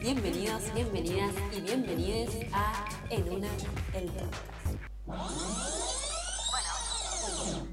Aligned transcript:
Bienvenidos, 0.00 0.72
bienvenidas 0.74 1.34
y 1.52 1.60
bienvenidos 1.60 2.34
a 2.52 2.88
En 3.10 3.28
una 3.30 3.48
el 3.94 4.06
podcast. 4.06 4.66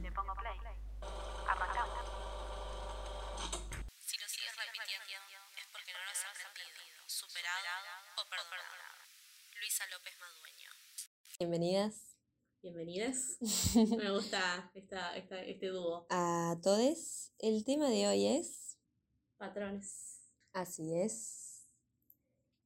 Le 0.02 0.12
pongo 0.12 0.34
play. 0.36 0.58
Arrancamos. 1.48 2.00
Si 4.06 4.18
lo 4.18 4.28
sigues 4.28 4.54
repitiendo 4.58 5.06
es 5.56 5.68
porque 5.72 5.92
no 5.94 6.00
lo 6.04 6.12
has 6.12 6.46
aprendido, 6.46 6.98
superado 7.08 7.90
o 8.18 8.30
perdonado. 8.30 8.96
Luisa 9.60 9.84
López 9.92 10.14
Madueño. 10.20 10.70
Bienvenidas 11.40 12.12
Bienvenidas. 12.62 13.38
Me 13.98 14.10
gusta 14.12 14.72
esta, 14.74 15.16
esta- 15.16 15.44
este 15.44 15.68
dúo. 15.68 16.08
a 16.10 16.56
todos. 16.62 17.32
El 17.40 17.64
tema 17.64 17.90
de 17.90 18.08
hoy 18.08 18.28
es. 18.40 18.78
Patrones. 19.38 20.20
Así 20.54 20.96
es. 21.00 21.45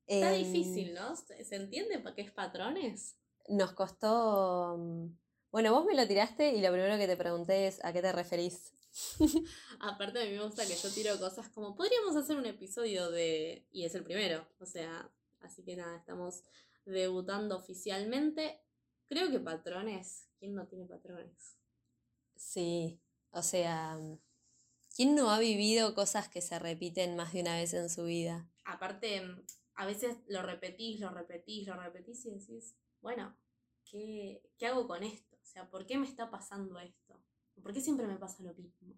Está 0.10 0.36
Em, 0.36 0.44
difícil, 0.44 0.94
¿no? 0.94 1.16
¿Se 1.16 1.56
entiende 1.56 2.02
qué 2.16 2.22
es 2.24 2.32
patrones? 2.32 3.16
Nos 3.48 3.74
costó. 3.74 4.78
mm, 4.78 5.08
Bueno, 5.52 5.72
vos 5.74 5.86
me 5.86 5.96
lo 5.96 6.08
tiraste 6.08 6.54
y 6.54 6.62
lo 6.62 6.72
primero 6.72 6.98
que 6.98 7.08
te 7.08 7.18
pregunté 7.18 7.68
es 7.68 7.84
a 7.84 7.94
qué 7.94 8.02
te 8.02 8.12
referís. 8.12 8.74
Aparte, 9.80 10.22
a 10.22 10.26
mí 10.26 10.32
me 10.32 10.44
gusta 10.44 10.66
que 10.66 10.76
yo 10.76 10.90
tiro 10.92 11.18
cosas 11.20 11.50
como, 11.50 11.76
podríamos 11.76 12.16
hacer 12.16 12.36
un 12.38 12.46
episodio 12.46 13.10
de... 13.12 13.68
Y 13.72 13.86
es 13.86 13.96
el 13.96 14.04
primero. 14.04 14.48
O 14.60 14.66
sea, 14.66 15.10
así 15.42 15.64
que 15.64 15.76
nada, 15.76 15.98
estamos 15.98 16.44
debutando 16.86 17.58
oficialmente. 17.58 18.62
Creo 19.08 19.30
que 19.32 19.40
patrones. 19.40 20.28
¿Quién 20.40 20.56
no 20.56 20.68
tiene 20.68 20.86
patrones? 20.86 21.56
Sí, 22.36 23.00
o 23.32 23.42
sea, 23.44 23.96
mm, 23.96 24.20
¿quién 24.96 25.16
no 25.16 25.30
ha 25.32 25.40
vivido 25.40 25.94
cosas 25.96 26.30
que 26.30 26.42
se 26.42 26.58
repiten 26.60 27.16
más 27.16 27.34
de 27.34 27.42
una 27.42 27.56
vez 27.56 27.74
en 27.74 27.90
su 27.90 28.06
vida? 28.06 28.48
Aparte, 28.66 29.22
mm, 29.22 29.42
a 29.80 29.86
veces 29.86 30.18
lo 30.28 30.42
repetís, 30.42 31.00
lo 31.00 31.10
repetís, 31.10 31.66
lo 31.66 31.74
repetís 31.82 32.26
y 32.26 32.32
decís, 32.32 32.76
bueno, 33.00 33.34
¿qué, 33.90 34.44
qué 34.58 34.68
hago 34.68 34.86
con 34.86 35.04
esto? 35.04 35.38
O 35.42 35.46
sea, 35.46 35.70
¿por 35.70 35.86
qué 35.86 35.98
me 35.98 36.06
está 36.06 36.30
pasando 36.30 36.78
esto? 36.80 37.18
¿Por 37.64 37.72
qué 37.72 37.80
siempre 37.80 38.06
me 38.06 38.18
pasa 38.18 38.44
lo 38.44 38.54
mismo? 38.56 38.94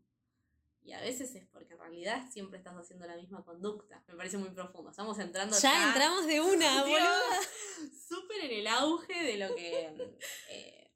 Y 0.82 0.94
a 0.94 1.00
veces 1.00 1.36
es 1.36 1.46
porque 1.50 1.74
en 1.74 1.80
realidad 1.82 2.28
siempre 2.32 2.58
estás 2.58 2.74
haciendo 2.76 3.06
la 3.06 3.16
misma 3.16 3.46
conducta. 3.46 4.04
Me 4.08 4.16
parece 4.16 4.40
muy 4.40 4.50
profundo. 4.50 4.90
Estamos 4.90 5.20
entrando 5.20 5.56
Ya, 5.56 5.72
ya, 5.72 5.88
entramos 5.90 6.26
de 6.26 6.42
una, 6.42 6.82
boluda. 6.84 7.40
súper 8.10 8.46
en 8.46 8.52
el 8.62 8.68
auge 8.68 9.24
de 9.24 9.38
lo 9.38 9.54
que... 9.56 10.18
eh, 10.50 10.92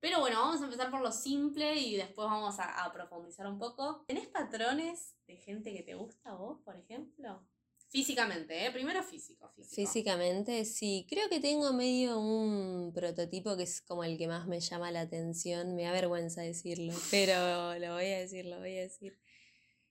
pero 0.00 0.18
bueno, 0.18 0.40
vamos 0.40 0.60
a 0.60 0.64
empezar 0.64 0.90
por 0.90 1.02
lo 1.02 1.12
simple 1.12 1.76
y 1.76 1.96
después 1.96 2.26
vamos 2.26 2.58
a, 2.58 2.84
a 2.84 2.92
profundizar 2.92 3.46
un 3.46 3.60
poco. 3.60 4.04
¿Tenés 4.08 4.26
patrones 4.26 5.14
de 5.28 5.36
gente 5.36 5.72
que 5.72 5.84
te 5.84 5.94
gusta 5.94 6.30
a 6.30 6.34
vos, 6.34 6.60
por 6.64 6.76
ejemplo? 6.76 7.46
Físicamente, 7.94 8.66
¿eh? 8.66 8.72
Primero 8.72 9.04
físico, 9.04 9.48
físico. 9.54 9.72
Físicamente, 9.76 10.64
sí, 10.64 11.06
creo 11.08 11.28
que 11.28 11.38
tengo 11.38 11.72
medio 11.72 12.18
un 12.18 12.92
prototipo 12.92 13.56
que 13.56 13.62
es 13.62 13.82
como 13.82 14.02
el 14.02 14.18
que 14.18 14.26
más 14.26 14.48
me 14.48 14.58
llama 14.58 14.90
la 14.90 15.02
atención. 15.02 15.76
Me 15.76 15.84
da 15.84 15.92
vergüenza 15.92 16.42
decirlo, 16.42 16.92
pero 17.12 17.78
lo 17.78 17.94
voy 17.94 18.06
a 18.06 18.18
decir, 18.18 18.46
lo 18.46 18.58
voy 18.58 18.78
a 18.78 18.80
decir. 18.80 19.16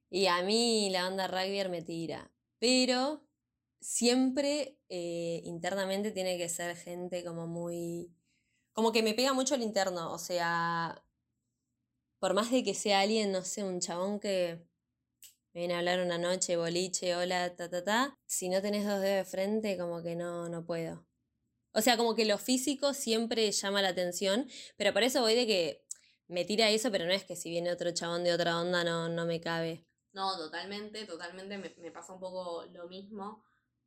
Y 0.09 0.26
a 0.26 0.44
mí 0.44 0.90
la 0.92 1.08
onda 1.08 1.30
rugby 1.30 1.70
me 1.70 1.81
tira, 1.81 2.30
pero 2.59 3.26
siempre 3.80 4.78
eh, 4.90 5.40
internamente 5.46 6.12
tiene 6.12 6.38
que 6.38 6.50
ser 6.50 6.76
gente 6.76 7.24
como 7.24 7.48
muy... 7.48 8.14
Como 8.74 8.92
que 8.92 9.02
me 9.02 9.14
pega 9.14 9.31
mucho 9.31 9.56
el 9.56 9.62
interno, 9.62 10.12
o 10.12 10.18
sea, 10.18 11.02
por 12.20 12.34
más 12.34 12.52
de 12.52 12.66
que 12.66 12.74
sea 12.74 13.00
alguien, 13.00 13.31
no 13.31 13.44
sé, 13.44 13.64
un 13.64 13.80
chabón 13.80 14.20
que 14.20 14.68
me 15.54 15.62
viene 15.62 15.76
a 15.76 15.80
hablar 15.80 16.00
una 16.00 16.18
noche, 16.18 16.58
boliche, 16.58 17.16
hola, 17.16 17.56
ta, 17.56 17.70
ta, 17.70 17.84
ta. 17.84 18.20
Si 18.26 18.50
no 18.50 18.62
tenés 18.62 18.86
dos 18.86 19.02
dedos 19.02 19.26
de 19.26 19.32
frente, 19.32 19.78
como 19.78 20.02
que 20.02 20.16
no, 20.16 20.50
no 20.50 20.66
puedo. 20.66 21.06
O 21.73 21.82
sea, 21.82 21.96
como 21.96 22.16
que 22.16 22.26
lo 22.26 22.40
físico 22.40 22.94
siempre 22.94 23.52
llama 23.52 23.81
la 23.81 23.90
atención, 23.90 24.48
pero 24.78 24.94
por 24.94 25.04
eso 25.04 25.22
voy 25.22 25.36
de 25.36 25.46
que 25.46 25.86
me 26.28 26.44
tira 26.44 26.69
eso, 26.69 26.91
pero 26.91 27.06
no 27.06 27.12
es 27.12 27.24
que 27.24 27.36
si 27.36 27.50
viene 27.50 27.72
otro 27.72 27.91
chabón 27.91 28.24
de 28.24 28.34
otra 28.34 28.59
onda 28.59 28.84
no, 28.84 29.09
no 29.09 29.25
me 29.25 29.40
cabe. 29.40 29.86
No, 30.12 30.38
totalmente, 30.38 31.06
totalmente 31.06 31.58
me, 31.58 31.74
me 31.78 31.91
pasa 31.91 32.14
un 32.14 32.20
poco 32.20 32.66
lo 32.72 32.88
mismo. 32.88 33.44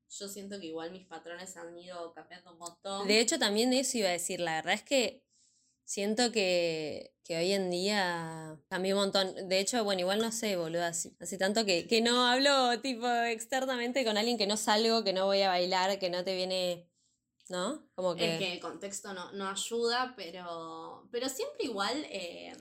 Yo 0.08 0.28
siento 0.28 0.60
que 0.60 0.66
igual 0.66 0.92
mis 0.92 1.06
patrones 1.06 1.56
han 1.56 1.76
ido 1.76 2.12
cambiando 2.12 2.52
un 2.52 2.58
montón. 2.58 3.08
De 3.08 3.18
hecho, 3.18 3.40
también 3.40 3.70
de 3.70 3.80
eso 3.80 3.98
iba 3.98 4.08
a 4.08 4.12
decir, 4.12 4.38
la 4.38 4.54
verdad 4.54 4.74
es 4.74 4.84
que 4.84 5.25
siento 5.86 6.32
que, 6.32 7.14
que 7.24 7.38
hoy 7.38 7.52
en 7.52 7.70
día 7.70 8.60
cambió 8.68 8.96
un 8.96 9.02
montón. 9.02 9.48
De 9.48 9.60
hecho, 9.60 9.82
bueno, 9.84 10.00
igual 10.00 10.20
no 10.20 10.32
sé, 10.32 10.56
boludo, 10.56 10.84
hace, 10.84 11.16
hace 11.20 11.38
tanto 11.38 11.64
que, 11.64 11.86
que 11.86 12.02
no 12.02 12.26
hablo 12.26 12.78
tipo 12.82 13.08
externamente 13.08 14.04
con 14.04 14.18
alguien 14.18 14.36
que 14.36 14.46
no 14.46 14.58
salgo, 14.58 15.04
que 15.04 15.14
no 15.14 15.24
voy 15.24 15.40
a 15.42 15.48
bailar, 15.48 15.98
que 15.98 16.10
no 16.10 16.24
te 16.24 16.34
viene, 16.34 16.90
¿no? 17.48 17.88
Como 17.94 18.14
que... 18.16 18.34
Es 18.34 18.38
que 18.38 18.52
el 18.52 18.60
contexto 18.60 19.14
no, 19.14 19.32
no 19.32 19.48
ayuda, 19.48 20.12
pero, 20.16 21.08
pero 21.10 21.28
siempre 21.28 21.64
igual 21.64 22.04
eh, 22.10 22.52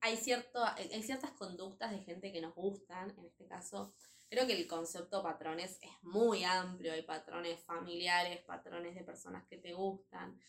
hay, 0.00 0.16
cierto, 0.16 0.64
hay 0.64 1.02
ciertas 1.02 1.32
conductas 1.32 1.90
de 1.90 1.98
gente 1.98 2.32
que 2.32 2.40
nos 2.40 2.54
gustan, 2.54 3.10
en 3.18 3.26
este 3.26 3.46
caso. 3.46 3.94
Creo 4.30 4.46
que 4.46 4.54
el 4.54 4.66
concepto 4.66 5.22
patrones 5.22 5.78
es 5.82 5.90
muy 6.02 6.44
amplio, 6.44 6.92
hay 6.92 7.02
patrones 7.02 7.60
familiares, 7.64 8.42
patrones 8.44 8.94
de 8.94 9.02
personas 9.02 9.44
que 9.46 9.58
te 9.58 9.74
gustan. 9.74 10.40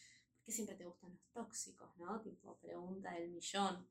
¿Por 0.44 0.48
qué 0.48 0.52
siempre 0.52 0.76
te 0.76 0.86
gustan 0.86 1.10
los 1.14 1.22
tóxicos, 1.32 1.88
no? 1.98 2.20
Tipo, 2.22 2.58
pregunta 2.58 3.14
del 3.14 3.30
millón. 3.30 3.88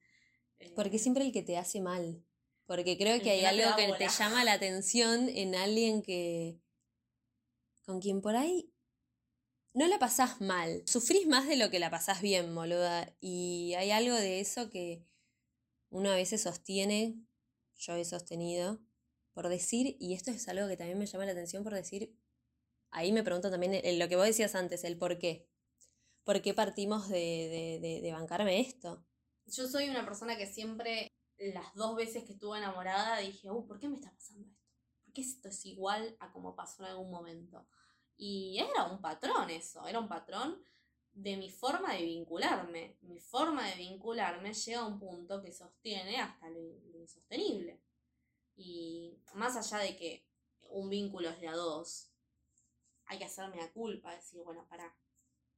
Eh, 0.58 0.70
Porque 0.76 0.98
siempre 0.98 1.24
el 1.24 1.32
que 1.32 1.42
te 1.42 1.56
hace 1.56 1.80
mal. 1.80 2.22
Porque 2.66 2.98
creo 2.98 3.22
que 3.22 3.30
hay 3.30 3.44
algo 3.46 3.74
que 3.74 3.90
te 3.94 4.06
llama 4.08 4.44
la 4.44 4.52
atención 4.52 5.30
en 5.30 5.54
alguien 5.54 6.02
que. 6.02 6.60
con 7.86 8.00
quien 8.00 8.20
por 8.20 8.36
ahí. 8.36 8.70
no 9.72 9.86
la 9.86 9.98
pasás 9.98 10.42
mal. 10.42 10.82
Sufrís 10.86 11.26
más 11.26 11.48
de 11.48 11.56
lo 11.56 11.70
que 11.70 11.78
la 11.78 11.90
pasás 11.90 12.20
bien, 12.20 12.54
boluda. 12.54 13.16
Y 13.20 13.72
hay 13.78 13.90
algo 13.90 14.14
de 14.14 14.40
eso 14.40 14.68
que 14.68 15.06
uno 15.88 16.10
a 16.10 16.14
veces 16.16 16.42
sostiene, 16.42 17.16
yo 17.76 17.94
he 17.94 18.04
sostenido, 18.04 18.78
por 19.32 19.48
decir, 19.48 19.96
y 19.98 20.12
esto 20.12 20.30
es 20.30 20.46
algo 20.48 20.68
que 20.68 20.76
también 20.76 20.98
me 20.98 21.06
llama 21.06 21.24
la 21.24 21.32
atención 21.32 21.64
por 21.64 21.72
decir. 21.74 22.14
Ahí 22.90 23.10
me 23.12 23.22
pregunto 23.22 23.50
también 23.50 23.72
el- 23.74 23.98
lo 23.98 24.06
que 24.10 24.16
vos 24.16 24.26
decías 24.26 24.54
antes, 24.54 24.84
el 24.84 24.98
por 24.98 25.18
qué. 25.18 25.48
¿Por 26.24 26.40
qué 26.42 26.54
partimos 26.54 27.08
de, 27.08 27.78
de, 27.82 28.00
de- 28.02 28.12
bancarme 28.12 28.60
esto? 28.60 29.04
Yo 29.46 29.66
soy 29.68 29.88
una 29.88 30.04
persona 30.04 30.36
que 30.36 30.46
siempre, 30.46 31.12
las 31.38 31.74
dos 31.74 31.96
veces 31.96 32.24
que 32.24 32.32
estuve 32.32 32.58
enamorada, 32.58 33.18
dije, 33.18 33.50
uh, 33.50 33.66
¿por 33.66 33.78
qué 33.78 33.88
me 33.88 33.96
está 33.96 34.12
pasando 34.12 34.46
esto? 34.46 34.60
¿Por 35.04 35.12
qué 35.14 35.20
esto 35.20 35.48
es 35.48 35.66
igual 35.66 36.16
a 36.20 36.32
como 36.32 36.54
pasó 36.54 36.84
en 36.84 36.90
algún 36.90 37.10
momento? 37.10 37.66
Y 38.16 38.58
era 38.58 38.84
un 38.84 39.00
patrón 39.00 39.50
eso, 39.50 39.86
era 39.86 39.98
un 39.98 40.08
patrón 40.08 40.62
de 41.12 41.36
mi 41.36 41.50
forma 41.50 41.94
de 41.94 42.04
vincularme. 42.04 42.96
Mi 43.02 43.18
forma 43.20 43.68
de 43.68 43.76
vincularme 43.76 44.54
llega 44.54 44.80
a 44.80 44.86
un 44.86 44.98
punto 44.98 45.42
que 45.42 45.52
sostiene 45.52 46.18
hasta 46.20 46.48
lo 46.50 46.60
insostenible. 46.98 47.80
Y 48.56 49.18
más 49.34 49.56
allá 49.56 49.82
de 49.84 49.96
que 49.96 50.26
un 50.68 50.88
vínculo 50.88 51.28
es 51.30 51.40
de 51.40 51.48
a 51.48 51.52
dos, 51.56 52.10
hay 53.06 53.18
que 53.18 53.24
hacerme 53.24 53.56
la 53.56 53.72
culpa, 53.72 54.14
decir, 54.14 54.40
bueno, 54.42 54.66
pará, 54.68 54.94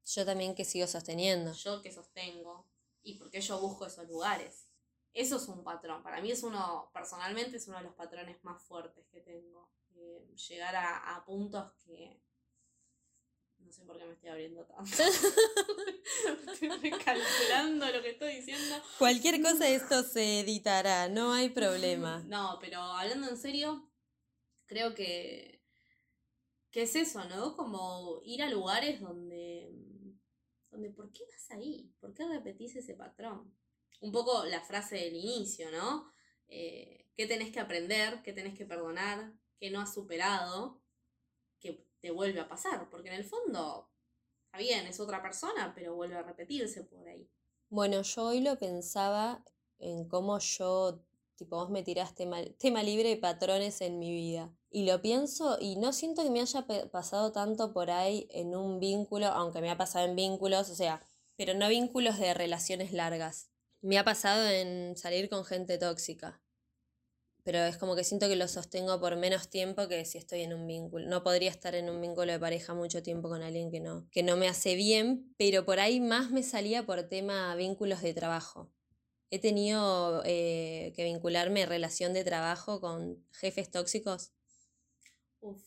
Yo 0.06 0.25
también 0.25 0.54
que 0.54 0.65
sigo 0.65 0.87
sosteniendo. 0.87 1.53
yo 1.54 1.81
que 1.82 1.92
sostengo 1.92 2.66
y 3.03 3.15
por 3.15 3.31
qué 3.31 3.41
yo 3.41 3.59
busco 3.60 3.87
esos 3.87 4.06
lugares. 4.09 4.69
Eso 5.12 5.37
es 5.37 5.48
un 5.48 5.62
patrón. 5.62 6.03
Para 6.03 6.20
mí 6.20 6.31
es 6.31 6.42
uno, 6.42 6.91
personalmente 6.92 7.56
es 7.56 7.69
uno 7.69 7.78
de 7.78 7.84
los 7.84 7.94
patrones 7.94 8.42
más 8.42 8.62
fuertes 8.62 9.06
que 9.09 9.20
tengo. 9.20 9.70
Eh, 9.94 10.34
llegar 10.48 10.75
a, 10.75 11.16
a 11.16 11.25
puntos 11.25 11.72
que... 11.84 12.20
No 13.59 13.72
sé 13.72 13.84
por 13.84 13.97
qué 13.97 14.04
me 14.04 14.12
estoy 14.12 14.28
abriendo 14.28 14.66
tanto. 14.66 14.91
estoy 16.60 16.91
calculando 16.91 17.86
lo 17.91 18.03
que 18.03 18.10
estoy 18.10 18.36
diciendo. 18.36 18.76
Cualquier 18.98 19.41
cosa 19.41 19.65
de 19.65 19.76
esto 19.76 20.03
se 20.03 20.41
editará, 20.41 21.09
no 21.09 21.32
hay 21.32 21.48
problema. 21.50 22.22
No, 22.26 22.59
pero 22.60 22.81
hablando 22.81 23.28
en 23.28 23.38
serio, 23.38 23.88
creo 24.66 24.94
que, 24.94 25.62
que 26.71 26.82
es 26.82 26.94
eso, 26.94 27.24
¿no? 27.24 27.56
Como 27.56 28.21
ir 28.24 28.42
a 28.42 28.51
lugares 28.51 29.01
donde, 29.01 29.72
donde, 30.74 30.91
¿por 30.91 31.10
qué 31.12 31.24
vas 31.30 31.50
ahí? 31.53 31.92
¿Por 32.00 32.12
qué 32.12 32.26
repetís 32.26 32.76
ese 32.76 32.94
patrón? 32.94 33.54
Un 34.00 34.12
poco 34.12 34.44
la 34.44 34.60
frase 34.60 34.97
del 34.97 35.15
inicio, 35.15 35.71
¿no? 35.71 36.12
Eh, 36.48 37.06
¿Qué 37.16 37.26
tenés 37.26 37.53
que 37.53 37.60
aprender? 37.60 38.22
¿Qué 38.22 38.32
tenés 38.32 38.56
que 38.56 38.66
perdonar? 38.66 39.32
¿Qué 39.59 39.71
no 39.71 39.80
has 39.80 39.94
superado? 39.94 40.82
Que 41.60 41.86
te 42.00 42.10
vuelve 42.10 42.41
a 42.41 42.48
pasar, 42.48 42.91
porque 42.91 43.09
en 43.09 43.15
el 43.15 43.24
fondo, 43.24 43.88
está 44.47 44.59
bien, 44.59 44.86
es 44.86 45.00
otra 45.00 45.22
persona, 45.22 45.72
pero 45.74 45.94
vuelve 45.94 46.16
a 46.16 46.22
repetirse 46.22 46.84
por 46.84 47.09
ahí. 47.09 47.30
Bueno, 47.70 48.03
yo 48.03 48.24
hoy 48.24 48.41
lo 48.41 48.59
pensaba 48.59 49.44
en 49.78 50.09
cómo 50.09 50.38
yo, 50.38 51.04
tipo, 51.36 51.56
vos 51.56 51.70
me 51.70 51.82
tiraste 51.82 52.28
tema 52.59 52.82
libre 52.82 53.09
de 53.09 53.16
patrones 53.16 53.80
en 53.80 53.98
mi 53.98 54.10
vida. 54.10 54.53
Y 54.76 54.86
lo 54.86 55.00
pienso 55.00 55.56
y 55.60 55.76
no 55.76 55.92
siento 55.92 56.24
que 56.24 56.30
me 56.30 56.41
haya 56.41 56.66
pasado 56.91 57.30
tanto 57.30 57.72
por 57.72 57.92
ahí 57.92 58.26
en 58.32 58.56
un 58.56 58.80
vínculo, 58.80 59.26
aunque 59.28 59.60
me 59.60 59.71
ha 59.71 59.76
pasado 59.76 60.04
en 60.04 60.16
vínculos, 60.16 60.68
o 60.68 60.74
sea, 60.74 61.00
pero 61.36 61.54
no 61.54 61.68
vínculos 61.68 62.18
de 62.18 62.34
relaciones 62.34 62.92
largas. 62.92 63.50
Me 63.82 63.98
ha 63.98 64.04
pasado 64.04 64.48
en 64.48 64.97
salir 64.97 65.28
con 65.28 65.44
gente 65.44 65.78
tóxica. 65.78 66.42
pero 67.44 67.59
es 67.60 67.76
como 67.76 67.94
que 67.94 68.03
siento 68.03 68.26
que 68.28 68.34
lo 68.34 68.48
sostengo 68.48 68.98
por 68.98 69.16
menos 69.16 69.48
tiempo 69.48 69.86
que 69.86 70.04
si 70.06 70.18
estoy 70.18 70.41
en 70.41 70.54
un 70.54 70.66
vínculo. 70.66 71.06
No 71.09 71.22
podría 71.22 71.50
estar 71.50 71.77
en 71.77 71.88
un 71.88 72.00
vínculo 72.00 72.32
de 72.32 72.41
pareja 72.41 72.74
mucho 72.74 73.00
tiempo 73.03 73.28
con 73.28 73.42
alguien 73.42 73.70
que 73.70 73.78
no, 73.78 74.09
que 74.10 74.24
no 74.24 74.36
me 74.36 74.48
hace 74.48 74.74
bien, 74.74 75.32
pero 75.38 75.65
por 75.65 75.78
ahí 75.78 76.00
más 76.00 76.32
me 76.32 76.42
salía 76.42 76.84
por 76.84 77.04
tema 77.04 77.54
vínculos 77.54 78.03
de 78.03 78.12
trabajo. 78.12 78.72
He 79.30 79.38
tenido 79.38 80.22
eh, 80.24 80.92
que 80.97 81.04
vincularme 81.04 81.65
relación 81.66 82.12
de 82.12 82.24
trabajo 82.24 82.80
con 82.80 83.24
jefes 83.32 83.70
tóxicos. 83.70 84.34
Uf, 85.44 85.62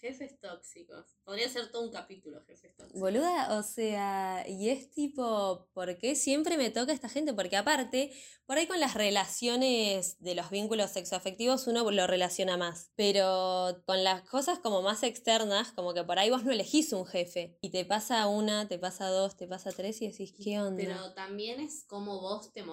jefes 0.00 0.40
tóxicos. 0.40 1.16
Podría 1.22 1.48
ser 1.48 1.70
todo 1.70 1.82
un 1.82 1.92
capítulo, 1.92 2.42
jefes 2.46 2.74
tóxicos. 2.74 3.00
Boluda, 3.00 3.56
o 3.56 3.62
sea, 3.62 4.44
y 4.48 4.70
es 4.70 4.90
tipo, 4.90 5.68
¿por 5.72 5.96
qué 5.98 6.16
siempre 6.16 6.56
me 6.56 6.70
toca 6.70 6.92
esta 6.92 7.08
gente? 7.08 7.32
Porque 7.32 7.56
aparte, 7.56 8.12
por 8.44 8.58
ahí 8.58 8.66
con 8.66 8.80
las 8.80 8.94
relaciones 8.94 10.20
de 10.20 10.34
los 10.34 10.50
vínculos 10.50 10.90
sexoafectivos 10.90 11.68
uno 11.68 11.88
lo 11.88 12.08
relaciona 12.08 12.56
más, 12.56 12.90
pero 12.96 13.84
con 13.86 14.02
las 14.02 14.28
cosas 14.28 14.58
como 14.58 14.82
más 14.82 15.04
externas, 15.04 15.70
como 15.70 15.94
que 15.94 16.02
por 16.02 16.18
ahí 16.18 16.28
vos 16.28 16.42
no 16.42 16.50
elegís 16.50 16.92
un 16.92 17.06
jefe 17.06 17.56
y 17.60 17.70
te 17.70 17.84
pasa 17.84 18.26
una, 18.26 18.66
te 18.66 18.80
pasa 18.80 19.06
dos, 19.06 19.36
te 19.36 19.46
pasa 19.46 19.70
tres 19.70 20.02
y 20.02 20.10
decís, 20.10 20.34
¿qué 20.42 20.60
onda? 20.60 20.82
Pero 20.82 21.14
también 21.14 21.60
es 21.60 21.84
como 21.84 22.20
vos 22.20 22.52
te, 22.52 22.64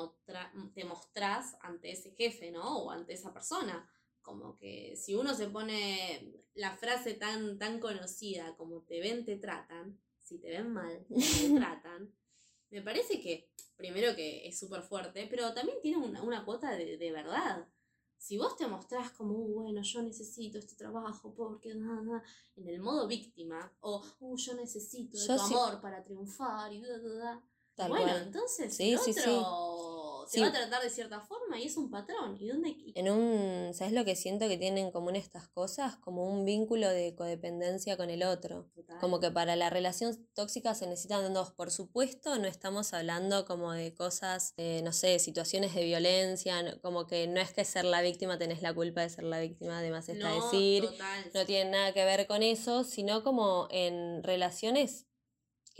te 0.73 0.85
mostrás 0.85 1.55
ante 1.61 1.91
ese 1.91 2.09
jefe, 2.15 2.49
¿no? 2.49 2.79
O 2.79 2.89
ante 2.89 3.13
esa 3.13 3.31
persona. 3.31 3.87
Como 4.21 4.57
que 4.57 4.95
si 4.95 5.15
uno 5.15 5.33
se 5.33 5.47
pone 5.47 6.33
la 6.53 6.75
frase 6.75 7.13
tan, 7.15 7.57
tan 7.57 7.79
conocida 7.79 8.55
como 8.57 8.81
te 8.83 8.99
ven, 8.99 9.25
te 9.25 9.37
tratan, 9.37 9.99
si 10.19 10.37
te 10.39 10.49
ven 10.49 10.69
mal, 10.71 11.05
te 11.07 11.15
tratan, 11.55 12.13
me 12.69 12.81
parece 12.81 13.19
que, 13.19 13.49
primero 13.75 14.15
que 14.15 14.47
es 14.47 14.57
súper 14.59 14.81
fuerte, 14.83 15.27
pero 15.29 15.53
también 15.53 15.77
tiene 15.81 15.97
una, 15.97 16.21
una 16.21 16.45
cuota 16.45 16.71
de, 16.71 16.97
de 16.97 17.11
verdad. 17.11 17.67
Si 18.17 18.37
vos 18.37 18.55
te 18.55 18.67
mostrás 18.67 19.09
como, 19.11 19.33
"Uh, 19.33 19.63
bueno, 19.63 19.81
yo 19.81 20.03
necesito 20.03 20.59
este 20.59 20.75
trabajo 20.75 21.33
porque 21.33 21.73
nada, 21.73 22.23
en 22.55 22.67
el 22.67 22.79
modo 22.79 23.07
víctima, 23.07 23.73
o, 23.81 24.03
uh, 24.19 24.37
yo 24.37 24.53
necesito 24.53 25.17
de 25.17 25.27
Yo 25.27 25.35
tu 25.35 25.41
sí- 25.41 25.53
amor 25.55 25.81
para 25.81 26.03
triunfar 26.03 26.71
y 26.71 26.81
da, 26.81 26.97
da, 26.99 27.13
da. 27.15 27.43
Tal 27.73 27.89
bueno, 27.89 28.05
cual. 28.05 28.23
entonces 28.27 28.75
Sí, 28.75 28.91
el 28.91 28.99
sí. 28.99 29.11
Sí. 30.31 30.39
va 30.41 30.47
a 30.47 30.51
tratar 30.51 30.81
de 30.81 30.89
cierta 30.89 31.19
forma 31.19 31.59
y 31.59 31.65
es 31.65 31.75
un 31.75 31.89
patrón. 31.89 32.37
¿Y 32.39 32.47
dónde? 32.47 32.75
En 32.95 33.09
un, 33.09 33.73
¿sabes 33.73 33.91
lo 33.93 34.05
que 34.05 34.15
siento 34.15 34.47
que 34.47 34.57
tienen 34.57 34.85
en 34.85 34.91
común 34.91 35.15
estas 35.15 35.47
cosas? 35.49 35.97
Como 35.97 36.25
un 36.25 36.45
vínculo 36.45 36.87
de 36.89 37.13
codependencia 37.15 37.97
con 37.97 38.09
el 38.09 38.23
otro. 38.23 38.69
Total. 38.73 38.99
Como 38.99 39.19
que 39.19 39.29
para 39.29 39.55
la 39.55 39.69
relación 39.69 40.25
tóxica 40.33 40.73
se 40.73 40.87
necesitan 40.87 41.33
dos. 41.33 41.51
Por 41.51 41.69
supuesto, 41.69 42.37
no 42.39 42.47
estamos 42.47 42.93
hablando 42.93 43.45
como 43.45 43.73
de 43.73 43.93
cosas, 43.93 44.53
eh, 44.57 44.81
no 44.83 44.93
sé, 44.93 45.19
situaciones 45.19 45.75
de 45.75 45.83
violencia, 45.83 46.79
como 46.81 47.07
que 47.07 47.27
no 47.27 47.41
es 47.41 47.51
que 47.51 47.65
ser 47.65 47.83
la 47.83 48.01
víctima 48.01 48.37
tenés 48.37 48.61
la 48.61 48.73
culpa 48.73 49.01
de 49.01 49.09
ser 49.09 49.25
la 49.25 49.39
víctima, 49.39 49.79
además 49.79 50.07
está 50.07 50.29
No, 50.29 50.45
decir, 50.45 50.85
total. 50.85 51.31
no 51.33 51.45
tiene 51.45 51.71
nada 51.71 51.93
que 51.93 52.05
ver 52.05 52.25
con 52.27 52.41
eso, 52.41 52.83
sino 52.85 53.23
como 53.23 53.67
en 53.69 54.23
relaciones 54.23 55.07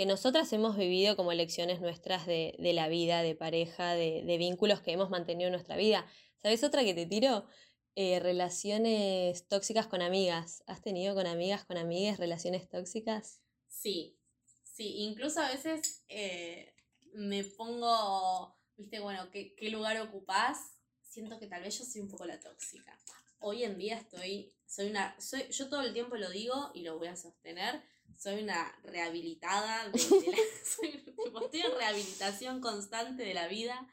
que 0.01 0.07
nosotras 0.07 0.51
hemos 0.51 0.77
vivido 0.77 1.15
como 1.15 1.31
lecciones 1.31 1.79
nuestras 1.79 2.25
de, 2.25 2.55
de 2.57 2.73
la 2.73 2.87
vida, 2.87 3.21
de 3.21 3.35
pareja, 3.35 3.93
de, 3.93 4.23
de 4.25 4.37
vínculos 4.39 4.81
que 4.81 4.93
hemos 4.93 5.11
mantenido 5.11 5.49
en 5.49 5.51
nuestra 5.51 5.75
vida. 5.75 6.07
¿Sabes 6.41 6.63
otra 6.63 6.83
que 6.83 6.95
te 6.95 7.05
tiro? 7.05 7.45
Eh, 7.93 8.19
relaciones 8.19 9.47
tóxicas 9.47 9.85
con 9.85 10.01
amigas. 10.01 10.63
¿Has 10.65 10.81
tenido 10.81 11.13
con 11.13 11.27
amigas, 11.27 11.65
con 11.65 11.77
amigas 11.77 12.17
relaciones 12.17 12.67
tóxicas? 12.67 13.43
Sí, 13.67 14.17
sí. 14.63 15.03
Incluso 15.03 15.39
a 15.39 15.51
veces 15.51 16.03
eh, 16.09 16.73
me 17.13 17.43
pongo, 17.43 18.57
viste, 18.77 18.99
bueno, 19.01 19.29
¿qué, 19.29 19.53
qué 19.53 19.69
lugar 19.69 20.01
ocupás? 20.01 20.79
Siento 21.03 21.37
que 21.37 21.45
tal 21.45 21.61
vez 21.61 21.77
yo 21.77 21.85
soy 21.85 22.01
un 22.01 22.09
poco 22.09 22.25
la 22.25 22.39
tóxica. 22.39 22.97
Hoy 23.43 23.63
en 23.63 23.77
día 23.77 23.97
estoy, 23.97 24.53
soy 24.67 24.91
una, 24.91 25.19
soy, 25.19 25.47
yo 25.49 25.67
todo 25.67 25.81
el 25.81 25.93
tiempo 25.93 26.15
lo 26.15 26.29
digo 26.29 26.71
y 26.75 26.83
lo 26.83 26.99
voy 26.99 27.07
a 27.07 27.15
sostener, 27.15 27.83
soy 28.17 28.43
una 28.43 28.71
rehabilitada 28.83 29.89
de, 29.89 29.97
de 29.97 30.31
la, 30.31 30.37
soy, 30.63 31.15
tipo, 31.23 31.41
estoy 31.41 31.61
en 31.61 31.75
rehabilitación 31.75 32.61
constante 32.61 33.23
de 33.23 33.33
la 33.33 33.47
vida. 33.47 33.89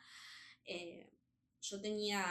Eh, 0.64 1.10
yo 1.62 1.80
tenía, 1.80 2.22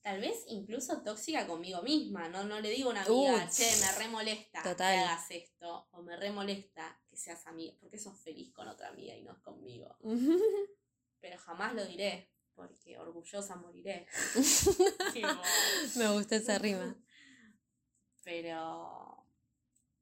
tal 0.00 0.20
vez 0.20 0.44
incluso 0.48 1.02
tóxica 1.02 1.46
conmigo 1.46 1.82
misma, 1.82 2.30
¿no? 2.30 2.44
No 2.44 2.58
le 2.60 2.70
digo 2.70 2.88
a 2.88 2.92
una 2.92 3.02
amiga, 3.02 3.50
che, 3.50 3.70
me 3.80 3.92
remolesta 3.98 4.62
total. 4.62 4.94
que 4.94 5.00
hagas 5.00 5.30
esto, 5.30 5.88
o 5.90 6.02
me 6.02 6.16
remolesta 6.16 6.98
que 7.10 7.18
seas 7.18 7.46
amiga, 7.46 7.74
porque 7.78 7.98
sos 7.98 8.18
feliz 8.18 8.50
con 8.54 8.66
otra 8.66 8.88
amiga 8.88 9.14
y 9.14 9.22
no 9.22 9.40
conmigo. 9.42 9.98
Pero 11.20 11.38
jamás 11.38 11.74
lo 11.74 11.84
diré, 11.84 12.30
porque 12.56 12.98
orgullosa 12.98 13.54
moriré. 13.56 14.06
Me 15.96 16.08
gusta 16.12 16.36
esa 16.36 16.58
rima. 16.58 16.96
Pero 18.24 19.24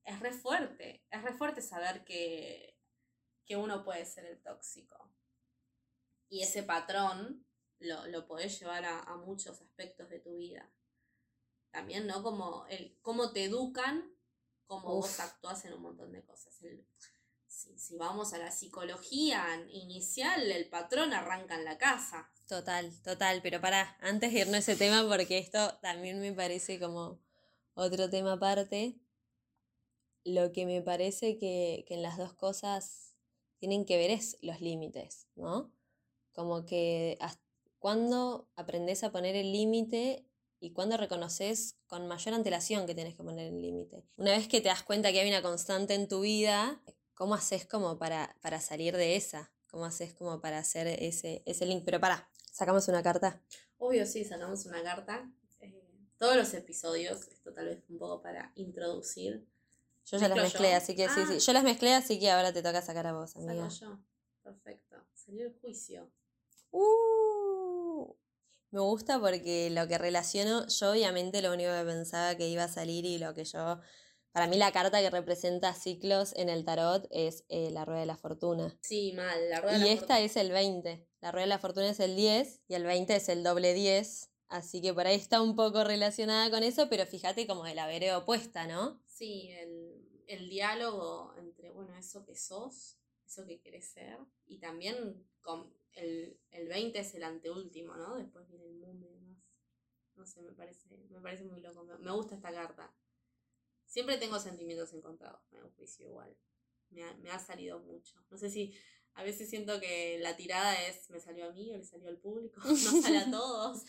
es 0.04 0.18
re 0.20 0.32
fuerte, 0.32 1.04
es 1.10 1.22
re 1.22 1.34
fuerte 1.34 1.60
saber 1.60 2.04
que, 2.04 2.78
que 3.44 3.56
uno 3.56 3.84
puede 3.84 4.06
ser 4.06 4.24
el 4.24 4.40
tóxico. 4.42 5.12
Y 6.30 6.42
ese 6.42 6.62
patrón 6.62 7.46
lo, 7.80 8.06
lo 8.06 8.26
podés 8.26 8.58
llevar 8.58 8.84
a, 8.86 9.00
a 9.00 9.16
muchos 9.16 9.60
aspectos 9.60 10.08
de 10.08 10.20
tu 10.20 10.36
vida. 10.36 10.70
También, 11.70 12.06
¿no? 12.06 12.22
Como 12.22 12.66
el 12.68 12.98
cómo 13.02 13.32
te 13.32 13.44
educan, 13.44 14.16
cómo 14.66 14.94
vos 14.94 15.20
actuás 15.20 15.64
en 15.66 15.74
un 15.74 15.82
montón 15.82 16.12
de 16.12 16.24
cosas. 16.24 16.62
El- 16.62 16.86
si, 17.46 17.78
si 17.78 17.96
vamos 17.96 18.32
a 18.32 18.38
la 18.38 18.50
psicología 18.50 19.46
inicial, 19.70 20.50
el 20.50 20.68
patrón 20.68 21.12
arranca 21.12 21.54
en 21.54 21.64
la 21.64 21.78
casa. 21.78 22.30
Total, 22.46 22.92
total, 23.02 23.40
pero 23.42 23.60
pará, 23.60 23.96
antes 24.00 24.32
de 24.32 24.40
irnos 24.40 24.56
a 24.56 24.58
ese 24.58 24.76
tema, 24.76 25.06
porque 25.08 25.38
esto 25.38 25.78
también 25.80 26.20
me 26.20 26.32
parece 26.32 26.78
como 26.78 27.18
otro 27.74 28.10
tema 28.10 28.34
aparte, 28.34 28.98
lo 30.24 30.52
que 30.52 30.66
me 30.66 30.82
parece 30.82 31.38
que, 31.38 31.84
que 31.88 31.94
en 31.94 32.02
las 32.02 32.18
dos 32.18 32.34
cosas 32.34 33.14
tienen 33.58 33.86
que 33.86 33.96
ver 33.96 34.10
es 34.10 34.36
los 34.42 34.60
límites, 34.60 35.26
¿no? 35.36 35.72
Como 36.32 36.66
que 36.66 37.18
cuando 37.78 38.48
aprendes 38.56 39.04
a 39.04 39.12
poner 39.12 39.36
el 39.36 39.52
límite 39.52 40.26
y 40.60 40.72
cuando 40.72 40.96
reconoces 40.96 41.76
con 41.86 42.06
mayor 42.08 42.34
antelación 42.34 42.86
que 42.86 42.94
tienes 42.94 43.14
que 43.14 43.22
poner 43.22 43.46
el 43.46 43.60
límite. 43.60 44.04
Una 44.16 44.32
vez 44.32 44.48
que 44.48 44.60
te 44.60 44.68
das 44.68 44.82
cuenta 44.82 45.12
que 45.12 45.20
hay 45.20 45.28
una 45.28 45.42
constante 45.42 45.94
en 45.94 46.08
tu 46.08 46.20
vida, 46.20 46.82
¿cómo 47.14 47.34
haces 47.34 47.66
como 47.66 47.98
para, 47.98 48.36
para 48.40 48.60
salir 48.60 48.96
de 48.96 49.16
esa? 49.16 49.52
¿Cómo 49.66 49.84
haces 49.84 50.14
como 50.14 50.40
para 50.40 50.58
hacer 50.58 50.86
ese, 50.86 51.42
ese 51.46 51.66
link? 51.66 51.82
Pero 51.84 52.00
pará, 52.00 52.30
sacamos 52.54 52.86
una 52.88 53.02
carta. 53.02 53.42
Obvio, 53.78 54.06
sí, 54.06 54.24
sacamos 54.24 54.64
una 54.66 54.82
carta. 54.82 55.28
Eh, 55.60 55.82
todos 56.18 56.36
los 56.36 56.54
episodios, 56.54 57.26
esto 57.28 57.52
tal 57.52 57.66
vez 57.66 57.82
un 57.88 57.98
poco 57.98 58.22
para 58.22 58.52
introducir. 58.54 59.44
Yo 60.06 60.18
ya 60.18 60.28
las 60.28 60.36
¿Mezclo 60.38 60.42
mezclé, 60.60 60.70
yo? 60.70 60.76
así 60.76 60.94
que 60.94 61.08
sí, 61.08 61.20
Ah. 61.22 61.26
sí. 61.32 61.38
Yo 61.40 61.52
las 61.52 61.64
mezclé, 61.64 61.94
así 61.94 62.18
que 62.20 62.30
ahora 62.30 62.52
te 62.52 62.62
toca 62.62 62.80
sacar 62.82 63.06
a 63.08 63.12
vos, 63.12 63.30
Saco 63.32 63.48
amiga. 63.48 63.68
yo. 63.68 63.98
Perfecto. 64.42 64.96
Salió 65.14 65.46
el 65.46 65.52
juicio. 65.60 66.10
Uh, 66.70 68.14
me 68.70 68.80
gusta 68.80 69.18
porque 69.20 69.70
lo 69.70 69.88
que 69.88 69.98
relaciono, 69.98 70.66
yo 70.68 70.90
obviamente 70.92 71.40
lo 71.42 71.52
único 71.52 71.70
que 71.72 71.84
pensaba 71.84 72.34
que 72.36 72.48
iba 72.48 72.64
a 72.64 72.68
salir 72.68 73.04
y 73.04 73.18
lo 73.18 73.32
que 73.34 73.44
yo, 73.44 73.80
para 74.32 74.46
mí 74.46 74.56
la 74.58 74.72
carta 74.72 75.00
que 75.00 75.10
representa 75.10 75.72
ciclos 75.74 76.34
en 76.36 76.48
el 76.48 76.64
tarot 76.64 77.06
es 77.10 77.44
eh, 77.48 77.70
la 77.70 77.84
rueda 77.84 78.00
de 78.00 78.06
la 78.06 78.16
fortuna. 78.16 78.76
Sí, 78.82 79.12
mal. 79.12 79.48
La 79.48 79.60
rueda 79.60 79.78
de 79.78 79.84
Y 79.84 79.88
la 79.88 79.92
esta 79.92 80.20
es 80.20 80.36
el 80.36 80.50
20. 80.50 81.06
La 81.24 81.32
rueda 81.32 81.44
de 81.44 81.48
la 81.48 81.58
fortuna 81.58 81.88
es 81.88 82.00
el 82.00 82.16
10 82.16 82.60
y 82.68 82.74
el 82.74 82.84
20 82.84 83.16
es 83.16 83.30
el 83.30 83.42
doble 83.42 83.72
10. 83.72 84.30
Así 84.48 84.82
que 84.82 84.92
por 84.92 85.06
ahí 85.06 85.16
está 85.16 85.40
un 85.40 85.56
poco 85.56 85.82
relacionada 85.82 86.50
con 86.50 86.62
eso, 86.62 86.90
pero 86.90 87.06
fíjate 87.06 87.46
como 87.46 87.64
de 87.64 87.74
la 87.74 87.86
vereda 87.86 88.18
opuesta, 88.18 88.66
¿no? 88.66 89.00
Sí, 89.06 89.48
el, 89.52 90.22
el 90.26 90.50
diálogo 90.50 91.34
entre, 91.38 91.70
bueno, 91.70 91.96
eso 91.96 92.26
que 92.26 92.36
sos, 92.36 92.98
eso 93.26 93.46
que 93.46 93.58
querés 93.58 93.86
ser, 93.86 94.18
y 94.44 94.58
también 94.58 95.26
con 95.40 95.72
el, 95.92 96.38
el 96.50 96.68
20 96.68 96.98
es 96.98 97.14
el 97.14 97.22
anteúltimo, 97.22 97.96
¿no? 97.96 98.16
Después 98.16 98.46
viene 98.46 98.66
el 98.66 98.74
mundo 98.74 99.06
y 99.08 99.14
demás. 99.14 99.38
No 100.16 100.26
sé, 100.26 100.42
me 100.42 100.52
parece, 100.52 100.86
me 101.08 101.22
parece 101.22 101.44
muy 101.44 101.62
loco. 101.62 101.84
Me, 101.84 101.96
me 101.96 102.12
gusta 102.12 102.34
esta 102.34 102.52
carta. 102.52 102.94
Siempre 103.86 104.18
tengo 104.18 104.38
sentimientos 104.38 104.92
encontrados 104.92 105.40
con 105.48 105.58
el 105.60 105.70
juicio 105.70 106.06
igual. 106.06 106.36
Me 106.90 107.02
ha, 107.02 107.14
me 107.14 107.30
ha 107.30 107.38
salido 107.38 107.78
mucho. 107.80 108.14
No 108.30 108.36
sé 108.36 108.50
si 108.50 108.74
a 109.14 109.22
veces 109.22 109.48
siento 109.48 109.80
que 109.80 110.18
la 110.20 110.36
tirada 110.36 110.74
es, 110.86 111.08
me 111.10 111.20
salió 111.20 111.46
a 111.46 111.52
mí 111.52 111.70
o 111.72 111.76
le 111.76 111.84
salió 111.84 112.08
al 112.08 112.18
público, 112.18 112.60
no 112.64 113.02
sale 113.02 113.18
a 113.18 113.30
todos. 113.30 113.82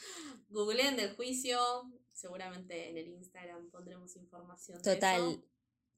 Googleen 0.50 0.96
del 0.96 1.16
juicio, 1.16 1.60
seguramente 2.12 2.90
en 2.90 2.98
el 2.98 3.08
Instagram 3.08 3.70
pondremos 3.72 4.16
información. 4.16 4.82
de 4.82 4.96
Total. 4.96 5.22
eso. 5.22 5.44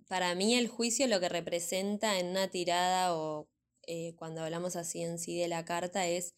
Para 0.08 0.34
mí 0.36 0.56
el 0.56 0.70
juicio 0.70 1.08
lo 1.08 1.20
que 1.20 1.28
representa 1.28 2.18
en 2.20 2.28
una 2.28 2.48
tirada 2.48 3.14
o 3.16 3.50
eh, 3.86 4.16
cuando 4.16 4.42
hablamos 4.42 4.78
así 4.78 5.02
en 5.02 5.20
sí 5.20 5.38
de 5.38 5.48
la 5.48 5.66
carta 5.66 6.08
es... 6.08 6.34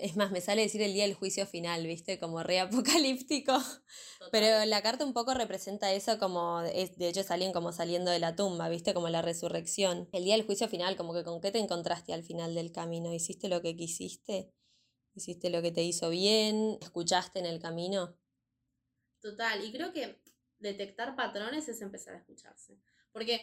Es 0.00 0.16
más, 0.16 0.30
me 0.30 0.40
sale 0.40 0.62
decir 0.62 0.82
el 0.82 0.92
día 0.92 1.04
del 1.04 1.14
juicio 1.14 1.46
final, 1.46 1.86
¿viste? 1.86 2.18
Como 2.18 2.42
re 2.42 2.60
apocalíptico. 2.60 3.52
Total. 3.52 4.30
Pero 4.30 4.64
la 4.64 4.82
carta 4.82 5.04
un 5.04 5.12
poco 5.12 5.34
representa 5.34 5.92
eso 5.92 6.18
como, 6.18 6.60
es, 6.62 6.96
de 6.96 7.08
hecho 7.08 7.20
es 7.20 7.30
alguien 7.30 7.52
como 7.52 7.72
saliendo 7.72 8.10
de 8.10 8.18
la 8.18 8.36
tumba, 8.36 8.68
¿viste? 8.68 8.94
Como 8.94 9.08
la 9.08 9.22
resurrección. 9.22 10.08
El 10.12 10.24
día 10.24 10.36
del 10.36 10.46
juicio 10.46 10.68
final, 10.68 10.96
como 10.96 11.14
que 11.14 11.24
con 11.24 11.40
qué 11.40 11.50
te 11.50 11.58
encontraste 11.58 12.12
al 12.12 12.24
final 12.24 12.54
del 12.54 12.72
camino, 12.72 13.12
hiciste 13.12 13.48
lo 13.48 13.62
que 13.62 13.76
quisiste. 13.76 14.52
hiciste 15.14 15.50
lo 15.50 15.62
que 15.62 15.72
te 15.72 15.82
hizo 15.82 16.10
bien, 16.10 16.78
escuchaste 16.80 17.38
en 17.38 17.46
el 17.46 17.60
camino. 17.60 18.18
Total, 19.20 19.64
y 19.64 19.72
creo 19.72 19.92
que 19.92 20.20
detectar 20.58 21.16
patrones 21.16 21.68
es 21.68 21.80
empezar 21.80 22.14
a 22.14 22.18
escucharse. 22.18 22.78
Porque 23.12 23.40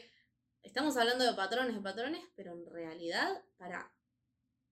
estamos 0.62 0.98
hablando 0.98 1.24
de 1.24 1.34
patrones, 1.34 1.76
de 1.76 1.82
patrones, 1.82 2.24
pero 2.36 2.54
en 2.54 2.66
realidad, 2.66 3.44
para. 3.58 3.92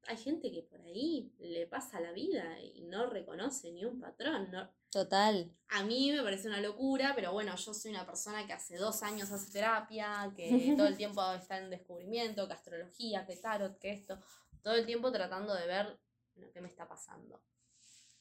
Hay 0.07 0.17
gente 0.17 0.51
que 0.51 0.63
por 0.63 0.81
ahí 0.81 1.31
le 1.39 1.67
pasa 1.67 1.99
la 1.99 2.11
vida 2.11 2.59
y 2.59 2.81
no 2.81 3.05
reconoce 3.07 3.71
ni 3.71 3.85
un 3.85 3.99
patrón. 3.99 4.49
No, 4.51 4.69
Total. 4.89 5.51
a 5.69 5.83
mí 5.83 6.11
me 6.11 6.23
parece 6.23 6.47
una 6.47 6.59
locura, 6.59 7.13
pero 7.15 7.31
bueno, 7.33 7.55
yo 7.55 7.73
soy 7.73 7.91
una 7.91 8.05
persona 8.05 8.45
que 8.47 8.53
hace 8.53 8.77
dos 8.77 9.03
años 9.03 9.31
hace 9.31 9.51
terapia, 9.51 10.33
que 10.35 10.49
todo 10.77 10.87
el 10.87 10.97
tiempo 10.97 11.21
está 11.33 11.57
en 11.59 11.69
descubrimiento, 11.69 12.47
que 12.47 12.53
astrología, 12.53 13.25
que 13.25 13.35
tarot, 13.37 13.77
que 13.77 13.91
esto, 13.91 14.19
todo 14.63 14.73
el 14.73 14.85
tiempo 14.85 15.11
tratando 15.11 15.53
de 15.53 15.67
ver 15.67 15.99
lo 16.35 16.51
que 16.51 16.61
me 16.61 16.67
está 16.67 16.87
pasando. 16.87 17.41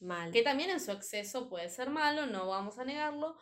Mal. 0.00 0.32
Que 0.32 0.42
también 0.42 0.70
en 0.70 0.80
su 0.80 0.92
exceso 0.92 1.48
puede 1.48 1.68
ser 1.68 1.90
malo, 1.90 2.26
no 2.26 2.48
vamos 2.48 2.78
a 2.78 2.84
negarlo, 2.84 3.36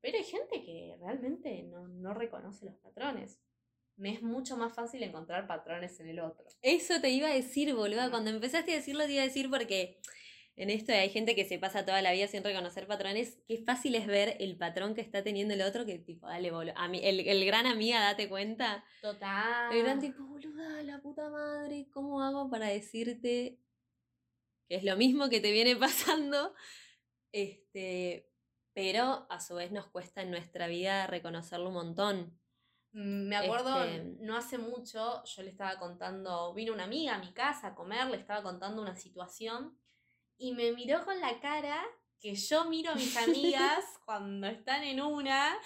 pero 0.00 0.18
hay 0.18 0.24
gente 0.24 0.62
que 0.62 0.96
realmente 1.00 1.62
no, 1.64 1.88
no 1.88 2.14
reconoce 2.14 2.64
los 2.64 2.76
patrones. 2.76 3.40
Me 3.96 4.12
es 4.12 4.22
mucho 4.22 4.56
más 4.56 4.74
fácil 4.74 5.02
encontrar 5.02 5.46
patrones 5.46 5.98
en 6.00 6.08
el 6.08 6.20
otro. 6.20 6.46
Eso 6.62 7.00
te 7.00 7.10
iba 7.10 7.28
a 7.28 7.34
decir, 7.34 7.74
boluda. 7.74 8.10
Cuando 8.10 8.30
empezaste 8.30 8.72
a 8.72 8.76
decirlo, 8.76 9.06
te 9.06 9.12
iba 9.12 9.22
a 9.22 9.26
decir 9.26 9.48
porque 9.48 10.00
en 10.56 10.70
esto 10.70 10.92
hay 10.92 11.10
gente 11.10 11.34
que 11.34 11.44
se 11.44 11.58
pasa 11.58 11.84
toda 11.84 12.00
la 12.00 12.12
vida 12.12 12.26
sin 12.28 12.42
reconocer 12.42 12.86
patrones. 12.86 13.38
Qué 13.46 13.58
fácil 13.58 13.94
es 13.94 14.06
ver 14.06 14.36
el 14.40 14.56
patrón 14.56 14.94
que 14.94 15.02
está 15.02 15.22
teniendo 15.22 15.52
el 15.52 15.60
otro, 15.60 15.84
que 15.84 15.98
tipo, 15.98 16.26
dale, 16.26 16.50
boludo. 16.50 16.72
A 16.76 16.88
mí, 16.88 17.00
el, 17.02 17.20
el 17.20 17.44
gran 17.44 17.66
amiga, 17.66 18.00
date 18.00 18.28
cuenta. 18.28 18.82
Total. 19.02 19.70
El 19.74 19.82
gran 19.82 20.00
tipo, 20.00 20.24
boluda, 20.24 20.82
la 20.82 21.00
puta 21.02 21.28
madre, 21.28 21.88
¿cómo 21.90 22.22
hago 22.22 22.48
para 22.48 22.68
decirte 22.68 23.58
que 24.68 24.76
es 24.76 24.84
lo 24.84 24.96
mismo 24.96 25.28
que 25.28 25.40
te 25.40 25.52
viene 25.52 25.76
pasando? 25.76 26.54
Este, 27.32 28.30
pero 28.72 29.26
a 29.28 29.40
su 29.40 29.56
vez 29.56 29.72
nos 29.72 29.86
cuesta 29.88 30.22
en 30.22 30.30
nuestra 30.30 30.68
vida 30.68 31.06
reconocerlo 31.06 31.68
un 31.68 31.74
montón. 31.74 32.38
Mm, 32.96 33.28
Me 33.28 33.36
acuerdo, 33.36 33.84
Este- 33.84 34.16
no 34.24 34.36
hace 34.36 34.56
mucho, 34.56 35.22
yo 35.24 35.42
le 35.42 35.50
estaba 35.50 35.78
contando, 35.78 36.54
vino 36.54 36.72
una 36.72 36.84
amiga 36.84 37.14
a 37.16 37.18
mi 37.18 37.32
casa 37.34 37.68
a 37.68 37.74
comer, 37.74 38.06
le 38.08 38.16
estaba 38.16 38.42
contando 38.42 38.80
una 38.80 38.96
situación 38.96 39.78
y 40.38 40.54
me 40.54 40.72
miró 40.72 41.04
con 41.04 41.20
la 41.20 41.38
cara 41.40 41.84
que 42.18 42.34
yo 42.34 42.64
miro 42.70 42.92
a 42.92 42.94
mis 42.94 43.14
amigas 43.18 43.84
cuando 44.06 44.46
están 44.46 44.82
en 44.82 45.02
una, 45.02 45.58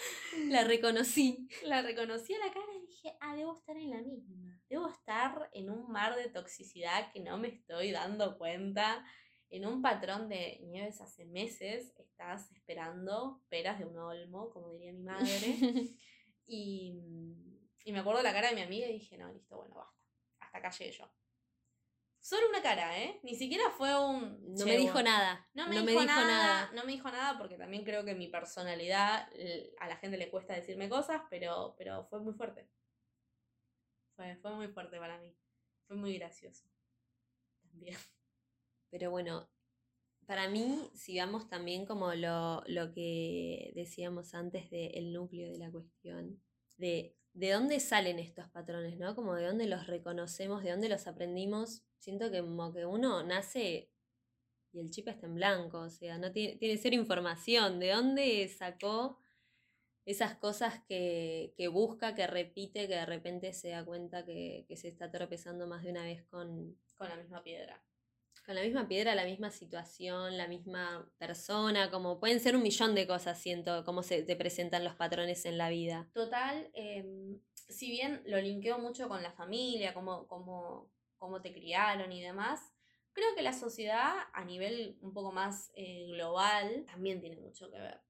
La 0.48 0.64
reconocí. 0.64 1.48
la 1.62 1.82
reconocí 1.82 2.34
a 2.34 2.38
la 2.40 2.52
cara 2.52 2.66
y 2.76 2.80
dije, 2.86 3.16
ah, 3.20 3.36
debo 3.36 3.56
estar 3.56 3.76
en 3.76 3.90
la 3.90 4.00
misma, 4.02 4.60
debo 4.68 4.88
estar 4.88 5.48
en 5.52 5.70
un 5.70 5.88
mar 5.92 6.16
de 6.16 6.28
toxicidad 6.30 7.12
que 7.12 7.20
no 7.20 7.38
me 7.38 7.46
estoy 7.48 7.92
dando 7.92 8.38
cuenta, 8.38 9.04
en 9.50 9.66
un 9.66 9.82
patrón 9.82 10.28
de 10.28 10.58
nieves 10.64 11.00
hace 11.00 11.26
meses, 11.26 11.92
estás 11.96 12.50
esperando 12.52 13.40
peras 13.48 13.78
de 13.78 13.84
un 13.84 13.96
olmo, 13.98 14.50
como 14.50 14.72
diría 14.72 14.92
mi 14.92 15.02
madre. 15.04 15.20
Y, 16.52 16.92
y 17.84 17.92
me 17.92 18.00
acuerdo 18.00 18.22
la 18.22 18.32
cara 18.32 18.48
de 18.48 18.56
mi 18.56 18.62
amiga 18.62 18.88
y 18.88 18.94
dije, 18.94 19.16
no, 19.16 19.32
listo, 19.32 19.56
bueno, 19.56 19.74
basta. 19.76 19.96
Hasta 20.40 20.58
acá 20.58 20.70
llegué 20.70 20.90
yo. 20.90 21.08
Solo 22.18 22.48
una 22.48 22.60
cara, 22.60 22.98
¿eh? 22.98 23.20
Ni 23.22 23.36
siquiera 23.36 23.70
fue 23.70 23.98
un... 23.98 24.54
No 24.54 24.56
"Che, 24.56 24.64
me 24.64 24.76
dijo 24.76 24.94
bueno". 24.94 25.10
nada. 25.10 25.48
No 25.54 25.68
me, 25.68 25.80
dijo, 25.80 26.04
nada, 26.04 26.70
No 26.74 26.84
me 26.84 26.92
dijo 26.92 27.08
nada 27.10 27.38
porque 27.38 27.56
también 27.56 27.84
creo 27.84 28.04
que 28.04 28.14
mi 28.14 28.26
personalidad 28.28 29.28
a 29.78 29.88
la 29.88 29.96
gente 29.96 30.18
le 30.18 30.28
cuesta 30.28 30.54
decirme 30.54 30.88
cosas, 30.88 31.22
pero, 31.30 31.74
pero 31.78 32.04
fue 32.10 32.20
muy 32.20 32.34
fuerte. 32.34 32.68
Fue, 34.16 34.36
fue 34.36 34.52
muy 34.54 34.68
fuerte 34.68 34.98
para 34.98 35.18
mí. 35.18 35.34
Fue 35.86 35.96
muy 35.96 36.18
gracioso. 36.18 36.68
También. 37.62 37.96
Pero 38.90 39.10
bueno, 39.12 39.48
para 40.30 40.48
mí, 40.48 40.88
si 40.94 41.18
vamos 41.18 41.48
también 41.48 41.84
como 41.84 42.14
lo, 42.14 42.62
lo 42.68 42.92
que 42.92 43.72
decíamos 43.74 44.32
antes 44.32 44.70
del 44.70 45.12
núcleo 45.12 45.50
de 45.50 45.58
la 45.58 45.72
cuestión, 45.72 46.40
de, 46.76 47.16
de 47.32 47.50
dónde 47.50 47.80
salen 47.80 48.20
estos 48.20 48.48
patrones, 48.50 48.96
¿no? 48.96 49.16
Como 49.16 49.34
de 49.34 49.44
dónde 49.44 49.66
los 49.66 49.88
reconocemos, 49.88 50.62
de 50.62 50.70
dónde 50.70 50.88
los 50.88 51.08
aprendimos. 51.08 51.82
Siento 51.98 52.30
que 52.30 52.42
como 52.42 52.72
que 52.72 52.86
uno 52.86 53.24
nace 53.24 53.90
y 54.70 54.78
el 54.78 54.92
chip 54.92 55.08
está 55.08 55.26
en 55.26 55.34
blanco, 55.34 55.80
o 55.80 55.90
sea, 55.90 56.16
no 56.16 56.30
tiene, 56.30 56.54
tiene 56.58 56.76
cero 56.76 56.94
información. 56.94 57.80
¿De 57.80 57.90
dónde 57.90 58.46
sacó 58.56 59.18
esas 60.04 60.36
cosas 60.36 60.80
que, 60.86 61.54
que 61.56 61.66
busca, 61.66 62.14
que 62.14 62.28
repite, 62.28 62.86
que 62.86 62.94
de 62.94 63.06
repente 63.06 63.52
se 63.52 63.70
da 63.70 63.84
cuenta 63.84 64.24
que, 64.24 64.64
que 64.68 64.76
se 64.76 64.86
está 64.86 65.10
tropezando 65.10 65.66
más 65.66 65.82
de 65.82 65.90
una 65.90 66.04
vez 66.04 66.22
con, 66.22 66.78
Con 66.94 67.08
la 67.08 67.16
misma 67.16 67.42
piedra. 67.42 67.82
Con 68.50 68.56
la 68.56 68.64
misma 68.64 68.88
piedra, 68.88 69.14
la 69.14 69.26
misma 69.26 69.52
situación, 69.52 70.36
la 70.36 70.48
misma 70.48 71.08
persona, 71.18 71.88
como 71.88 72.18
pueden 72.18 72.40
ser 72.40 72.56
un 72.56 72.64
millón 72.64 72.96
de 72.96 73.06
cosas, 73.06 73.38
siento, 73.38 73.84
cómo 73.84 74.02
se 74.02 74.24
te 74.24 74.34
presentan 74.34 74.82
los 74.82 74.96
patrones 74.96 75.46
en 75.46 75.56
la 75.56 75.68
vida. 75.68 76.10
Total, 76.12 76.68
em, 76.74 77.40
si 77.54 77.92
bien 77.92 78.24
lo 78.26 78.40
linkeo 78.40 78.80
mucho 78.80 79.08
con 79.08 79.22
la 79.22 79.30
familia, 79.30 79.94
cómo, 79.94 80.26
cómo, 80.26 80.90
cómo 81.16 81.40
te 81.40 81.52
criaron 81.52 82.10
y 82.10 82.20
demás, 82.20 82.72
creo 83.12 83.36
que 83.36 83.42
la 83.42 83.52
sociedad 83.52 84.14
a 84.32 84.44
nivel 84.44 84.98
un 85.00 85.14
poco 85.14 85.30
más 85.30 85.70
eh, 85.76 86.08
global 86.08 86.86
también 86.86 87.20
tiene 87.20 87.36
mucho 87.36 87.70
que 87.70 87.78
ver. 87.78 88.00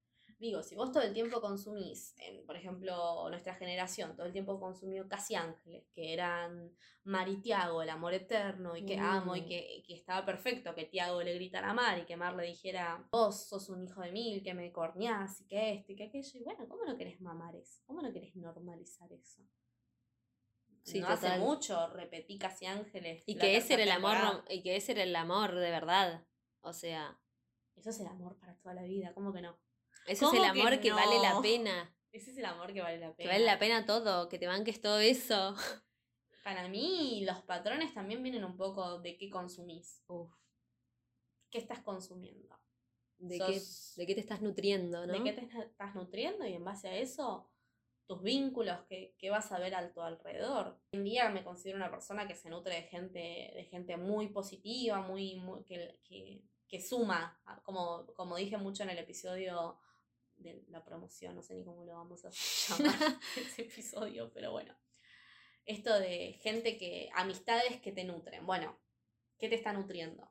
Digo, 0.40 0.62
si 0.62 0.74
vos 0.74 0.90
todo 0.90 1.02
el 1.02 1.12
tiempo 1.12 1.38
consumís, 1.42 2.14
en, 2.16 2.46
por 2.46 2.56
ejemplo, 2.56 3.28
nuestra 3.28 3.54
generación, 3.56 4.16
todo 4.16 4.24
el 4.24 4.32
tiempo 4.32 4.58
consumió 4.58 5.06
Casi 5.06 5.34
Ángeles, 5.34 5.90
que 5.92 6.14
eran 6.14 6.74
Mar 7.04 7.28
y 7.28 7.42
Tiago, 7.42 7.82
el 7.82 7.90
amor 7.90 8.14
eterno, 8.14 8.74
y 8.74 8.86
que 8.86 8.98
amo, 8.98 9.36
y 9.36 9.42
Mm. 9.42 9.46
que, 9.46 9.82
que 9.86 9.94
estaba 9.94 10.24
perfecto 10.24 10.74
que 10.74 10.86
Tiago 10.86 11.22
le 11.22 11.34
gritara 11.34 11.68
a 11.68 11.74
Mar 11.74 11.98
y 11.98 12.06
que 12.06 12.16
Mar 12.16 12.34
le 12.34 12.44
dijera, 12.44 13.06
vos 13.12 13.48
sos 13.48 13.68
un 13.68 13.82
hijo 13.82 14.00
de 14.00 14.12
mil, 14.12 14.42
que 14.42 14.54
me 14.54 14.72
corneás, 14.72 15.42
y 15.42 15.46
que 15.46 15.74
esto, 15.74 15.92
y 15.92 15.96
que 15.96 16.04
aquello, 16.04 16.40
y 16.40 16.42
bueno, 16.42 16.66
¿cómo 16.70 16.86
no 16.86 16.96
querés 16.96 17.20
mamar 17.20 17.54
eso? 17.56 17.82
¿Cómo 17.84 18.00
no 18.00 18.10
querés 18.10 18.34
normalizar 18.34 19.12
eso? 19.12 19.42
Sí, 20.84 21.00
no 21.00 21.08
hace 21.08 21.38
mucho 21.38 21.86
repetí 21.88 22.38
Casi 22.38 22.64
Ángeles. 22.64 23.24
Y 23.26 23.36
que 23.36 23.58
ese 23.58 23.74
era 23.74 23.82
el 23.82 23.90
amor, 23.90 24.42
y 24.48 24.62
que 24.62 24.76
ese 24.76 24.92
era 24.92 25.02
el 25.02 25.14
amor 25.14 25.54
de 25.54 25.70
verdad. 25.70 26.26
O 26.62 26.72
sea, 26.72 27.20
Eso 27.76 27.90
es 27.90 28.00
el 28.00 28.06
amor 28.06 28.38
para 28.38 28.56
toda 28.56 28.72
la 28.72 28.84
vida, 28.84 29.12
¿cómo 29.12 29.34
que 29.34 29.42
no? 29.42 29.58
Ese 30.10 30.24
es 30.24 30.32
el 30.32 30.38
¿Cómo 30.40 30.52
que 30.54 30.60
amor 30.60 30.80
que, 30.80 30.92
vale 30.92 31.18
la 31.20 31.40
pena. 31.40 31.96
Ese 32.12 32.30
es 32.32 32.38
el 32.38 32.44
amor 32.44 32.72
que 32.72 32.80
vale 32.80 32.98
la 32.98 33.08
Que 33.10 33.14
pena. 33.14 33.30
vale 33.32 33.44
la 33.44 33.58
pena 33.58 33.86
todo, 33.86 34.28
que 34.28 34.38
te 34.38 34.46
banques 34.46 34.80
todo 34.80 34.98
eso. 35.00 35.54
Para 36.44 36.68
mí, 36.68 37.24
los 37.24 37.42
patrones 37.42 37.92
también 37.94 38.22
vienen 38.22 38.44
un 38.44 38.56
poco 38.56 38.98
de 39.00 39.16
qué 39.16 39.28
consumís. 39.30 40.02
Uf, 40.08 40.32
¿Qué 41.50 41.58
estás 41.58 41.80
consumiendo? 41.80 42.58
de, 43.18 43.38
qué, 43.38 43.60
Sos- 43.60 43.94
de 43.96 44.06
qué 44.06 44.14
te 44.14 44.20
estás 44.20 44.40
nutriendo, 44.40 45.06
¿no? 45.06 45.12
¿De 45.12 45.22
qué 45.22 45.32
te 45.34 45.42
est- 45.44 45.54
estás 45.54 45.94
nutriendo? 45.94 46.46
Y 46.46 46.54
en 46.54 46.64
base 46.64 46.88
a 46.88 46.96
eso, 46.96 47.50
tus 48.06 48.22
vínculos 48.22 48.80
que, 48.88 49.14
que 49.18 49.28
vas 49.28 49.52
a 49.52 49.58
ver 49.58 49.74
a 49.74 49.92
tu 49.92 50.00
alrededor. 50.00 50.80
Hoy 50.92 50.98
en 51.00 51.04
día 51.04 51.28
me 51.28 51.44
considero 51.44 51.76
una 51.76 51.90
persona 51.90 52.26
que 52.26 52.34
se 52.34 52.48
nutre 52.48 52.74
de 52.76 52.82
gente, 52.84 53.52
de 53.54 53.64
gente 53.70 53.98
muy 53.98 54.28
positiva, 54.28 55.02
muy, 55.02 55.36
muy- 55.36 55.62
que, 55.64 56.00
que, 56.02 56.42
que 56.66 56.80
suma, 56.80 57.38
como, 57.62 58.06
como 58.14 58.36
dije 58.36 58.56
mucho 58.56 58.84
en 58.84 58.90
el 58.90 58.98
episodio 58.98 59.78
de 60.40 60.64
la 60.68 60.84
promoción, 60.84 61.34
no 61.34 61.42
sé 61.42 61.54
ni 61.54 61.64
cómo 61.64 61.84
lo 61.84 61.92
vamos 61.92 62.24
a 62.24 62.30
llamar 62.78 62.94
ese 63.36 63.62
episodio, 63.62 64.30
pero 64.32 64.52
bueno. 64.52 64.76
Esto 65.64 65.98
de 65.98 66.32
gente 66.40 66.76
que, 66.78 67.10
amistades 67.14 67.80
que 67.80 67.92
te 67.92 68.04
nutren. 68.04 68.44
Bueno, 68.46 68.80
¿qué 69.38 69.48
te 69.48 69.54
está 69.54 69.72
nutriendo? 69.72 70.28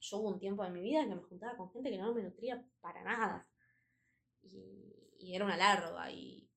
Yo 0.00 0.18
hubo 0.18 0.28
un 0.28 0.38
tiempo 0.38 0.64
en 0.64 0.72
mi 0.72 0.82
vida 0.82 1.04
que 1.04 1.14
me 1.14 1.22
juntaba 1.22 1.56
con 1.56 1.70
gente 1.70 1.90
que 1.90 1.98
no 1.98 2.12
me 2.12 2.22
nutría 2.22 2.62
para 2.80 3.02
nada. 3.02 3.48
Y, 4.42 5.16
y 5.18 5.34
era 5.34 5.44
una 5.44 5.56
larga 5.56 6.10
y 6.10 6.50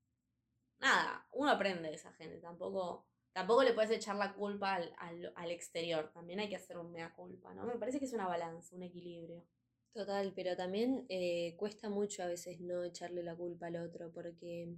nada, 0.79 1.25
uno 1.31 1.49
aprende 1.49 1.89
de 1.89 1.95
esa 1.95 2.11
gente, 2.13 2.39
tampoco, 2.39 3.07
tampoco 3.31 3.63
le 3.63 3.73
puedes 3.73 3.91
echar 3.91 4.15
la 4.15 4.33
culpa 4.33 4.75
al, 4.75 4.93
al, 4.97 5.33
al 5.35 5.51
exterior, 5.51 6.11
también 6.13 6.39
hay 6.39 6.49
que 6.49 6.57
hacer 6.57 6.77
un 6.77 6.91
mea 6.91 7.13
culpa, 7.13 7.53
¿no? 7.53 7.65
Me 7.65 7.77
parece 7.77 7.99
que 7.99 8.05
es 8.05 8.13
una 8.13 8.27
balanza, 8.27 8.75
un 8.75 8.83
equilibrio. 8.83 9.45
Total, 9.93 10.33
pero 10.35 10.55
también 10.57 11.05
eh, 11.09 11.55
cuesta 11.57 11.89
mucho 11.89 12.23
a 12.23 12.27
veces 12.27 12.59
no 12.59 12.83
echarle 12.83 13.23
la 13.23 13.35
culpa 13.35 13.67
al 13.67 13.75
otro, 13.77 14.11
porque 14.11 14.75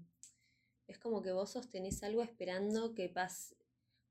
es 0.88 1.00
como 1.00 1.22
que 1.24 1.32
vos 1.34 1.52
sostenés 1.52 2.04
algo 2.04 2.24
esperando 2.24 2.94
que 2.96 3.10
pase. 3.10 3.58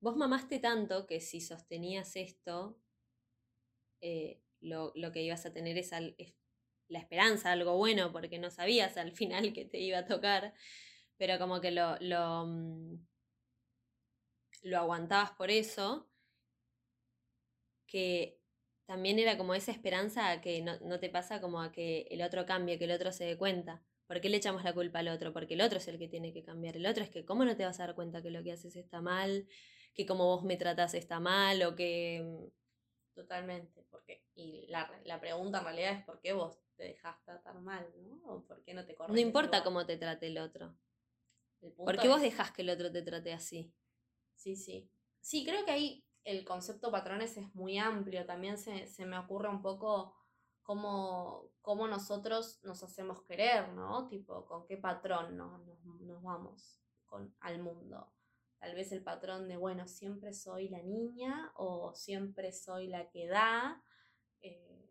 Vos 0.00 0.16
mamaste 0.16 0.58
tanto 0.60 1.06
que 1.06 1.20
si 1.20 1.40
sostenías 1.40 2.16
esto, 2.16 2.78
eh, 4.00 4.40
lo, 4.60 4.92
lo 4.94 5.12
que 5.12 5.22
ibas 5.22 5.46
a 5.46 5.52
tener 5.52 5.76
es, 5.78 5.92
al- 5.92 6.14
es 6.18 6.34
la 6.88 6.98
esperanza, 6.98 7.52
algo 7.52 7.76
bueno, 7.76 8.12
porque 8.12 8.38
no 8.38 8.50
sabías 8.50 8.96
al 8.96 9.12
final 9.12 9.52
que 9.52 9.64
te 9.64 9.78
iba 9.80 9.98
a 9.98 10.06
tocar, 10.06 10.54
pero 11.16 11.38
como 11.38 11.60
que 11.60 11.70
lo, 11.70 11.96
lo, 12.00 12.46
mm, 12.46 12.98
lo 14.64 14.78
aguantabas 14.78 15.30
por 15.36 15.48
eso, 15.52 16.08
que 17.86 18.38
también 18.86 19.18
era 19.18 19.38
como 19.38 19.54
esa 19.54 19.72
esperanza 19.72 20.30
a 20.30 20.40
que 20.40 20.60
no, 20.62 20.78
no 20.80 21.00
te 21.00 21.08
pasa 21.08 21.40
como 21.40 21.60
a 21.62 21.72
que 21.72 22.06
el 22.10 22.22
otro 22.22 22.44
cambie, 22.44 22.78
que 22.78 22.84
el 22.84 22.92
otro 22.92 23.12
se 23.12 23.24
dé 23.24 23.36
cuenta. 23.36 23.82
¿Por 24.06 24.20
qué 24.20 24.28
le 24.28 24.36
echamos 24.36 24.64
la 24.64 24.74
culpa 24.74 24.98
al 24.98 25.08
otro? 25.08 25.32
Porque 25.32 25.54
el 25.54 25.62
otro 25.62 25.78
es 25.78 25.88
el 25.88 25.98
que 25.98 26.08
tiene 26.08 26.32
que 26.32 26.42
cambiar. 26.42 26.76
El 26.76 26.86
otro 26.86 27.02
es 27.02 27.10
que, 27.10 27.24
¿cómo 27.24 27.44
no 27.44 27.56
te 27.56 27.64
vas 27.64 27.80
a 27.80 27.86
dar 27.86 27.94
cuenta 27.94 28.22
que 28.22 28.30
lo 28.30 28.42
que 28.42 28.52
haces 28.52 28.76
está 28.76 29.00
mal? 29.00 29.48
Que 29.94 30.04
como 30.04 30.26
vos 30.26 30.44
me 30.44 30.56
tratás 30.56 30.94
está 30.94 31.20
mal 31.20 31.62
o 31.62 31.74
que... 31.74 32.50
Totalmente, 33.14 33.84
porque, 33.90 34.24
y 34.34 34.66
la, 34.66 34.90
la 35.04 35.20
pregunta 35.20 35.58
en 35.58 35.64
realidad 35.64 35.92
es 35.92 36.04
por 36.04 36.20
qué 36.20 36.32
vos 36.32 36.58
te 36.76 36.82
dejás 36.82 37.22
tratar 37.22 37.60
mal, 37.60 37.88
¿no? 38.02 38.20
O 38.24 38.44
por 38.44 38.62
qué 38.64 38.74
no 38.74 38.84
te 38.84 38.96
corres 38.96 39.14
No 39.14 39.20
importa 39.20 39.62
cómo 39.62 39.86
te 39.86 39.96
trate 39.96 40.26
el 40.26 40.38
otro. 40.38 40.76
El 41.62 41.72
punto 41.72 41.84
¿Por 41.84 42.00
qué 42.00 42.08
vos 42.08 42.20
dejás 42.20 42.50
que 42.50 42.62
el 42.62 42.70
otro 42.70 42.90
te 42.90 43.02
trate 43.02 43.32
así? 43.32 43.72
Sí, 44.34 44.56
sí. 44.56 44.90
Sí, 45.20 45.44
creo 45.46 45.64
que 45.64 45.70
ahí 45.70 46.04
el 46.24 46.44
concepto 46.44 46.90
patrones 46.90 47.36
es 47.36 47.54
muy 47.54 47.78
amplio. 47.78 48.26
También 48.26 48.58
se, 48.58 48.86
se 48.86 49.06
me 49.06 49.18
ocurre 49.18 49.48
un 49.48 49.62
poco 49.62 50.14
cómo, 50.62 51.50
cómo 51.60 51.86
nosotros 51.88 52.60
nos 52.64 52.82
hacemos 52.82 53.22
querer, 53.22 53.68
¿no? 53.70 54.08
Tipo, 54.08 54.46
con 54.46 54.66
qué 54.66 54.76
patrón 54.76 55.36
no- 55.36 55.58
nos, 55.58 56.22
vamos 56.22 56.80
con, 57.06 57.34
al 57.40 57.60
mundo. 57.62 58.12
Tal 58.58 58.74
vez 58.74 58.92
el 58.92 59.02
patrón 59.02 59.46
de, 59.48 59.56
bueno, 59.58 59.86
siempre 59.86 60.32
soy 60.32 60.68
la 60.68 60.82
niña 60.82 61.52
o 61.56 61.92
siempre 61.94 62.52
soy 62.52 62.88
la 62.88 63.08
que 63.10 63.26
da. 63.28 63.82
eh, 64.40 64.90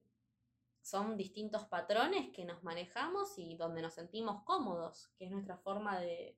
son 0.81 1.15
distintos 1.17 1.63
patrones 1.65 2.31
que 2.33 2.43
nos 2.45 2.61
manejamos 2.63 3.37
y 3.39 3.55
donde 3.55 3.81
nos 3.81 3.93
sentimos 3.93 4.43
cómodos, 4.43 5.11
que 5.17 5.25
es 5.25 5.31
nuestra 5.31 5.57
forma 5.57 5.97
de, 5.99 6.37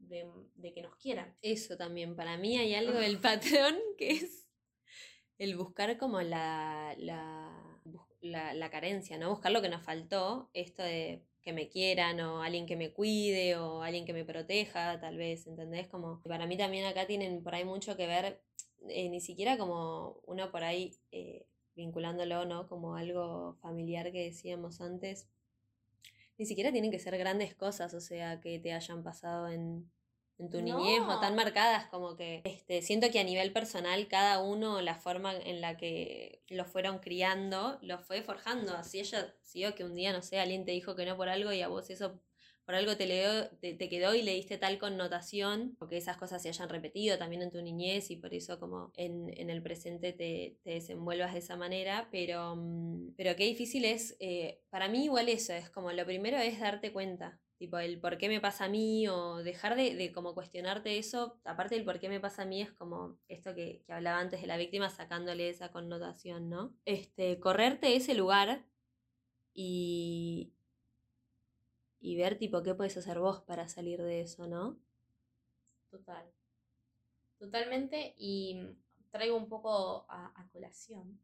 de, 0.00 0.26
de 0.56 0.72
que 0.72 0.82
nos 0.82 0.96
quieran. 0.96 1.36
Eso 1.42 1.76
también, 1.76 2.16
para 2.16 2.36
mí 2.36 2.58
hay 2.58 2.74
algo 2.74 2.98
del 2.98 3.18
patrón 3.20 3.76
que 3.96 4.10
es 4.10 4.48
el 5.38 5.56
buscar 5.56 5.96
como 5.96 6.20
la, 6.20 6.94
la, 6.98 7.80
la, 8.20 8.54
la 8.54 8.70
carencia, 8.70 9.16
¿no? 9.18 9.30
Buscar 9.30 9.52
lo 9.52 9.62
que 9.62 9.68
nos 9.68 9.82
faltó, 9.82 10.50
esto 10.52 10.82
de 10.82 11.24
que 11.42 11.52
me 11.52 11.68
quieran 11.68 12.20
o 12.20 12.42
alguien 12.42 12.66
que 12.66 12.76
me 12.76 12.92
cuide 12.92 13.56
o 13.56 13.82
alguien 13.82 14.04
que 14.04 14.12
me 14.12 14.24
proteja, 14.24 15.00
tal 15.00 15.16
vez, 15.16 15.46
¿entendés? 15.46 15.88
Como 15.88 16.20
para 16.22 16.46
mí 16.46 16.56
también 16.56 16.84
acá 16.84 17.06
tienen 17.06 17.42
por 17.42 17.54
ahí 17.54 17.64
mucho 17.64 17.96
que 17.96 18.06
ver, 18.06 18.42
eh, 18.88 19.08
ni 19.08 19.20
siquiera 19.20 19.56
como 19.56 20.20
uno 20.26 20.50
por 20.50 20.64
ahí 20.64 20.98
eh, 21.12 21.46
vinculándolo, 21.74 22.44
¿no? 22.44 22.68
Como 22.68 22.94
algo 22.96 23.56
familiar 23.62 24.12
que 24.12 24.24
decíamos 24.24 24.80
antes, 24.80 25.28
ni 26.40 26.46
siquiera 26.46 26.72
tienen 26.72 26.90
que 26.90 26.98
ser 26.98 27.18
grandes 27.18 27.54
cosas, 27.54 27.92
o 27.92 28.00
sea, 28.00 28.40
que 28.40 28.58
te 28.58 28.72
hayan 28.72 29.02
pasado 29.02 29.48
en, 29.48 29.92
en 30.38 30.48
tu 30.48 30.62
niñez 30.62 31.02
o 31.06 31.20
tan 31.20 31.34
marcadas 31.34 31.84
como 31.90 32.16
que 32.16 32.40
este, 32.44 32.80
siento 32.80 33.10
que 33.10 33.20
a 33.20 33.24
nivel 33.24 33.52
personal 33.52 34.08
cada 34.08 34.40
uno 34.40 34.80
la 34.80 34.94
forma 34.94 35.36
en 35.36 35.60
la 35.60 35.76
que 35.76 36.42
lo 36.48 36.64
fueron 36.64 37.00
criando 37.00 37.78
lo 37.82 37.98
fue 37.98 38.22
forjando. 38.22 38.74
Así 38.74 39.00
ella 39.00 39.34
siguió 39.42 39.74
que 39.74 39.84
un 39.84 39.94
día, 39.94 40.14
no 40.14 40.22
sé, 40.22 40.40
alguien 40.40 40.64
te 40.64 40.72
dijo 40.72 40.96
que 40.96 41.04
no 41.04 41.14
por 41.14 41.28
algo 41.28 41.52
y 41.52 41.60
a 41.60 41.68
vos 41.68 41.90
eso 41.90 42.18
por 42.64 42.74
algo 42.74 42.96
te, 42.96 43.06
leo- 43.06 43.48
te, 43.60 43.74
te 43.74 43.88
quedó 43.88 44.14
y 44.14 44.22
le 44.22 44.34
diste 44.34 44.58
tal 44.58 44.78
connotación, 44.78 45.74
porque 45.78 45.96
esas 45.96 46.16
cosas 46.16 46.42
se 46.42 46.48
hayan 46.48 46.68
repetido 46.68 47.18
también 47.18 47.42
en 47.42 47.50
tu 47.50 47.60
niñez 47.62 48.10
y 48.10 48.16
por 48.16 48.32
eso 48.34 48.58
como 48.60 48.92
en, 48.96 49.30
en 49.36 49.50
el 49.50 49.62
presente 49.62 50.12
te, 50.12 50.58
te 50.62 50.70
desenvuelvas 50.70 51.32
de 51.32 51.40
esa 51.40 51.56
manera, 51.56 52.08
pero, 52.12 52.56
mm, 52.56 53.14
pero 53.16 53.34
qué 53.36 53.44
difícil 53.44 53.84
es, 53.84 54.16
eh, 54.20 54.60
para 54.70 54.88
mí 54.88 55.04
igual 55.04 55.28
eso, 55.28 55.52
es 55.52 55.70
como 55.70 55.90
lo 55.92 56.04
primero 56.06 56.38
es 56.38 56.60
darte 56.60 56.92
cuenta, 56.92 57.40
tipo 57.58 57.78
el 57.78 58.00
por 58.00 58.16
qué 58.18 58.28
me 58.28 58.40
pasa 58.40 58.64
a 58.66 58.68
mí 58.68 59.06
o 59.08 59.38
dejar 59.42 59.76
de, 59.76 59.94
de 59.94 60.12
como 60.12 60.34
cuestionarte 60.34 60.98
eso, 60.98 61.38
aparte 61.44 61.74
del 61.74 61.84
por 61.84 61.98
qué 62.00 62.08
me 62.08 62.20
pasa 62.20 62.42
a 62.42 62.46
mí 62.46 62.62
es 62.62 62.72
como 62.72 63.18
esto 63.28 63.54
que, 63.54 63.82
que 63.86 63.92
hablaba 63.92 64.18
antes 64.20 64.40
de 64.40 64.46
la 64.46 64.56
víctima 64.56 64.88
sacándole 64.90 65.48
esa 65.50 65.70
connotación, 65.70 66.48
¿no? 66.48 66.74
Este, 66.84 67.38
correrte 67.40 67.96
ese 67.96 68.14
lugar 68.14 68.64
y, 69.54 70.52
y 72.00 72.16
ver 72.16 72.38
tipo 72.38 72.62
qué 72.62 72.74
puedes 72.74 72.96
hacer 72.96 73.18
vos 73.18 73.42
para 73.42 73.68
salir 73.68 74.02
de 74.02 74.22
eso, 74.22 74.46
¿no? 74.46 74.78
Total. 75.90 76.24
Totalmente. 77.38 78.14
Y 78.16 78.60
traigo 79.10 79.36
un 79.36 79.48
poco 79.48 80.06
a, 80.08 80.32
a 80.34 80.48
colación. 80.48 81.20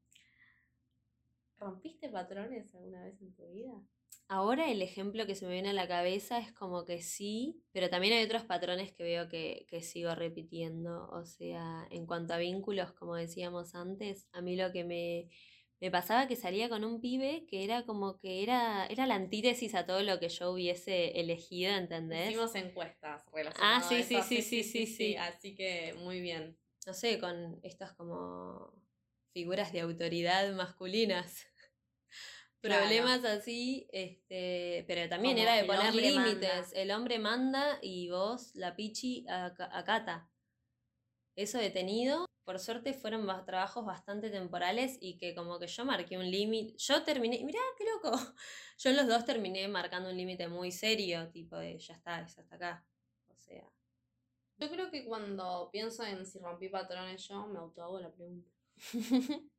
¿Rompiste 1.59 2.09
patrones 2.09 2.75
alguna 2.75 3.02
vez 3.04 3.21
en 3.23 3.35
tu 3.35 3.49
vida? 3.49 3.73
Ahora 4.28 4.71
el 4.71 4.83
ejemplo 4.83 5.25
que 5.25 5.37
se 5.37 5.47
me 5.47 5.52
viene 5.52 5.71
a 5.71 5.73
la 5.73 5.87
cabeza 5.87 6.38
es 6.38 6.52
como 6.52 6.85
que 6.85 7.00
sí, 7.00 7.62
pero 7.73 7.88
también 7.88 8.14
hay 8.14 8.25
otros 8.25 8.42
patrones 8.42 8.92
que 8.92 9.04
veo 9.04 9.28
que, 9.28 9.66
que 9.68 9.82
sigo 9.82 10.15
repitiendo. 10.15 11.08
O 11.10 11.25
sea, 11.25 11.86
en 11.91 12.06
cuanto 12.06 12.34
a 12.34 12.39
vínculos, 12.39 12.93
como 12.93 13.15
decíamos 13.15 13.75
antes, 13.75 14.28
a 14.32 14.43
mí 14.43 14.56
lo 14.56 14.73
que 14.73 14.84
me, 14.84 15.28
me 15.80 15.91
pasaba 15.91 16.26
que 16.26 16.36
salía 16.36 16.69
con 16.69 16.84
un 16.84 17.00
pibe 17.00 17.47
que 17.49 17.65
era 17.65 17.84
como 17.84 18.19
que 18.19 18.43
era, 18.43 18.86
era 18.86 19.06
la 19.06 19.15
antítesis 19.17 19.75
a 19.75 19.84
todo 19.84 20.02
lo 20.02 20.19
que 20.19 20.28
yo 20.30 20.50
hubiese 20.52 21.21
elegido, 21.21 21.73
¿entendés? 21.75 22.30
Hicimos 22.30 22.54
encuestas 22.54 23.23
relacionadas 23.32 23.84
Ah, 23.84 23.89
sí, 23.89 24.02
sí, 24.02 24.23
sí, 24.23 24.43
sí, 24.43 24.62
sí, 24.65 24.86
sí. 24.86 25.17
Así 25.17 25.54
que 25.54 25.95
muy 25.99 26.21
bien. 26.21 26.58
no 26.86 26.95
sé, 26.95 27.19
con 27.19 27.58
estas 27.62 27.93
como 27.93 28.73
figuras 29.34 29.73
de 29.73 29.80
autoridad 29.80 30.52
masculinas. 30.54 31.47
Claro. 32.62 32.80
Problemas 32.86 33.25
así, 33.25 33.86
este, 33.93 34.84
pero 34.89 35.08
también 35.08 35.36
Como 35.36 35.47
era 35.47 35.54
de 35.56 35.65
poner 35.67 35.95
límites. 35.95 36.73
El 36.73 36.91
hombre 36.91 37.21
manda 37.21 37.78
y 37.80 38.08
vos, 38.08 38.54
la 38.56 38.75
pichi, 38.75 39.25
aca- 39.28 39.71
acata. 39.73 40.28
Eso 41.36 41.58
detenido, 41.58 42.26
por 42.44 42.58
suerte 42.58 42.94
fueron 42.94 43.26
ba- 43.26 43.44
trabajos 43.44 43.84
bastante 43.84 44.30
temporales 44.30 44.96
y 45.00 45.18
que 45.18 45.34
como 45.34 45.58
que 45.58 45.66
yo 45.68 45.84
marqué 45.84 46.16
un 46.18 46.30
límite. 46.30 46.75
Yo 46.78 47.02
terminé, 47.04 47.44
mirá 47.44 47.60
qué 47.78 47.84
loco. 47.84 48.16
Yo 48.78 48.90
en 48.90 48.96
los 48.96 49.06
dos 49.08 49.25
terminé 49.25 49.68
marcando 49.68 50.10
un 50.10 50.16
límite 50.16 50.49
muy 50.49 50.70
serio, 50.72 51.30
tipo 51.30 51.56
de 51.56 51.78
ya 51.78 51.94
está, 51.94 52.20
es 52.22 52.38
hasta 52.38 52.56
acá. 52.56 52.86
O 53.28 53.36
sea, 53.36 53.64
Yo 54.58 54.70
creo 54.70 54.90
que 54.90 55.04
cuando 55.06 55.70
pienso 55.72 56.04
en 56.04 56.26
si 56.26 56.38
rompí 56.38 56.68
patrones 56.68 57.26
yo, 57.28 57.46
me 57.49 57.58
autohago 57.58 58.00
la 58.00 58.12
pregunta. 58.12 58.50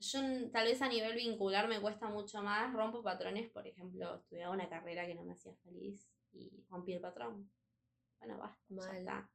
Yo 0.00 0.20
tal 0.50 0.66
vez 0.66 0.82
a 0.82 0.88
nivel 0.88 1.14
vincular 1.14 1.68
me 1.68 1.80
cuesta 1.80 2.08
mucho 2.08 2.42
más, 2.42 2.72
rompo 2.72 3.02
patrones, 3.02 3.50
por 3.50 3.66
ejemplo, 3.66 4.16
estudiaba 4.16 4.52
una 4.54 4.68
carrera 4.68 5.06
que 5.06 5.14
no 5.14 5.22
me 5.24 5.34
hacía 5.34 5.54
feliz 5.64 6.10
y 6.32 6.64
rompí 6.68 6.92
el 6.94 7.00
patrón. 7.00 7.50
Bueno, 8.18 8.38
basta, 8.38 8.62
ya 8.68 8.76
Mal. 8.76 8.96
está. 8.98 9.30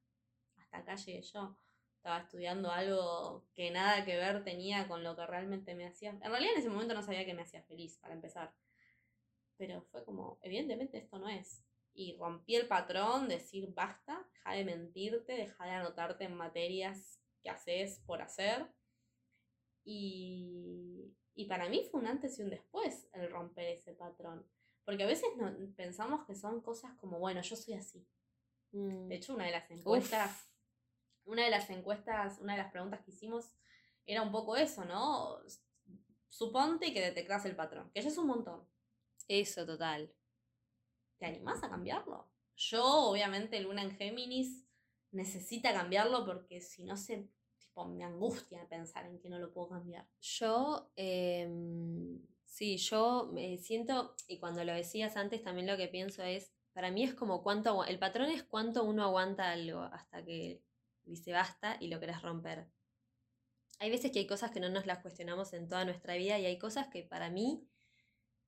Hasta 0.72 0.78
acá 0.80 0.96
llegué 0.96 1.22
yo. 1.22 1.58
Estaba 1.98 2.20
estudiando 2.20 2.72
algo 2.72 3.46
que 3.54 3.72
nada 3.72 4.06
que 4.06 4.16
ver 4.16 4.44
tenía 4.44 4.88
con 4.88 5.04
lo 5.04 5.16
que 5.16 5.26
realmente 5.26 5.76
me 5.76 5.88
hacía. 5.88 6.12
En 6.12 6.22
realidad 6.22 6.54
en 6.54 6.60
ese 6.60 6.70
momento 6.70 6.94
no 6.94 7.04
sabía 7.04 7.26
que 7.26 7.34
me 7.34 7.42
hacía 7.42 7.64
feliz, 7.64 7.98
para 7.98 8.14
empezar. 8.14 8.54
Pero 9.58 9.82
fue 9.82 10.06
como, 10.06 10.40
evidentemente 10.42 10.98
esto 10.98 11.20
no 11.20 11.28
es. 11.28 11.64
Y 11.94 12.16
rompí 12.18 12.56
el 12.56 12.68
patrón, 12.68 13.28
decir 13.28 13.74
basta, 13.74 14.26
deja 14.32 14.52
de 14.52 14.66
mentirte, 14.66 15.34
deja 15.34 15.66
de 15.66 15.72
anotarte 15.72 16.26
en 16.26 16.36
materias 16.36 17.20
que 17.42 17.50
haces 17.50 18.00
por 18.06 18.22
hacer. 18.22 18.68
Y, 19.84 21.16
y 21.34 21.46
para 21.46 21.70
mí 21.70 21.88
fue 21.90 22.02
un 22.02 22.08
antes 22.08 22.38
y 22.38 22.44
un 22.44 22.50
después 22.50 23.10
el 23.14 23.30
romper 23.32 23.68
ese 23.68 23.94
patrón. 23.94 24.46
Porque 24.88 25.04
a 25.04 25.08
veces 25.08 25.30
no, 25.38 25.54
pensamos 25.76 26.26
que 26.26 26.34
son 26.34 26.62
cosas 26.62 26.94
como, 26.96 27.20
bueno, 27.20 27.42
yo 27.42 27.58
soy 27.58 27.74
así. 27.74 28.08
mm, 28.72 29.08
De 29.10 29.16
hecho, 29.16 29.34
una 29.34 29.46
de 29.46 29.52
las 29.52 29.70
encuestas, 29.70 30.50
una 31.28 31.44
de 31.44 31.52
las 31.52 31.70
encuestas, 31.70 32.40
una 32.40 32.54
de 32.54 32.64
las 32.64 32.72
preguntas 32.72 33.02
que 33.02 33.12
hicimos 33.12 33.54
era 34.06 34.22
un 34.22 34.32
poco 34.32 34.56
eso, 34.56 34.86
¿no? 34.86 35.38
Suponte 36.30 36.94
que 36.94 37.02
detectas 37.02 37.46
el 37.46 37.56
patrón, 37.56 37.92
que 37.94 38.02
ya 38.02 38.10
es 38.10 38.18
un 38.18 38.28
montón. 38.28 38.68
eso 39.28 39.66
total. 39.66 40.12
¿Te 41.18 41.26
animás 41.26 41.62
a 41.64 41.70
cambiarlo? 41.70 42.32
Yo, 42.56 42.84
obviamente, 42.84 43.60
Luna 43.60 43.84
en 43.84 43.92
Géminis 43.92 44.66
necesita 45.12 45.74
cambiarlo 45.74 46.26
porque 46.26 46.62
si 46.62 46.84
no 46.84 46.96
se, 46.96 47.30
tipo, 47.60 47.86
me 47.86 48.04
angustia 48.04 48.68
pensar 48.70 49.06
en 49.06 49.20
que 49.20 49.30
no 49.30 49.40
lo 49.40 49.52
puedo 49.52 49.70
cambiar. 49.70 50.08
Yo, 50.22 50.92
em, 50.96 52.20
sí, 52.46 52.78
yo 52.78 53.30
me 53.34 53.58
siento, 53.58 54.16
y 54.28 54.40
cuando 54.40 54.64
lo 54.64 54.74
decías 54.74 55.18
antes 55.18 55.44
también 55.44 55.68
lo 55.68 55.78
que 55.78 55.88
pienso 55.88 56.24
es, 56.24 56.52
para 56.74 56.92
mí 56.92 57.04
es 57.04 57.14
como 57.16 57.44
cuánto, 57.44 57.84
el 57.86 58.00
patrón 58.00 58.30
es 58.30 58.44
cuánto 58.44 58.84
uno 58.84 59.04
aguanta 59.04 59.52
algo 59.52 59.82
hasta 59.82 60.24
que 60.24 60.62
dice 61.08 61.32
basta 61.32 61.78
y 61.80 61.88
lo 61.88 62.00
querés 62.00 62.22
romper. 62.22 62.68
Hay 63.80 63.92
veces 63.92 64.12
que 64.12 64.20
hay 64.20 64.28
cosas 64.28 64.52
que 64.52 64.60
no 64.60 64.70
nos 64.70 64.86
las 64.86 65.00
cuestionamos 65.00 65.54
en 65.54 65.68
toda 65.68 65.86
nuestra 65.86 66.16
vida 66.16 66.40
y 66.40 66.46
hay 66.46 66.58
cosas 66.58 66.88
que 66.88 67.04
para 67.04 67.30
mí, 67.30 67.68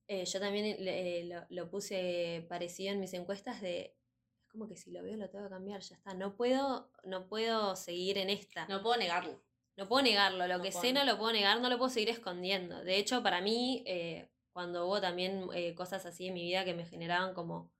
eh, 0.07 0.25
yo 0.25 0.39
también 0.39 0.83
le- 0.83 1.19
eh, 1.19 1.25
lo, 1.25 1.45
lo 1.49 1.69
puse 1.69 2.45
parecido 2.49 2.93
en 2.93 2.99
mis 2.99 3.13
encuestas 3.13 3.61
de, 3.61 3.95
es 4.41 4.47
como 4.49 4.67
que 4.67 4.75
si 4.75 4.91
lo 4.91 5.03
veo 5.03 5.15
lo 5.17 5.29
tengo 5.29 5.45
que 5.45 5.51
cambiar, 5.51 5.81
ya 5.81 5.95
está, 5.95 6.13
no 6.15 6.35
puedo, 6.35 6.91
no 7.03 7.27
puedo 7.27 7.75
seguir 7.75 8.17
en 8.17 8.29
esta. 8.31 8.67
No 8.67 8.81
puedo 8.81 8.97
negarlo. 8.97 9.39
No 9.77 9.87
puedo 9.87 10.03
negarlo, 10.03 10.47
lo 10.47 10.57
No 10.57 10.63
que 10.63 10.71
puedo 10.71 10.81
sé 10.81 10.93
no 10.93 11.05
lo 11.05 11.17
puedo 11.17 11.31
negar, 11.31 11.61
no 11.61 11.69
lo 11.69 11.77
puedo 11.77 11.89
seguir 11.89 12.09
escondiendo. 12.09 12.83
De 12.83 12.97
hecho, 12.97 13.21
para 13.23 13.39
mí, 13.39 13.83
eh, 13.85 14.29
cuando 14.51 14.87
hubo 14.87 14.99
también 14.99 15.47
eh, 15.53 15.75
cosas 15.75 16.05
así 16.05 16.27
en 16.27 16.33
mi 16.33 16.41
vida 16.43 16.65
que 16.65 16.73
me 16.73 16.85
generaban 16.85 17.33
como 17.33 17.71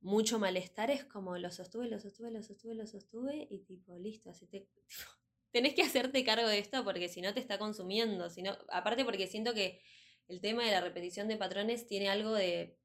mucho 0.00 0.38
malestar, 0.38 0.90
es 0.90 1.04
como 1.04 1.36
lo 1.38 1.50
sostuve, 1.50 1.88
lo 1.88 2.00
sostuve, 2.00 2.30
lo 2.30 2.42
sostuve, 2.42 2.74
lo 2.74 2.86
sostuve 2.86 3.46
y 3.50 3.58
tipo, 3.60 3.98
listo, 3.98 4.30
así 4.30 4.46
te... 4.46 4.68
tenés 5.52 5.74
que 5.74 5.82
hacerte 5.82 6.24
cargo 6.24 6.48
de 6.48 6.58
esto 6.58 6.84
porque 6.84 7.08
si 7.08 7.20
no 7.20 7.34
te 7.34 7.40
está 7.40 7.58
consumiendo. 7.58 8.30
Si 8.30 8.42
no, 8.42 8.56
aparte 8.70 9.04
porque 9.04 9.26
siento 9.26 9.52
que 9.52 9.82
el 10.28 10.40
tema 10.40 10.64
de 10.64 10.70
la 10.70 10.80
repetición 10.80 11.28
de 11.28 11.36
patrones 11.36 11.86
tiene 11.86 12.08
algo 12.08 12.32
de, 12.32 12.78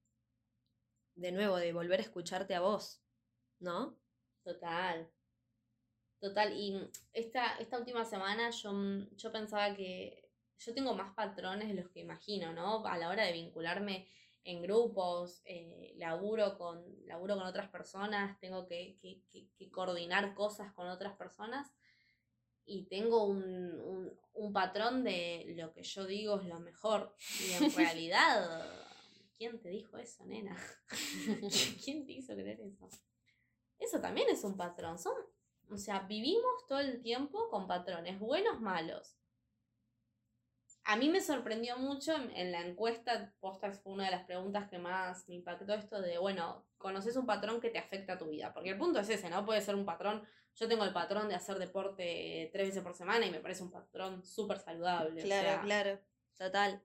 de 1.16 1.32
nuevo, 1.32 1.58
de 1.58 1.74
volver 1.74 2.00
a 2.00 2.04
escucharte 2.04 2.56
a 2.56 2.62
vos, 2.62 3.02
¿no? 3.60 4.00
Total. 4.44 5.10
Total, 6.20 6.54
y 6.54 6.90
esta, 7.14 7.58
esta 7.58 7.78
última 7.78 8.04
semana 8.04 8.50
yo, 8.50 8.74
mm, 8.74 9.16
yo 9.16 9.32
pensaba 9.32 9.76
que 9.76 10.32
yo 10.58 10.74
tengo 10.74 10.96
más 10.96 11.14
patrones 11.14 11.68
de 11.68 11.76
los 11.76 11.90
que 11.90 12.00
imagino, 12.00 12.54
¿no? 12.54 12.86
A 12.88 12.98
la 12.98 13.10
hora 13.10 13.26
de 13.26 13.34
vincularme 13.34 14.08
en 14.46 14.62
grupos, 14.62 15.42
eh, 15.46 15.94
laburo, 15.98 16.58
con, 16.58 16.86
laburo 17.06 17.36
con 17.36 17.46
otras 17.46 17.70
personas, 17.70 18.40
tengo 18.40 18.68
que, 18.68 18.98
que, 19.02 19.22
que, 19.32 19.50
que 19.58 19.70
coordinar 19.72 20.36
cosas 20.36 20.72
con 20.74 20.88
otras 20.88 21.18
personas 21.18 21.72
y 22.66 22.86
tengo 22.86 23.26
un, 23.26 23.44
un, 23.44 24.20
un 24.34 24.54
patrón 24.54 25.04
de 25.04 25.54
lo 25.58 25.74
que 25.74 25.84
yo 25.84 26.06
digo 26.06 26.40
es 26.40 26.48
lo 26.48 26.60
mejor. 26.60 27.16
Y 27.42 27.52
en 27.54 27.72
realidad, 27.76 28.66
¿quién 29.38 29.60
te 29.60 29.70
dijo 29.70 29.98
eso, 29.98 30.26
nena? 30.26 30.56
¿Quién 31.84 32.06
te 32.06 32.14
hizo 32.14 32.34
creer 32.34 32.62
eso? 32.62 32.88
Eso 33.80 34.00
también 34.00 34.30
es 34.30 34.44
un 34.44 34.56
patrón. 34.56 34.98
Son, 35.00 35.14
o 35.70 35.78
sea, 35.78 36.02
vivimos 36.02 36.66
todo 36.68 36.80
el 36.80 37.02
tiempo 37.02 37.50
con 37.50 37.68
patrones, 37.68 38.20
buenos, 38.20 38.62
malos. 38.62 39.18
A 40.88 40.98
mí 40.98 41.10
me 41.10 41.20
sorprendió 41.20 41.78
mucho 41.80 42.14
en, 42.14 42.52
la 42.52 42.62
encuesta, 42.62 43.34
Posters 43.40 43.82
fue 43.82 43.94
una 43.94 44.06
de 44.06 44.12
las 44.12 44.26
preguntas 44.26 44.70
que 44.70 44.78
más 44.78 45.28
me 45.28 45.34
impactó 45.34 45.74
esto 45.74 46.00
de, 46.00 46.20
bueno, 46.20 46.68
conoces 46.78 47.16
un 47.18 47.26
patrón 47.26 47.60
que 47.60 47.72
te 47.72 47.80
afecta 47.80 48.14
a 48.14 48.18
tu 48.20 48.30
vida. 48.30 48.54
Porque 48.54 48.70
el 48.70 48.78
punto 48.78 49.00
es 49.00 49.10
ese, 49.10 49.30
¿no? 49.32 49.44
Puede 49.44 49.62
ser 49.62 49.74
un 49.74 49.84
patrón, 49.84 50.24
yo 50.54 50.68
tengo 50.68 50.84
el 50.84 50.94
patrón 50.94 51.28
de 51.28 51.34
hacer 51.34 51.58
deporte 51.58 52.52
tres 52.54 52.68
veces 52.68 52.84
por 52.84 52.94
semana 52.94 53.26
y 53.26 53.32
me 53.32 53.40
parece 53.40 53.64
un 53.64 53.72
patrón 53.72 54.24
súper 54.24 54.60
saludable. 54.60 55.22
o 55.22 55.26
Claro, 55.26 55.50
sea, 55.50 55.62
claro. 55.62 56.00
Total. 56.38 56.84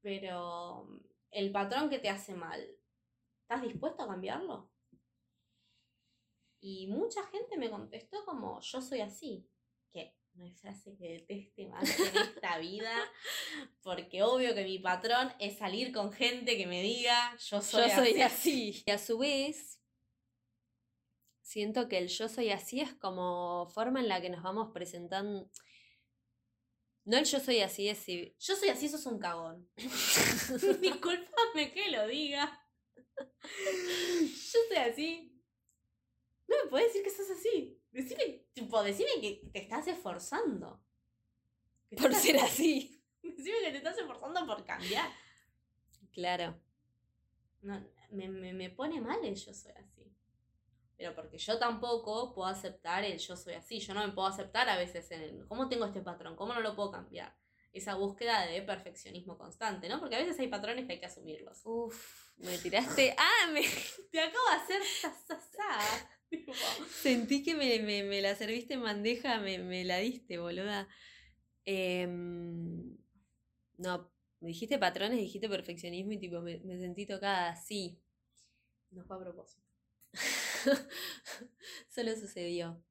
Pero 0.00 0.88
el 1.30 1.52
patrón 1.52 1.88
que 1.88 2.00
te 2.00 2.10
hace 2.10 2.34
mal, 2.34 2.60
¿estás 3.42 3.62
dispuesto 3.62 4.02
a 4.02 4.08
cambiarlo? 4.08 4.68
Y 6.60 6.88
mucha 6.88 7.24
gente 7.26 7.56
me 7.56 7.70
contestó 7.70 8.24
como, 8.24 8.60
yo 8.60 8.80
soy 8.82 9.02
así. 9.02 9.48
Que 9.92 10.16
no 10.34 10.44
hay 10.44 10.52
frase 10.52 10.96
que 10.96 11.12
deteste 11.12 11.66
más 11.66 11.98
en 11.98 12.16
esta 12.16 12.58
vida, 12.58 12.92
porque 13.82 14.22
obvio 14.22 14.54
que 14.54 14.64
mi 14.64 14.78
patrón 14.78 15.32
es 15.38 15.58
salir 15.58 15.92
con 15.92 16.12
gente 16.12 16.56
que 16.56 16.66
me 16.66 16.82
diga, 16.82 17.36
yo 17.38 17.60
soy, 17.60 17.88
yo 17.88 17.94
soy 17.96 18.20
así. 18.20 18.22
así. 18.22 18.84
Y 18.86 18.90
a 18.90 18.98
su 18.98 19.18
vez, 19.18 19.78
siento 21.42 21.88
que 21.88 21.98
el 21.98 22.08
yo 22.08 22.28
soy 22.28 22.50
así 22.50 22.80
es 22.80 22.94
como 22.94 23.66
forma 23.74 24.00
en 24.00 24.08
la 24.08 24.20
que 24.20 24.30
nos 24.30 24.42
vamos 24.42 24.70
presentando. 24.72 25.50
No 27.04 27.18
el 27.18 27.24
yo 27.24 27.40
soy 27.40 27.60
así 27.60 27.88
es 27.88 27.98
si. 27.98 28.34
Yo 28.38 28.56
soy 28.56 28.68
así, 28.68 28.88
sos 28.88 29.06
un 29.06 29.18
cagón. 29.18 29.68
Disculpame 30.80 31.72
que 31.72 31.90
lo 31.90 32.06
diga. 32.06 32.58
Yo 33.16 34.58
soy 34.68 34.76
así. 34.76 35.42
No 36.46 36.56
me 36.64 36.70
podés 36.70 36.86
decir 36.86 37.02
que 37.02 37.10
sos 37.10 37.30
así. 37.30 37.81
Decime, 37.92 38.46
tipo, 38.52 38.82
decime 38.82 39.20
que 39.20 39.48
te 39.52 39.60
estás 39.60 39.86
esforzando. 39.86 40.82
Que 41.88 41.96
Por 41.96 42.06
estás- 42.10 42.22
ser 42.22 42.38
así. 42.38 42.98
Decime 43.22 43.60
que 43.62 43.70
te 43.70 43.76
estás 43.78 43.98
esforzando 43.98 44.46
por 44.46 44.64
cambiar. 44.64 45.10
Claro. 46.12 46.58
No, 47.60 47.80
me, 48.10 48.28
me, 48.28 48.52
me 48.52 48.70
pone 48.70 49.00
mal 49.00 49.24
el 49.24 49.34
yo 49.36 49.54
soy 49.54 49.72
así. 49.72 50.12
Pero 50.96 51.14
porque 51.14 51.38
yo 51.38 51.58
tampoco 51.58 52.34
puedo 52.34 52.48
aceptar 52.48 53.04
el 53.04 53.18
yo 53.18 53.36
soy 53.36 53.54
así. 53.54 53.78
Yo 53.80 53.94
no 53.94 54.06
me 54.06 54.12
puedo 54.12 54.26
aceptar 54.28 54.68
a 54.68 54.76
veces 54.76 55.10
en 55.10 55.22
el. 55.22 55.46
¿Cómo 55.48 55.68
tengo 55.68 55.84
este 55.84 56.00
patrón? 56.00 56.34
¿Cómo 56.36 56.52
no 56.54 56.60
lo 56.60 56.74
puedo 56.74 56.90
cambiar? 56.90 57.36
Esa 57.72 57.94
búsqueda 57.94 58.46
de 58.46 58.60
perfeccionismo 58.62 59.38
constante, 59.38 59.88
¿no? 59.88 59.98
Porque 60.00 60.16
a 60.16 60.18
veces 60.18 60.38
hay 60.38 60.48
patrones 60.48 60.86
que 60.86 60.92
hay 60.92 61.00
que 61.00 61.06
asumirlos. 61.06 61.60
Uf, 61.64 62.32
me 62.36 62.58
tiraste. 62.58 63.14
¡Ah! 63.18 63.50
Me 63.52 63.62
Te 64.12 64.20
acabo 64.20 64.44
de 64.50 64.56
hacer 64.56 64.82
sa, 64.84 65.12
sa, 65.14 65.40
sa. 65.40 65.78
Sentí 67.02 67.42
que 67.42 67.54
me, 67.54 67.80
me, 67.80 68.02
me 68.02 68.20
la 68.20 68.34
serviste 68.34 68.74
en 68.74 68.82
bandeja, 68.82 69.38
me, 69.40 69.58
me 69.58 69.84
la 69.84 69.98
diste, 69.98 70.38
boluda. 70.38 70.88
Em, 71.64 72.96
no, 73.78 74.10
me 74.40 74.48
dijiste 74.48 74.78
patrones, 74.78 75.18
dijiste 75.18 75.48
perfeccionismo 75.48 76.12
y 76.12 76.18
tipo 76.18 76.40
me, 76.40 76.58
me 76.60 76.78
sentí 76.78 77.06
tocada, 77.06 77.54
sí. 77.56 78.00
No 78.90 79.04
fue 79.04 79.16
a 79.16 79.20
propósito. 79.20 79.66
Solo 81.88 82.14
sucedió. 82.16 82.82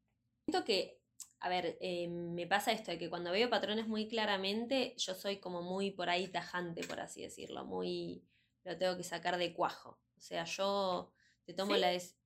Siento 0.45 0.65
que, 0.65 0.99
a 1.39 1.49
ver, 1.49 1.77
eh, 1.81 2.07
me 2.07 2.47
pasa 2.47 2.71
esto 2.71 2.91
de 2.91 2.97
que 2.97 3.09
cuando 3.09 3.31
veo 3.31 3.49
patrones 3.49 3.87
muy 3.87 4.07
claramente, 4.07 4.95
yo 4.97 5.13
soy 5.13 5.39
como 5.39 5.61
muy 5.61 5.91
por 5.91 6.09
ahí 6.09 6.27
tajante, 6.27 6.83
por 6.83 6.99
así 6.99 7.21
decirlo, 7.21 7.65
muy 7.65 8.23
lo 8.63 8.77
tengo 8.77 8.97
que 8.97 9.03
sacar 9.03 9.37
de 9.37 9.53
cuajo. 9.53 9.99
O 10.17 10.21
sea, 10.21 10.45
yo 10.45 11.11
te 11.45 11.53
tomo 11.53 11.75
¿Sí? 11.75 11.81
la 11.81 11.87
des... 11.89 12.17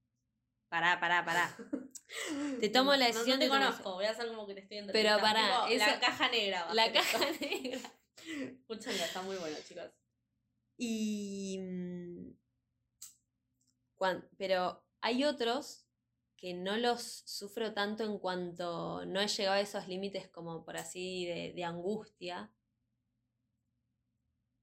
Pará, 0.70 1.00
pará, 1.00 1.24
pará. 1.24 1.56
Te 2.60 2.70
tomo 2.70 2.92
la 2.92 2.98
No- 3.00 3.06
decisión 3.06 3.38
No, 3.38 3.40
te 3.40 3.46
de 3.46 3.50
tomar- 3.50 3.66
conozco, 3.68 3.94
voy 3.94 4.06
a 4.06 4.12
hacer 4.12 4.28
como 4.28 4.46
que 4.48 4.54
te 4.56 4.62
estoy 4.62 4.82
Pero 4.92 5.18
pará, 5.20 5.66
Tipo, 5.68 5.80
La 5.80 5.88
esa- 5.88 6.00
caja 6.00 6.30
negra. 6.30 6.66
va 6.66 6.74
La 6.74 6.86
esto. 6.86 7.00
caja 7.00 7.20
negra. 7.42 7.80
Escúchenla, 8.26 9.06
está 9.06 9.22
muy 9.22 9.36
bueno, 9.38 9.58
chicos. 9.68 9.92
Y. 10.78 11.58
mm, 11.62 12.36
pero 14.38 14.84
hay 15.02 15.24
otros 15.24 15.86
que 16.38 16.54
no 16.54 16.78
los 16.78 17.02
sufro 17.26 17.74
tanto 17.74 18.04
en 18.04 18.20
cuanto 18.20 19.06
no 19.06 19.20
he 19.22 19.28
llegado 19.28 19.56
a 19.56 19.62
esos 19.62 19.88
límites 19.88 20.28
como 20.30 20.64
por 20.66 20.78
así 20.78 21.26
de, 21.26 21.54
de 21.56 21.64
angustia, 21.64 22.52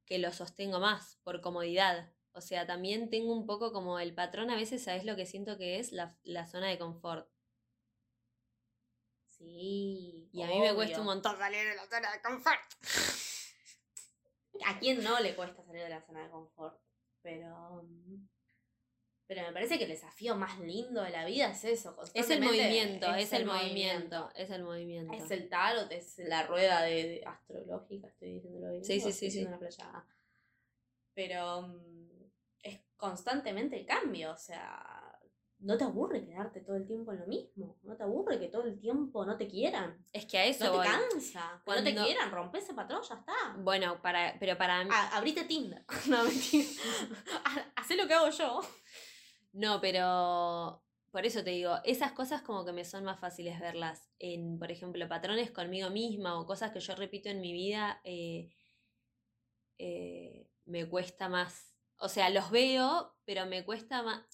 que 0.06 0.18
los 0.18 0.36
sostengo 0.36 0.78
más 0.80 1.16
por 1.24 1.40
comodidad. 1.40 2.12
O 2.34 2.40
sea, 2.40 2.66
también 2.66 3.10
tengo 3.10 3.32
un 3.34 3.46
poco 3.46 3.72
como 3.72 3.98
el 3.98 4.14
patrón, 4.14 4.50
a 4.50 4.56
veces, 4.56 4.82
¿sabes 4.84 5.04
lo 5.04 5.16
que 5.16 5.26
siento 5.26 5.58
que 5.58 5.78
es? 5.78 5.92
La, 5.92 6.16
la 6.24 6.46
zona 6.46 6.68
de 6.68 6.78
confort. 6.78 7.28
Sí. 9.28 10.28
Y 10.32 10.42
a 10.42 10.46
mí 10.46 10.60
me 10.60 10.74
cuesta 10.74 11.00
un 11.00 11.06
montón 11.06 11.36
salir 11.36 11.68
de 11.68 11.74
la 11.74 11.86
zona 11.86 12.12
de 12.12 12.22
confort. 12.22 12.60
¿A 14.66 14.78
quién 14.78 15.02
no 15.02 15.18
le 15.20 15.34
cuesta 15.34 15.62
salir 15.64 15.82
de 15.82 15.88
la 15.88 16.02
zona 16.02 16.22
de 16.24 16.30
confort? 16.30 16.78
Pero. 17.22 17.82
mm, 17.82 18.28
Pero 19.26 19.42
me 19.42 19.52
parece 19.52 19.78
que 19.78 19.84
el 19.84 19.90
desafío 19.90 20.36
más 20.36 20.58
lindo 20.60 21.02
de 21.02 21.10
la 21.10 21.24
vida 21.24 21.50
es 21.50 21.64
eso. 21.64 21.96
Es 22.14 22.30
el 22.30 22.40
movimiento, 22.42 23.14
es, 23.14 23.32
el 23.32 23.46
movimiento, 23.46 24.30
es 24.34 24.50
el 24.50 24.62
movimiento. 24.62 25.12
Es 25.14 25.30
el 25.30 25.48
tarot, 25.48 25.90
es 25.90 26.18
la 26.18 26.46
rueda 26.46 26.82
de, 26.82 27.08
de 27.08 27.24
astrológica, 27.26 28.08
estoy 28.08 28.34
diciéndolo 28.34 28.70
bien. 28.72 28.84
Sí, 28.84 29.00
sí, 29.00 29.12
sí, 29.12 29.30
sí. 29.30 29.44
una 29.44 29.58
playada? 29.58 30.06
Pero 31.14 31.62
mm, 31.62 31.91
constantemente 33.06 33.80
el 33.80 33.84
cambio, 33.84 34.30
o 34.30 34.36
sea, 34.36 34.80
no 35.58 35.76
te 35.76 35.82
aburre 35.82 36.24
quedarte 36.24 36.60
todo 36.60 36.76
el 36.76 36.86
tiempo 36.86 37.10
en 37.12 37.18
lo 37.18 37.26
mismo, 37.26 37.78
no 37.82 37.96
te 37.96 38.04
aburre 38.04 38.38
que 38.38 38.46
todo 38.46 38.62
el 38.62 38.78
tiempo 38.78 39.24
no 39.26 39.36
te 39.36 39.48
quieran, 39.48 40.04
Es 40.12 40.24
que 40.26 40.38
a 40.38 40.44
eso 40.44 40.64
no 40.66 40.80
te 40.80 40.86
cansa, 40.88 41.60
que 41.64 41.70
no 41.72 41.82
te 41.82 41.82
Cuando- 41.92 42.04
quieran, 42.04 42.30
rompe 42.30 42.58
ese 42.58 42.74
patrón, 42.74 43.02
ya 43.02 43.16
está. 43.16 43.32
Bueno, 43.58 44.00
para, 44.00 44.36
pero 44.38 44.56
para 44.56 44.84
mí. 44.84 44.90
A- 44.92 45.16
abrite 45.16 45.42
Tinder. 45.44 45.84
No, 46.08 46.22
mentira. 46.22 46.68
Ha- 47.44 47.72
Hacé 47.76 47.96
lo 47.96 48.06
que 48.06 48.14
hago 48.14 48.30
yo. 48.30 48.60
No, 49.52 49.80
pero 49.80 50.84
por 51.10 51.26
eso 51.26 51.42
te 51.42 51.50
digo, 51.50 51.74
esas 51.84 52.12
cosas 52.12 52.42
como 52.42 52.64
que 52.64 52.72
me 52.72 52.84
son 52.84 53.02
más 53.04 53.18
fáciles 53.18 53.58
verlas 53.58 54.08
en, 54.20 54.60
por 54.60 54.70
ejemplo, 54.70 55.08
patrones 55.08 55.50
conmigo 55.50 55.90
misma 55.90 56.38
o 56.40 56.46
cosas 56.46 56.70
que 56.70 56.78
yo 56.80 56.94
repito 56.94 57.28
en 57.30 57.40
mi 57.40 57.52
vida, 57.52 58.00
eh, 58.04 58.48
eh, 59.78 60.48
me 60.66 60.88
cuesta 60.88 61.28
más. 61.28 61.71
O 62.04 62.08
sea, 62.08 62.30
los 62.30 62.50
veo, 62.50 63.14
pero 63.24 63.46
me 63.46 63.64
cuesta 63.64 64.02
más. 64.02 64.24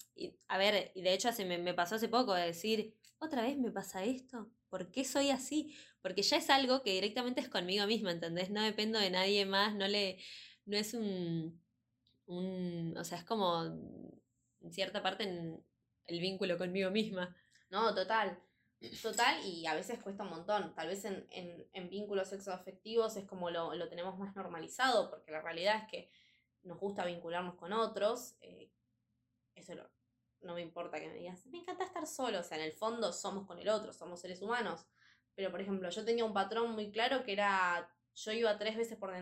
a 0.47 0.57
ver, 0.57 0.91
y 0.95 1.03
de 1.03 1.13
hecho 1.13 1.29
me, 1.45 1.59
me 1.59 1.75
pasó 1.75 1.95
hace 1.95 2.09
poco 2.09 2.33
de 2.33 2.47
decir, 2.47 2.97
otra 3.19 3.43
vez 3.43 3.59
me 3.59 3.69
pasa 3.69 4.03
esto. 4.03 4.49
¿Por 4.69 4.89
qué 4.89 5.05
soy 5.05 5.29
así? 5.29 5.75
Porque 6.01 6.23
ya 6.23 6.37
es 6.37 6.49
algo 6.49 6.81
que 6.81 6.93
directamente 6.93 7.41
es 7.41 7.47
conmigo 7.47 7.85
misma, 7.85 8.11
¿entendés? 8.11 8.49
No 8.49 8.63
dependo 8.63 8.97
de 8.97 9.11
nadie 9.11 9.45
más, 9.45 9.75
no 9.75 9.87
le. 9.87 10.17
no 10.65 10.77
es 10.77 10.95
un. 10.95 11.61
un 12.25 12.97
o 12.97 13.03
sea, 13.03 13.19
es 13.19 13.23
como 13.23 13.63
en 14.61 14.73
cierta 14.73 15.03
parte 15.03 15.25
en 15.25 15.63
el 16.07 16.19
vínculo 16.19 16.57
conmigo 16.57 16.89
misma. 16.89 17.35
No, 17.69 17.93
total. 17.93 18.39
Total, 19.03 19.45
y 19.45 19.67
a 19.67 19.75
veces 19.75 20.01
cuesta 20.01 20.23
un 20.23 20.31
montón. 20.31 20.73
Tal 20.73 20.87
vez 20.87 21.05
en, 21.05 21.27
en, 21.29 21.69
en 21.71 21.89
vínculos 21.91 22.29
sexoafectivos 22.29 23.15
es 23.15 23.25
como 23.25 23.51
lo, 23.51 23.75
lo 23.75 23.89
tenemos 23.89 24.17
más 24.17 24.35
normalizado, 24.35 25.11
porque 25.11 25.31
la 25.31 25.43
realidad 25.43 25.83
es 25.83 25.91
que 25.91 26.11
nos 26.63 26.79
gusta 26.79 27.05
vincularnos 27.05 27.55
con 27.55 27.73
otros. 27.73 28.35
eh, 28.41 28.71
eso 29.55 29.73
no 30.41 30.53
me 30.53 30.61
importa 30.61 30.99
que 30.99 31.07
me 31.07 31.15
digas, 31.15 31.45
me 31.47 31.59
encanta 31.59 31.83
estar 31.83 32.07
solo. 32.07 32.39
O 32.39 32.43
sea, 32.43 32.57
en 32.57 32.63
el 32.63 32.71
fondo 32.71 33.11
somos 33.13 33.45
con 33.45 33.59
el 33.59 33.69
otro, 33.69 33.93
somos 33.93 34.19
seres 34.19 34.41
humanos. 34.41 34.85
Pero, 35.35 35.51
por 35.51 35.61
ejemplo, 35.61 35.89
yo 35.89 36.05
tenía 36.05 36.25
un 36.25 36.33
patrón 36.33 36.73
muy 36.73 36.91
claro 36.91 37.23
que 37.23 37.33
era, 37.33 37.89
yo 38.15 38.31
iba 38.31 38.57
tres 38.57 38.75
veces 38.75 38.97
por, 38.97 39.13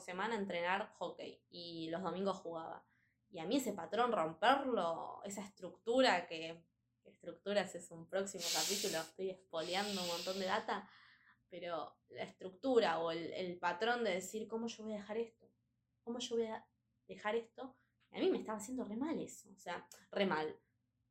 semana 0.00 0.34
a 0.34 0.38
entrenar 0.38 0.92
hockey 0.98 1.40
y 1.50 1.88
los 1.90 2.02
domingos 2.02 2.38
jugaba. 2.38 2.84
Y 3.30 3.38
a 3.38 3.44
mí 3.44 3.56
ese 3.56 3.72
patrón, 3.72 4.12
romperlo, 4.12 5.20
esa 5.24 5.42
estructura 5.42 6.26
que, 6.26 6.64
estructuras 7.04 7.72
es 7.76 7.92
un 7.92 8.08
próximo 8.08 8.44
capítulo, 8.52 8.98
estoy 8.98 9.30
espoleando 9.30 10.02
un 10.02 10.08
montón 10.08 10.40
de 10.40 10.46
data, 10.46 10.88
pero 11.48 11.96
la 12.08 12.24
estructura 12.24 12.98
o 12.98 13.12
el 13.12 13.58
patrón 13.58 14.02
de 14.02 14.14
decir, 14.14 14.48
¿cómo 14.48 14.66
yo 14.66 14.82
voy 14.82 14.94
a 14.94 14.96
dejar 14.96 15.16
esto? 15.18 15.45
¿Cómo 16.06 16.20
yo 16.20 16.36
voy 16.36 16.46
a 16.46 16.64
dejar 17.08 17.34
esto? 17.34 17.74
A 18.12 18.18
mí 18.20 18.30
me 18.30 18.38
estaba 18.38 18.58
haciendo 18.58 18.84
re 18.84 18.96
mal 18.96 19.18
eso, 19.20 19.50
o 19.50 19.58
sea, 19.58 19.84
re 20.12 20.24
mal. 20.24 20.56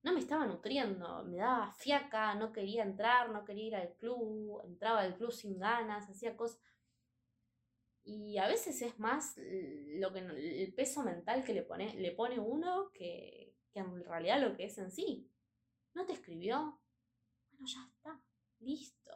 no 0.03 0.13
me 0.13 0.21
estaba 0.21 0.45
nutriendo, 0.47 1.21
me 1.25 1.36
daba 1.38 1.73
fiaca, 1.73 2.34
no 2.36 2.53
quería 2.53 2.84
entrar, 2.84 3.29
no 3.29 3.43
quería 3.43 3.67
ir 3.67 3.75
al 3.75 3.93
club, 3.97 4.62
entraba 4.63 5.01
al 5.01 5.17
club 5.17 5.34
sin 5.34 5.60
ganas, 5.60 6.10
hacía 6.10 6.38
cosas. 6.38 6.62
Y 8.05 8.38
a 8.38 8.47
veces 8.47 8.81
es 8.81 8.97
más 8.97 9.34
lo 9.38 10.13
que 10.13 10.19
el 10.19 10.73
peso 10.73 11.03
mental 11.03 11.43
que 11.43 11.53
le 11.53 11.63
pone, 11.63 11.93
le 11.95 12.12
pone 12.13 12.39
uno 12.39 12.89
que, 12.93 13.53
que 13.73 13.79
en 13.79 14.01
realidad 14.05 14.39
lo 14.39 14.55
que 14.55 14.65
es 14.65 14.77
en 14.77 14.91
sí. 14.91 15.29
¿No 15.93 16.05
te 16.05 16.13
escribió? 16.13 16.79
Bueno, 17.51 17.65
ya 17.67 17.86
está, 17.86 18.21
listo. 18.60 19.12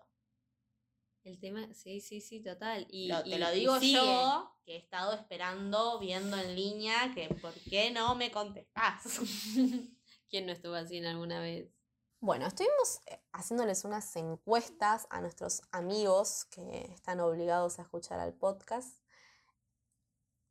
El 1.24 1.40
tema, 1.40 1.72
sí, 1.74 2.02
sí, 2.02 2.20
sí, 2.20 2.42
total. 2.42 2.86
Y, 2.90 3.08
Lo- 3.10 3.24
te 3.24 3.30
y- 3.30 3.40
lo 3.40 3.54
y 3.56 3.60
digo 3.60 3.80
sigue. 3.80 3.94
yo, 3.96 4.52
que 4.70 4.76
he 4.76 4.78
estado 4.78 5.14
esperando, 5.14 5.98
viendo 5.98 6.38
en 6.38 6.56
línea, 6.56 7.12
que 7.16 7.28
¿por 7.42 7.56
qué 7.72 7.90
no 7.90 8.14
me 8.14 8.30
contestás? 8.30 9.02
¿Quién 10.30 10.46
no 10.46 10.52
estuvo 10.52 10.76
así 10.76 10.98
en 10.98 11.08
alguna 11.08 11.40
vez? 11.40 11.74
Bueno, 12.20 12.46
estuvimos 12.46 13.02
eh, 13.08 13.20
haciéndoles 13.32 13.84
unas 13.84 14.16
encuestas 14.16 15.08
a 15.10 15.22
nuestros 15.22 15.64
amigos 15.72 16.46
que 16.52 16.82
están 16.94 17.20
obligados 17.20 17.80
a 17.80 17.82
escuchar 17.82 18.20
al 18.20 18.36
podcast. 18.36 18.96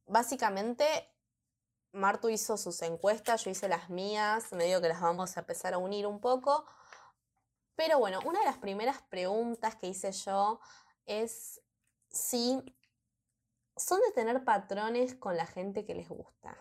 Básicamente, 0.05 0.85
Martu 1.93 2.29
hizo 2.29 2.57
sus 2.57 2.83
encuestas, 2.83 3.45
yo 3.45 3.53
hice 3.53 3.69
las 3.69 3.89
mías, 3.89 4.51
medio 4.51 4.81
que 4.81 4.89
las 4.89 5.01
vamos 5.01 5.37
a 5.37 5.41
empezar 5.41 5.75
a 5.75 5.79
unir 5.79 6.09
un 6.09 6.21
poco. 6.21 6.67
Pero 7.77 8.01
bueno, 8.01 8.19
una 8.25 8.41
de 8.41 8.47
las 8.47 8.59
primeras 8.59 9.01
preguntas 9.01 9.77
que 9.77 9.87
hice 9.87 10.11
yo 10.11 10.59
es 11.07 11.63
si 12.11 12.75
son 13.79 14.01
de 14.01 14.13
tener 14.13 14.45
patrones 14.45 15.15
con 15.15 15.37
la 15.37 15.47
gente 15.47 15.85
que 15.85 15.95
les 15.95 16.09
gusta. 16.09 16.57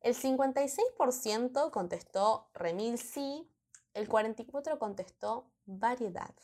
El 0.00 0.14
56% 0.14 1.70
contestó 1.70 2.50
remil 2.54 2.98
sí, 2.98 3.50
el 3.94 4.08
44% 4.08 4.78
contestó 4.78 5.50
variedad. 5.64 6.34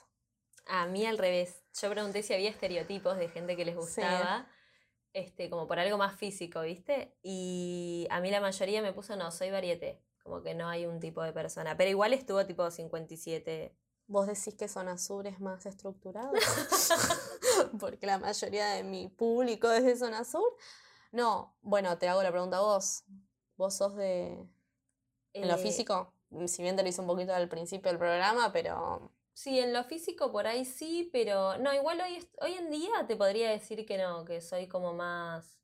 A 0.66 0.86
mí 0.86 1.04
al 1.04 1.18
revés. 1.18 1.62
Yo 1.80 1.90
pregunté 1.90 2.22
si 2.22 2.32
había 2.32 2.50
estereotipos 2.50 3.16
de 3.18 3.28
gente 3.28 3.56
que 3.56 3.64
les 3.64 3.74
Sí. 3.74 3.80
gustaba, 3.80 4.48
este, 5.12 5.50
como 5.50 5.66
por 5.66 5.78
algo 5.78 5.98
más 5.98 6.16
físico, 6.16 6.60
¿viste? 6.62 7.18
Y 7.22 8.06
a 8.10 8.20
mí 8.20 8.30
la 8.30 8.40
mayoría 8.40 8.80
me 8.82 8.92
puso 8.92 9.16
no, 9.16 9.30
soy 9.30 9.50
varieté. 9.50 10.02
Como 10.22 10.42
que 10.42 10.54
no 10.54 10.68
hay 10.68 10.86
un 10.86 11.00
tipo 11.00 11.22
de 11.22 11.32
persona. 11.32 11.76
Pero 11.76 11.90
igual 11.90 12.12
estuvo 12.12 12.46
tipo 12.46 12.70
57. 12.70 13.74
¿Vos 14.14 14.26
decís 14.26 14.54
que 14.56 14.68
Zona 14.68 14.98
Sur 14.98 15.26
es 15.26 15.40
más 15.40 15.64
estructurado? 15.66 16.46
Porque 17.80 18.06
la 18.06 18.18
mayoría 18.18 18.68
de 18.70 18.82
mi 18.84 19.08
público 19.08 19.70
es 19.70 19.84
de 19.84 19.96
Zona 19.96 20.24
Sur. 20.24 20.44
No, 21.12 21.56
bueno, 21.62 21.98
te 21.98 22.08
hago 22.08 22.22
la 22.22 22.30
pregunta 22.32 22.58
a 22.58 22.60
vos. 22.60 23.04
¿Vos 23.56 23.74
sos 23.76 23.94
de... 23.96 24.48
en 25.40 25.48
lo 25.48 25.58
Eh, 25.58 25.58
físico? 25.58 26.14
Si 26.48 26.62
bien 26.62 26.76
te 26.76 26.82
lo 26.82 26.88
hice 26.88 27.00
un 27.02 27.06
poquito 27.08 27.34
al 27.34 27.48
principio 27.48 27.90
del 27.90 27.98
programa, 27.98 28.52
pero... 28.52 29.12
Sí, 29.32 29.58
en 29.58 29.72
lo 29.72 29.82
físico 29.84 30.30
por 30.32 30.46
ahí 30.46 30.64
sí, 30.64 31.08
pero 31.12 31.56
no, 31.58 31.72
igual 31.74 32.00
hoy, 32.00 32.28
hoy 32.40 32.52
en 32.54 32.70
día 32.70 33.06
te 33.08 33.16
podría 33.16 33.50
decir 33.50 33.84
que 33.86 33.98
no, 33.98 34.24
que 34.24 34.40
soy 34.40 34.68
como 34.68 34.92
más 34.94 35.60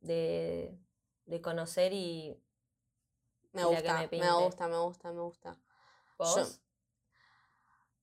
de, 0.00 0.78
de 1.26 1.40
conocer 1.40 1.92
y 1.92 2.36
Me 3.54 3.64
Y 3.64 3.64
gusta, 3.64 3.94
me 3.94 4.08
me, 4.18 4.30
gusta, 4.32 4.68
me 4.68 4.76
gusta, 4.78 5.12
me 5.12 5.20
gusta. 5.22 5.58
vos. 6.18 6.36
Yo 6.36 6.61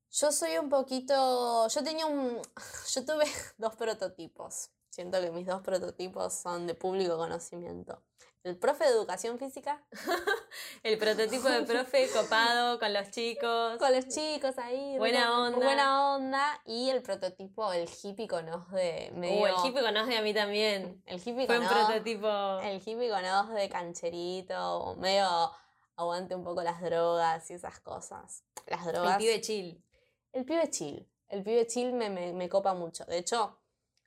soy 0.10 0.58
un 0.58 0.70
poquito. 0.70 1.68
Yo 1.68 1.84
tenía 1.84 2.06
un. 2.06 2.42
Yo 2.94 3.06
tuve 3.06 3.26
dos 3.58 3.76
prototipos. 3.76 4.70
Siento 4.90 5.22
que 5.22 5.32
mis 5.32 5.46
dos 5.46 5.62
prototipos 5.62 6.34
son 6.34 6.68
de 6.68 6.74
público 6.76 7.18
conocimiento. 7.18 8.02
El 8.42 8.58
profe 8.58 8.86
de 8.86 8.92
educación 8.92 9.38
física, 9.38 9.84
El 10.84 10.98
prototipo 10.98 11.50
de 11.50 11.64
profe 11.64 12.10
copado 12.10 12.80
con 12.80 12.94
los 12.94 13.12
chicos. 13.12 13.78
con 13.78 13.94
los 13.94 14.08
chicos 14.08 14.58
ahí. 14.58 14.98
Buena 14.98 15.26
re- 15.26 15.30
onda. 15.30 15.58
Buena 15.58 16.16
onda. 16.16 16.62
Y 16.66 16.90
el 16.90 17.02
prototipo, 17.02 17.72
el 17.74 17.88
hippie 18.02 18.30
con 18.30 18.48
os 18.50 18.72
de 18.72 19.12
medio. 19.14 19.42
Uh, 19.44 19.46
el 19.48 19.56
hippie 19.66 19.82
conoce 19.84 20.18
a 20.18 20.22
mí 20.22 20.34
también. 20.34 21.04
El 21.06 21.18
hippie 21.20 21.46
Fue 21.48 21.60
un 21.60 21.68
prototipo. 21.68 22.60
El 22.62 22.78
hippie 22.78 23.10
con 23.10 23.26
os 23.26 23.50
de 23.54 23.68
cancherito, 23.70 24.96
medio 24.98 25.28
aguante 25.98 26.34
un 26.34 26.44
poco 26.46 26.64
las 26.64 26.82
drogas 26.82 27.50
y 27.52 27.56
esas 27.56 27.82
cosas. 27.82 28.44
Las 28.68 28.86
El 28.88 28.94
drogas. 28.94 29.18
pibe 29.18 29.42
chill. 29.42 29.84
El 30.32 30.46
pibe 30.46 30.70
chill. 30.70 31.08
El 31.28 31.44
pibe 31.44 31.66
chill 31.68 31.94
me, 31.94 32.10
me, 32.10 32.34
me 32.34 32.50
copa 32.50 32.74
mucho. 32.74 33.06
De 33.06 33.18
hecho, 33.18 33.60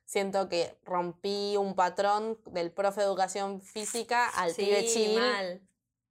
siento 0.05 0.49
que 0.49 0.79
rompí 0.85 1.57
un 1.57 1.75
patrón 1.75 2.39
del 2.47 2.71
profe 2.73 3.01
de 3.01 3.07
educación 3.07 3.61
física 3.61 4.29
al 4.29 4.53
Sí, 4.53 4.65
pibe 4.65 4.87
chill. 4.87 5.19
mal. 5.19 5.61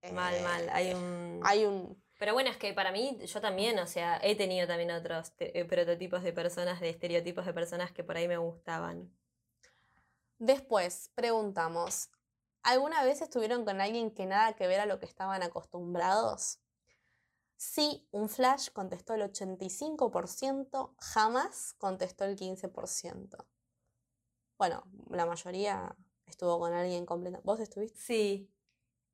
Eh, 0.03 0.11
Mal, 0.11 0.41
mal. 0.41 0.69
Hay 0.71 0.93
un. 0.93 1.39
Hay 1.43 1.65
un. 1.65 2.01
Pero 2.17 2.33
bueno, 2.33 2.49
es 2.49 2.57
que 2.57 2.73
para 2.73 2.91
mí, 2.91 3.17
yo 3.25 3.41
también, 3.41 3.77
o 3.79 3.87
sea, 3.87 4.19
he 4.23 4.35
tenido 4.35 4.67
también 4.67 4.91
otros 4.91 5.33
eh, 5.39 5.65
prototipos 5.65 6.21
de 6.23 6.33
personas, 6.33 6.79
de 6.79 6.89
estereotipos 6.89 7.45
de 7.45 7.53
personas 7.53 7.91
que 7.91 8.03
por 8.03 8.15
ahí 8.17 8.27
me 8.27 8.37
gustaban. 8.37 9.11
Después, 10.37 11.09
preguntamos. 11.15 12.09
¿Alguna 12.63 13.03
vez 13.03 13.21
estuvieron 13.21 13.65
con 13.65 13.81
alguien 13.81 14.11
que 14.11 14.25
nada 14.25 14.53
que 14.53 14.67
ver 14.67 14.79
a 14.79 14.85
lo 14.85 14.99
que 14.99 15.05
estaban 15.07 15.41
acostumbrados? 15.43 16.59
Sí, 17.63 18.07
un 18.09 18.27
flash 18.27 18.69
contestó 18.73 19.13
el 19.13 19.21
85%, 19.21 20.95
jamás 20.97 21.73
contestó 21.77 22.25
el 22.25 22.35
15%. 22.35 23.45
Bueno, 24.57 24.83
la 25.11 25.27
mayoría 25.27 25.95
estuvo 26.25 26.57
con 26.57 26.73
alguien 26.73 27.05
completo. 27.05 27.39
¿Vos 27.43 27.59
estuviste? 27.59 27.99
Sí, 28.01 28.49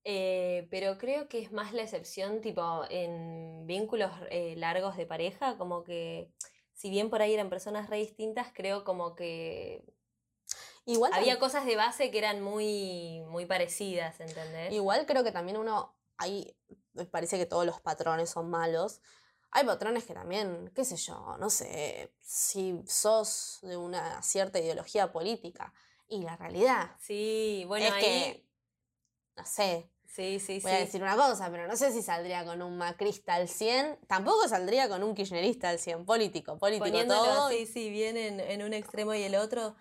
eh, 0.06 0.66
pero 0.72 0.98
creo 0.98 1.28
que 1.28 1.42
es 1.42 1.52
más 1.52 1.74
la 1.74 1.82
excepción, 1.82 2.40
tipo, 2.40 2.86
en 2.90 3.68
vínculos 3.68 4.12
eh, 4.30 4.56
largos 4.56 4.96
de 4.96 5.06
pareja, 5.06 5.58
como 5.58 5.84
que, 5.84 6.32
si 6.72 6.90
bien 6.90 7.10
por 7.10 7.22
ahí 7.22 7.34
eran 7.34 7.50
personas 7.50 7.90
re 7.90 7.98
distintas, 7.98 8.54
creo 8.54 8.86
como 8.86 9.14
que 9.14 9.84
Igual 10.86 11.12
había 11.12 11.38
cosas 11.38 11.66
de 11.66 11.76
base 11.76 12.12
que 12.12 12.18
eran 12.18 12.42
muy, 12.42 13.20
muy 13.28 13.46
parecidas, 13.46 14.22
¿entendés? 14.22 14.72
Igual 14.72 15.06
creo 15.06 15.26
que 15.26 15.34
también 15.34 15.58
uno, 15.58 15.97
hay, 16.18 16.56
parece 17.12 17.38
que 17.38 17.46
todos 17.46 17.66
los 17.66 17.82
patrones 17.82 18.30
son 18.30 18.50
malos. 18.50 19.02
Hay 19.52 19.66
patrones 19.66 20.04
que 20.04 20.14
también, 20.14 20.72
qué 20.76 20.84
sé 20.84 20.98
yo, 20.98 21.38
no 21.40 21.50
sé, 21.50 22.14
si 22.22 22.82
sos 22.86 23.60
de 23.62 23.78
una 23.78 24.22
cierta 24.22 24.60
ideología 24.60 25.12
política 25.12 25.74
y 26.10 26.22
la 26.24 26.36
realidad, 26.36 26.92
Sí, 27.00 27.64
bueno, 27.68 27.86
es 27.86 27.94
ahí, 27.94 28.04
que, 28.04 28.50
no 29.38 29.46
sé, 29.46 29.90
sí, 30.06 30.40
sí, 30.40 30.60
voy 30.62 30.72
a 30.72 30.76
sí. 30.76 30.82
decir 30.86 31.02
una 31.02 31.16
cosa, 31.16 31.50
pero 31.50 31.66
no 31.68 31.76
sé 31.78 31.92
si 31.94 32.02
saldría 32.02 32.44
con 32.46 32.62
un 32.62 32.78
macrista 32.78 33.36
al 33.36 33.48
100, 33.48 34.00
tampoco 34.08 34.48
saldría 34.48 34.90
con 34.90 35.02
un 35.04 35.16
kirchnerista 35.16 35.70
al 35.70 35.80
100, 35.80 36.06
político, 36.06 36.58
político 36.58 36.86
Poniéndolo 36.86 37.24
todo. 37.24 37.48
así, 37.48 37.66
sí, 37.66 37.90
bien 37.90 38.18
en, 38.18 38.40
en 38.42 38.64
un 38.64 38.74
extremo 38.74 39.14
y 39.14 39.24
el 39.24 39.36
otro, 39.36 39.76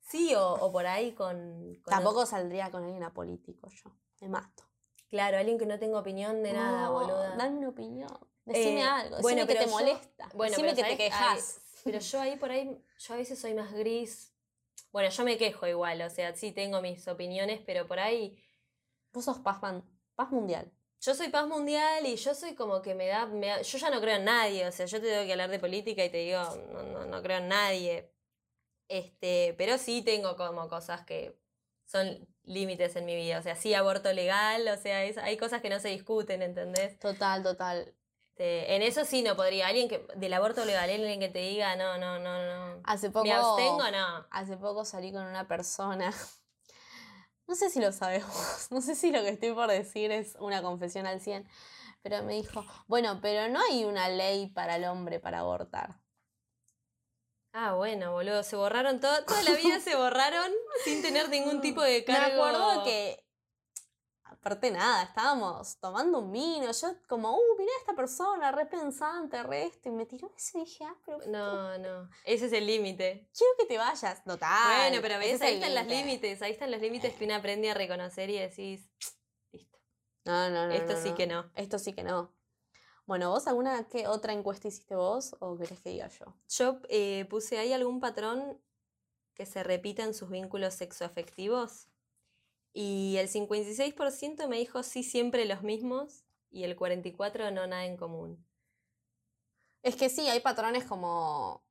sí, 0.00 0.34
o, 0.34 0.52
o 0.52 0.70
por 0.72 0.86
ahí 0.86 1.12
con, 1.14 1.76
con 1.82 1.92
Tampoco 1.92 2.26
saldría 2.26 2.70
con 2.70 2.84
alguien 2.84 3.04
apolítico 3.04 3.68
yo, 3.70 3.90
me 4.20 4.28
mato. 4.28 4.67
Claro, 5.10 5.38
alguien 5.38 5.58
que 5.58 5.66
no 5.66 5.78
tenga 5.78 5.98
opinión 5.98 6.42
de 6.42 6.52
nada, 6.52 6.82
No, 6.86 6.92
boluda. 6.92 7.36
Dame 7.36 7.58
una 7.58 7.68
opinión. 7.70 8.10
Decime 8.44 8.80
Eh, 8.80 8.84
algo. 8.84 9.16
Decime 9.16 9.22
bueno, 9.22 9.46
que 9.46 9.54
te 9.54 9.64
yo- 9.64 9.70
molesta. 9.70 10.28
Bueno, 10.34 10.50
Decime 10.50 10.74
que 10.74 10.82
te 10.84 10.96
quejas. 10.96 11.58
Ay, 11.58 11.80
pero 11.84 11.98
yo 12.00 12.20
ahí 12.20 12.36
por 12.36 12.50
ahí, 12.50 12.82
yo 12.98 13.14
a 13.14 13.16
veces 13.16 13.38
soy 13.38 13.54
más 13.54 13.72
gris. 13.72 14.32
Bueno, 14.92 15.10
yo 15.10 15.24
me 15.24 15.36
quejo 15.38 15.66
igual, 15.66 16.00
o 16.02 16.10
sea, 16.10 16.34
sí 16.34 16.52
tengo 16.52 16.80
mis 16.80 17.06
opiniones, 17.08 17.60
pero 17.64 17.86
por 17.86 17.98
ahí 17.98 18.42
Vos 19.12 19.24
sos 19.24 19.38
paz, 19.38 19.60
man- 19.62 19.82
paz 20.14 20.30
mundial. 20.30 20.70
yo 21.00 21.14
soy 21.14 21.28
paz 21.28 21.46
mundial 21.46 22.04
y 22.06 22.16
yo 22.16 22.34
soy 22.34 22.54
como 22.54 22.82
que 22.82 22.94
me 22.94 23.06
da, 23.06 23.24
me 23.26 23.46
da- 23.46 23.62
yo 23.62 23.78
ya 23.78 23.88
no 23.90 24.00
creo 24.00 24.16
en 24.16 24.24
nadie, 24.24 24.66
o 24.66 24.72
sea, 24.72 24.84
yo 24.86 25.00
te 25.00 25.06
tengo 25.08 25.24
que 25.24 25.32
hablar 25.32 25.50
de 25.50 25.58
política 25.58 26.04
y 26.04 26.10
te 26.10 26.18
digo, 26.18 26.40
no, 26.72 26.82
no, 26.82 27.04
no 27.06 27.22
creo 27.22 27.38
en 27.38 27.48
nadie. 27.48 28.10
Este, 28.88 29.54
pero 29.58 29.78
sí 29.78 30.02
tengo 30.02 30.36
como 30.36 30.68
cosas 30.68 31.04
que 31.04 31.38
son 31.88 32.28
límites 32.44 32.94
en 32.96 33.04
mi 33.06 33.16
vida, 33.16 33.38
o 33.38 33.42
sea, 33.42 33.56
sí 33.56 33.74
aborto 33.74 34.12
legal, 34.12 34.68
o 34.68 34.76
sea, 34.76 35.04
es- 35.04 35.18
hay 35.18 35.36
cosas 35.36 35.60
que 35.62 35.70
no 35.70 35.80
se 35.80 35.88
discuten, 35.88 36.42
¿entendés? 36.42 36.98
Total, 36.98 37.42
total. 37.42 37.94
Este, 38.38 38.76
en 38.76 38.82
eso 38.82 39.04
sí 39.04 39.22
no 39.22 39.34
podría. 39.34 39.66
Alguien 39.66 39.88
que 39.88 40.06
del 40.14 40.32
aborto 40.32 40.64
legal, 40.64 40.88
alguien 40.88 41.18
que 41.18 41.28
te 41.28 41.40
diga, 41.40 41.74
no, 41.74 41.98
no, 41.98 42.20
no, 42.20 42.44
no. 42.44 42.80
Hace 42.84 43.10
poco. 43.10 43.24
Me 43.24 43.32
abstengo, 43.32 43.90
no. 43.90 44.26
Hace 44.30 44.56
poco 44.56 44.84
salí 44.84 45.12
con 45.12 45.24
una 45.26 45.48
persona. 45.48 46.12
No 47.48 47.54
sé 47.54 47.70
si 47.70 47.80
lo 47.80 47.92
sabes 47.92 48.26
vos. 48.26 48.68
No 48.70 48.82
sé 48.82 48.94
si 48.94 49.10
lo 49.10 49.22
que 49.22 49.30
estoy 49.30 49.52
por 49.54 49.68
decir 49.70 50.12
es 50.12 50.36
una 50.38 50.60
confesión 50.62 51.06
al 51.06 51.20
100. 51.22 51.48
Pero 52.02 52.22
me 52.22 52.34
dijo, 52.34 52.62
bueno, 52.86 53.20
pero 53.22 53.48
no 53.48 53.58
hay 53.70 53.84
una 53.84 54.08
ley 54.10 54.48
para 54.48 54.76
el 54.76 54.84
hombre 54.84 55.18
para 55.18 55.38
abortar. 55.40 55.96
Ah, 57.60 57.74
bueno, 57.74 58.12
boludo, 58.12 58.44
se 58.44 58.54
borraron 58.54 59.00
todo, 59.00 59.24
toda 59.24 59.42
la 59.42 59.50
vida 59.50 59.80
se 59.80 59.96
borraron 59.96 60.52
sin 60.84 61.02
tener 61.02 61.28
ningún 61.28 61.60
tipo 61.60 61.82
de 61.82 62.04
cargo. 62.04 62.44
Me 62.44 62.50
acuerdo 62.50 62.84
que. 62.84 63.24
Aparte 64.22 64.70
nada, 64.70 65.02
estábamos 65.02 65.76
tomando 65.80 66.20
un 66.20 66.30
vino. 66.30 66.70
Yo, 66.70 66.94
como, 67.08 67.36
uh, 67.36 67.58
mirá 67.58 67.72
esta 67.80 67.96
persona, 67.96 68.52
re 68.52 68.66
pensante, 68.66 69.42
re 69.42 69.64
esto. 69.64 69.88
Y 69.88 69.92
me 69.92 70.06
tiró 70.06 70.32
eso 70.36 70.58
y 70.58 70.60
dije, 70.60 70.84
ah, 70.84 70.94
pero. 71.04 71.18
No, 71.26 71.76
no. 71.78 72.08
Ese 72.24 72.46
es 72.46 72.52
el 72.52 72.64
límite. 72.64 73.28
Quiero 73.36 73.52
que 73.58 73.66
te 73.66 73.76
vayas. 73.76 74.22
Total. 74.22 74.90
bueno, 74.90 75.02
pero 75.02 75.18
ves, 75.18 75.34
es 75.34 75.42
ahí 75.42 75.54
están 75.54 75.74
los 75.74 75.84
límite. 75.86 76.04
límites, 76.06 76.42
ahí 76.42 76.52
están 76.52 76.70
los 76.70 76.80
límites 76.80 77.12
que 77.14 77.24
uno 77.24 77.34
aprende 77.34 77.72
a 77.72 77.74
reconocer 77.74 78.30
y 78.30 78.38
decís, 78.38 78.88
listo. 79.50 79.78
No, 80.24 80.48
no, 80.48 80.68
no. 80.68 80.72
Esto 80.74 80.92
no, 80.92 81.02
sí 81.02 81.08
no. 81.10 81.14
que 81.16 81.26
no. 81.26 81.50
Esto 81.56 81.80
sí 81.80 81.92
que 81.92 82.04
no. 82.04 82.37
Bueno, 83.08 83.30
¿vos 83.30 83.46
alguna 83.46 83.88
qué 83.88 84.06
otra 84.06 84.34
encuesta 84.34 84.68
hiciste 84.68 84.94
vos 84.94 85.34
o 85.40 85.56
querés 85.56 85.80
que 85.80 85.88
diga 85.88 86.08
yo? 86.08 86.26
Yo 86.50 86.78
eh, 86.90 87.24
puse, 87.30 87.56
¿hay 87.56 87.72
algún 87.72 88.00
patrón 88.00 88.60
que 89.32 89.46
se 89.46 89.62
repita 89.62 90.04
en 90.04 90.12
sus 90.12 90.28
vínculos 90.28 90.74
sexoafectivos? 90.74 91.88
Y 92.74 93.16
el 93.16 93.30
56% 93.30 94.46
me 94.46 94.58
dijo 94.58 94.82
sí, 94.82 95.02
siempre 95.02 95.46
los 95.46 95.62
mismos, 95.62 96.26
y 96.50 96.64
el 96.64 96.76
44% 96.76 97.50
no, 97.50 97.66
nada 97.66 97.86
en 97.86 97.96
común. 97.96 98.44
Es 99.82 99.96
que 99.96 100.10
sí, 100.10 100.28
hay 100.28 100.40
patrones 100.40 100.84
como 100.84 101.62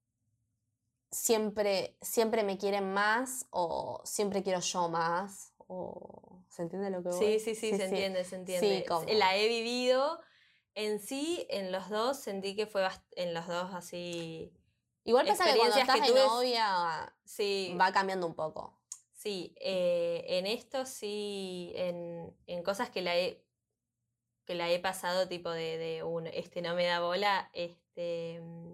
siempre, 1.12 1.98
siempre 2.02 2.42
me 2.42 2.58
quieren 2.58 2.96
más 2.96 3.46
o 3.52 4.02
siempre 4.06 4.42
quiero 4.42 4.62
yo 4.62 4.90
más 4.90 5.54
o 5.68 6.42
¿se 6.50 6.64
entiende 6.64 6.90
lo 6.90 7.04
que 7.04 7.10
voy? 7.10 7.20
Sí, 7.20 7.40
sí, 7.40 7.54
sí, 7.54 7.78
se 7.78 7.86
entiende, 7.86 8.26
se 8.26 8.38
entiende. 8.38 8.86
La 9.14 9.38
he 9.38 9.48
vivido. 9.48 10.20
En 10.80 11.00
sí, 11.00 11.48
en 11.50 11.72
los 11.72 11.90
dos, 11.90 12.18
sentí 12.20 12.56
que 12.56 12.68
fue 12.68 12.88
en 13.16 13.34
los 13.34 13.48
dos 13.48 13.74
así. 13.74 14.54
Igual 15.06 15.26
pasa 15.26 15.46
que 15.52 15.58
cuando 15.58 15.76
estás 15.76 15.96
que 15.96 16.02
de 16.02 16.08
tuve- 16.10 16.28
novia 16.28 17.16
Sí, 17.26 17.76
va 17.82 17.92
cambiando 17.92 18.28
un 18.28 18.36
poco. 18.36 18.78
sí. 19.12 19.56
eh, 19.60 20.24
en 20.28 20.46
esto 20.46 20.86
sí, 20.86 21.72
en, 21.76 22.38
en 22.46 22.62
cosas 22.62 22.92
que 22.92 23.02
la 23.02 23.18
he 23.18 23.44
que 24.46 24.54
la 24.54 24.70
he 24.70 24.80
pasado 24.80 25.28
tipo 25.28 25.50
de, 25.50 25.78
de 25.80 26.04
un 26.04 26.28
este 26.28 26.62
no 26.62 26.76
me 26.76 26.86
da 26.86 27.00
bola, 27.02 27.50
este 27.54 28.40
mm, 28.40 28.74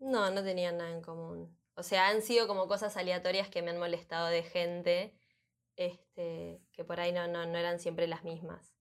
no, 0.00 0.30
no 0.30 0.42
tenían 0.42 0.78
nada 0.78 0.90
en 0.90 1.00
común. 1.00 1.56
O 1.76 1.82
sea, 1.84 2.08
han 2.08 2.22
sido 2.22 2.46
como 2.48 2.66
cosas 2.66 2.96
aleatorias 2.96 3.48
que 3.48 3.62
me 3.62 3.70
han 3.70 3.78
molestado 3.78 4.26
de 4.26 4.42
gente, 4.42 5.14
este, 5.76 6.60
que 6.72 6.84
por 6.84 6.98
ahí 7.00 7.12
no, 7.12 7.26
no, 7.28 7.46
no 7.46 7.56
eran 7.56 7.78
siempre 7.78 8.06
las 8.08 8.24
mismas. 8.24 8.73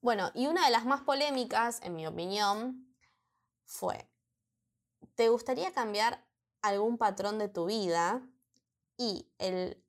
Bueno, 0.00 0.30
y 0.34 0.46
una 0.46 0.64
de 0.64 0.70
las 0.70 0.84
más 0.84 1.02
polémicas, 1.02 1.80
en 1.82 1.96
mi 1.96 2.06
opinión, 2.06 2.94
fue, 3.64 4.08
¿te 5.16 5.28
gustaría 5.28 5.72
cambiar 5.72 6.24
algún 6.62 6.98
patrón 6.98 7.38
de 7.38 7.48
tu 7.48 7.66
vida? 7.66 8.22
Y 8.96 9.28
el 9.38 9.84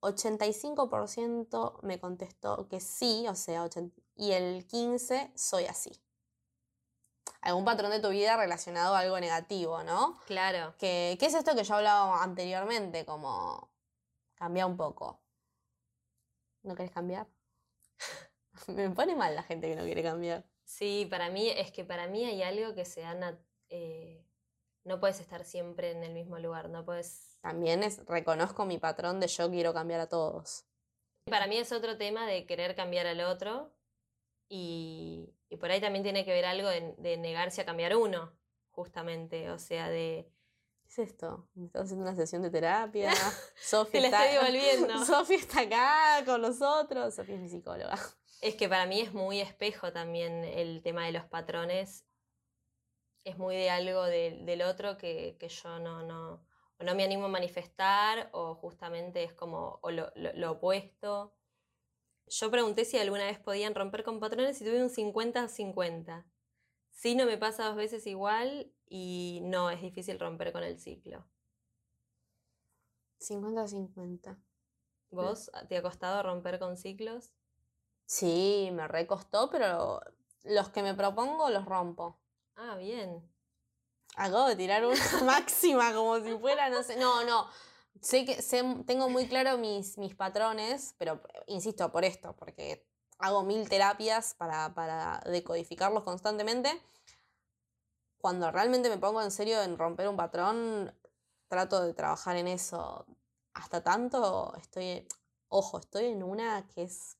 85% 0.00 1.80
me 1.82 1.98
contestó 1.98 2.68
que 2.68 2.80
sí, 2.80 3.26
o 3.28 3.34
sea, 3.34 3.64
80 3.64 4.00
y 4.14 4.32
el 4.32 4.66
15% 4.66 5.32
soy 5.36 5.64
así. 5.66 6.00
Algún 7.40 7.64
patrón 7.64 7.90
de 7.90 8.00
tu 8.00 8.08
vida 8.10 8.36
relacionado 8.36 8.96
a 8.96 9.00
algo 9.00 9.18
negativo, 9.20 9.82
¿no? 9.84 10.18
Claro. 10.26 10.74
Que, 10.78 11.16
¿Qué 11.20 11.26
es 11.26 11.34
esto 11.34 11.54
que 11.54 11.62
yo 11.62 11.76
hablaba 11.76 12.22
anteriormente? 12.22 13.06
Como 13.06 13.70
cambia 14.34 14.66
un 14.66 14.76
poco. 14.76 15.20
¿No 16.62 16.74
querés 16.74 16.90
cambiar? 16.90 17.28
Me 18.68 18.90
pone 18.90 19.16
mal 19.16 19.34
la 19.34 19.42
gente 19.42 19.68
que 19.68 19.76
no 19.76 19.84
quiere 19.84 20.02
cambiar. 20.02 20.44
Sí, 20.64 21.06
para 21.10 21.30
mí, 21.30 21.48
es 21.48 21.72
que 21.72 21.84
para 21.84 22.08
mí 22.08 22.24
hay 22.24 22.42
algo 22.42 22.74
que 22.74 22.84
se 22.84 23.00
da 23.00 23.38
eh, 23.70 24.24
no 24.84 25.00
puedes 25.00 25.20
estar 25.20 25.44
siempre 25.44 25.90
en 25.90 26.02
el 26.02 26.12
mismo 26.12 26.38
lugar, 26.38 26.70
no 26.70 26.84
puedes. 26.84 27.38
También 27.40 27.82
es, 27.82 28.04
reconozco 28.06 28.64
mi 28.64 28.78
patrón 28.78 29.20
de 29.20 29.28
yo 29.28 29.50
quiero 29.50 29.72
cambiar 29.72 30.00
a 30.00 30.08
todos. 30.08 30.64
Para 31.26 31.46
mí 31.46 31.58
es 31.58 31.72
otro 31.72 31.98
tema 31.98 32.26
de 32.26 32.46
querer 32.46 32.74
cambiar 32.74 33.06
al 33.06 33.20
otro 33.20 33.74
y, 34.48 35.34
y 35.50 35.56
por 35.58 35.70
ahí 35.70 35.80
también 35.80 36.02
tiene 36.02 36.24
que 36.24 36.32
ver 36.32 36.46
algo 36.46 36.68
de, 36.68 36.94
de 36.96 37.16
negarse 37.18 37.60
a 37.60 37.66
cambiar 37.66 37.96
uno, 37.96 38.32
justamente, 38.70 39.50
o 39.50 39.58
sea, 39.58 39.88
de... 39.88 40.32
¿Qué 40.82 40.88
es 40.88 41.10
esto? 41.10 41.48
¿Me 41.54 41.66
estás 41.66 41.84
haciendo 41.84 42.04
una 42.04 42.16
sesión 42.16 42.40
de 42.42 42.50
terapia? 42.50 43.12
Sofía 43.56 43.92
Te 43.92 44.00
la 44.00 44.06
está... 44.06 44.26
estoy 44.26 44.52
devolviendo. 44.52 45.04
Sofía 45.06 45.36
está 45.36 45.60
acá 45.60 46.24
con 46.24 46.40
nosotros. 46.40 47.14
Sofía 47.14 47.34
es 47.34 47.40
mi 47.42 47.48
psicóloga. 47.48 47.98
Es 48.40 48.56
que 48.56 48.68
para 48.68 48.86
mí 48.86 49.00
es 49.00 49.14
muy 49.14 49.38
espejo 49.40 49.92
también 49.92 50.42
el 50.42 50.82
tema 50.82 51.06
de 51.06 51.12
los 51.12 51.26
patrones. 51.26 52.04
Es 53.24 53.36
muy 53.38 53.54
de 53.56 53.70
algo 53.70 54.04
de- 54.04 54.40
del 54.44 54.62
otro 54.62 54.96
que, 54.98 55.36
que 55.38 55.48
yo 55.48 55.78
no, 55.78 56.02
no, 56.02 56.44
o 56.78 56.84
no 56.84 56.94
me 56.94 57.04
animo 57.04 57.26
a 57.26 57.28
manifestar 57.28 58.30
o 58.32 58.54
justamente 58.54 59.22
es 59.24 59.32
como 59.34 59.78
o 59.82 59.90
lo, 59.90 60.10
lo- 60.16 60.32
lo 60.34 60.52
opuesto. 60.52 61.34
Yo 62.28 62.50
pregunté 62.50 62.84
si 62.84 62.98
alguna 62.98 63.26
vez 63.26 63.38
podían 63.40 63.74
romper 63.74 64.04
con 64.04 64.20
patrones 64.20 64.60
y 64.60 64.64
tuve 64.64 64.82
un 64.82 64.90
50-50. 64.90 66.26
Sí, 66.90 67.14
no 67.16 67.26
me 67.26 67.38
pasa 67.38 67.66
dos 67.66 67.76
veces 67.76 68.06
igual 68.06 68.72
y 68.88 69.40
no, 69.44 69.70
es 69.70 69.82
difícil 69.82 70.18
romper 70.20 70.52
con 70.52 70.64
el 70.64 70.78
ciclo. 70.80 71.26
50-50. 73.18 74.36
¿Vos 75.10 75.50
te 75.70 75.78
ha 75.78 75.82
costado 75.82 76.22
romper 76.22 76.58
con 76.58 76.76
ciclos? 76.76 77.32
Sí, 78.08 78.70
me 78.72 78.88
recostó, 78.88 79.50
pero 79.50 80.00
los 80.44 80.70
que 80.70 80.82
me 80.82 80.94
propongo 80.94 81.50
los 81.50 81.64
rompo. 81.66 82.18
Ah, 82.56 82.76
bien. 82.76 83.22
Acabo 84.16 84.48
de 84.48 84.56
tirar 84.56 84.86
una 84.86 84.96
máxima 85.24 85.94
como 85.94 86.18
si 86.20 86.36
fuera, 86.38 86.70
no 86.70 86.82
sé. 86.84 86.96
No, 86.96 87.24
no. 87.24 87.48
Sé 88.02 88.24
que 88.26 88.42
sé- 88.42 88.64
tengo 88.86 89.10
muy 89.10 89.28
claro 89.28 89.58
mis, 89.58 89.98
mis 89.98 90.14
patrones, 90.16 90.94
pero 90.98 91.20
insisto 91.48 91.92
por 91.92 92.04
esto, 92.04 92.36
porque 92.36 92.86
hago 93.20 93.44
mil 93.44 93.68
terapias 93.68 94.34
para, 94.34 94.74
para 94.74 95.20
decodificarlos 95.26 96.04
constantemente. 96.04 96.70
Cuando 98.18 98.50
realmente 98.50 98.88
me 98.90 98.98
pongo 98.98 99.22
en 99.22 99.30
serio 99.30 99.62
en 99.62 99.76
romper 99.78 100.08
un 100.08 100.16
patrón, 100.16 100.94
trato 101.48 101.82
de 101.82 101.94
trabajar 101.94 102.36
en 102.36 102.48
eso. 102.48 103.06
Hasta 103.54 103.82
tanto 103.82 104.54
estoy, 104.56 105.06
ojo, 105.48 105.78
estoy 105.80 106.06
en 106.06 106.22
una 106.22 106.66
que 106.68 106.84
es 106.84 107.16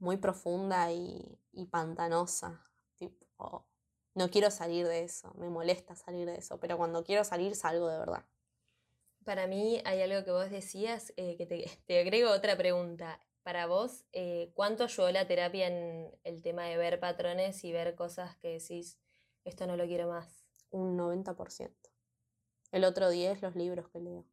muy 0.00 0.16
profunda 0.16 0.92
y, 0.92 1.38
y 1.52 1.66
pantanosa. 1.66 2.66
Tipo, 2.96 3.66
no 4.14 4.30
quiero 4.30 4.50
salir 4.50 4.86
de 4.86 5.04
eso, 5.04 5.32
me 5.34 5.48
molesta 5.48 5.94
salir 5.94 6.26
de 6.26 6.36
eso, 6.36 6.58
pero 6.58 6.76
cuando 6.76 7.04
quiero 7.04 7.22
salir 7.24 7.54
salgo 7.54 7.88
de 7.88 7.98
verdad. 7.98 8.24
Para 9.24 9.46
mí 9.46 9.80
hay 9.84 10.02
algo 10.02 10.24
que 10.24 10.32
vos 10.32 10.50
decías, 10.50 11.12
eh, 11.16 11.36
que 11.36 11.46
te, 11.46 11.64
te 11.86 12.00
agrego 12.00 12.30
otra 12.30 12.56
pregunta. 12.56 13.20
Para 13.42 13.66
vos, 13.66 14.04
eh, 14.12 14.50
¿cuánto 14.54 14.84
ayudó 14.84 15.10
la 15.10 15.26
terapia 15.26 15.66
en 15.66 16.10
el 16.24 16.42
tema 16.42 16.64
de 16.64 16.76
ver 16.76 17.00
patrones 17.00 17.64
y 17.64 17.72
ver 17.72 17.94
cosas 17.94 18.36
que 18.36 18.48
decís, 18.48 18.98
esto 19.44 19.66
no 19.66 19.76
lo 19.76 19.86
quiero 19.86 20.08
más? 20.08 20.44
Un 20.70 20.98
90%. 20.98 21.70
El 22.72 22.84
otro 22.84 23.08
10 23.08 23.40
los 23.42 23.56
libros 23.56 23.88
que 23.88 24.00
leo. 24.00 24.26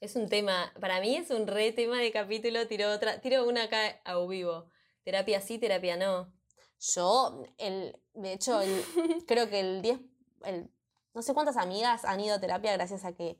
Es 0.00 0.16
un 0.16 0.28
tema, 0.28 0.72
para 0.80 1.00
mí 1.00 1.16
es 1.16 1.30
un 1.30 1.46
re 1.46 1.72
tema 1.72 2.00
de 2.00 2.10
capítulo, 2.10 2.66
tiro 2.66 2.90
otra, 2.90 3.20
tiro 3.20 3.46
una 3.46 3.64
acá 3.64 4.00
a 4.04 4.18
vivo. 4.26 4.70
Terapia 5.04 5.40
sí, 5.40 5.58
terapia 5.58 5.96
no. 5.96 6.32
Yo, 6.80 7.44
el, 7.58 7.96
de 8.14 8.32
hecho, 8.32 8.60
el- 8.60 8.84
creo 9.26 9.48
que 9.48 9.60
el 9.60 9.82
10, 9.82 10.00
el, 10.44 10.70
no 11.14 11.22
sé 11.22 11.32
cuántas 11.34 11.56
amigas 11.56 12.04
han 12.04 12.20
ido 12.20 12.34
a 12.34 12.40
terapia 12.40 12.72
gracias 12.72 13.04
a 13.04 13.12
que 13.12 13.38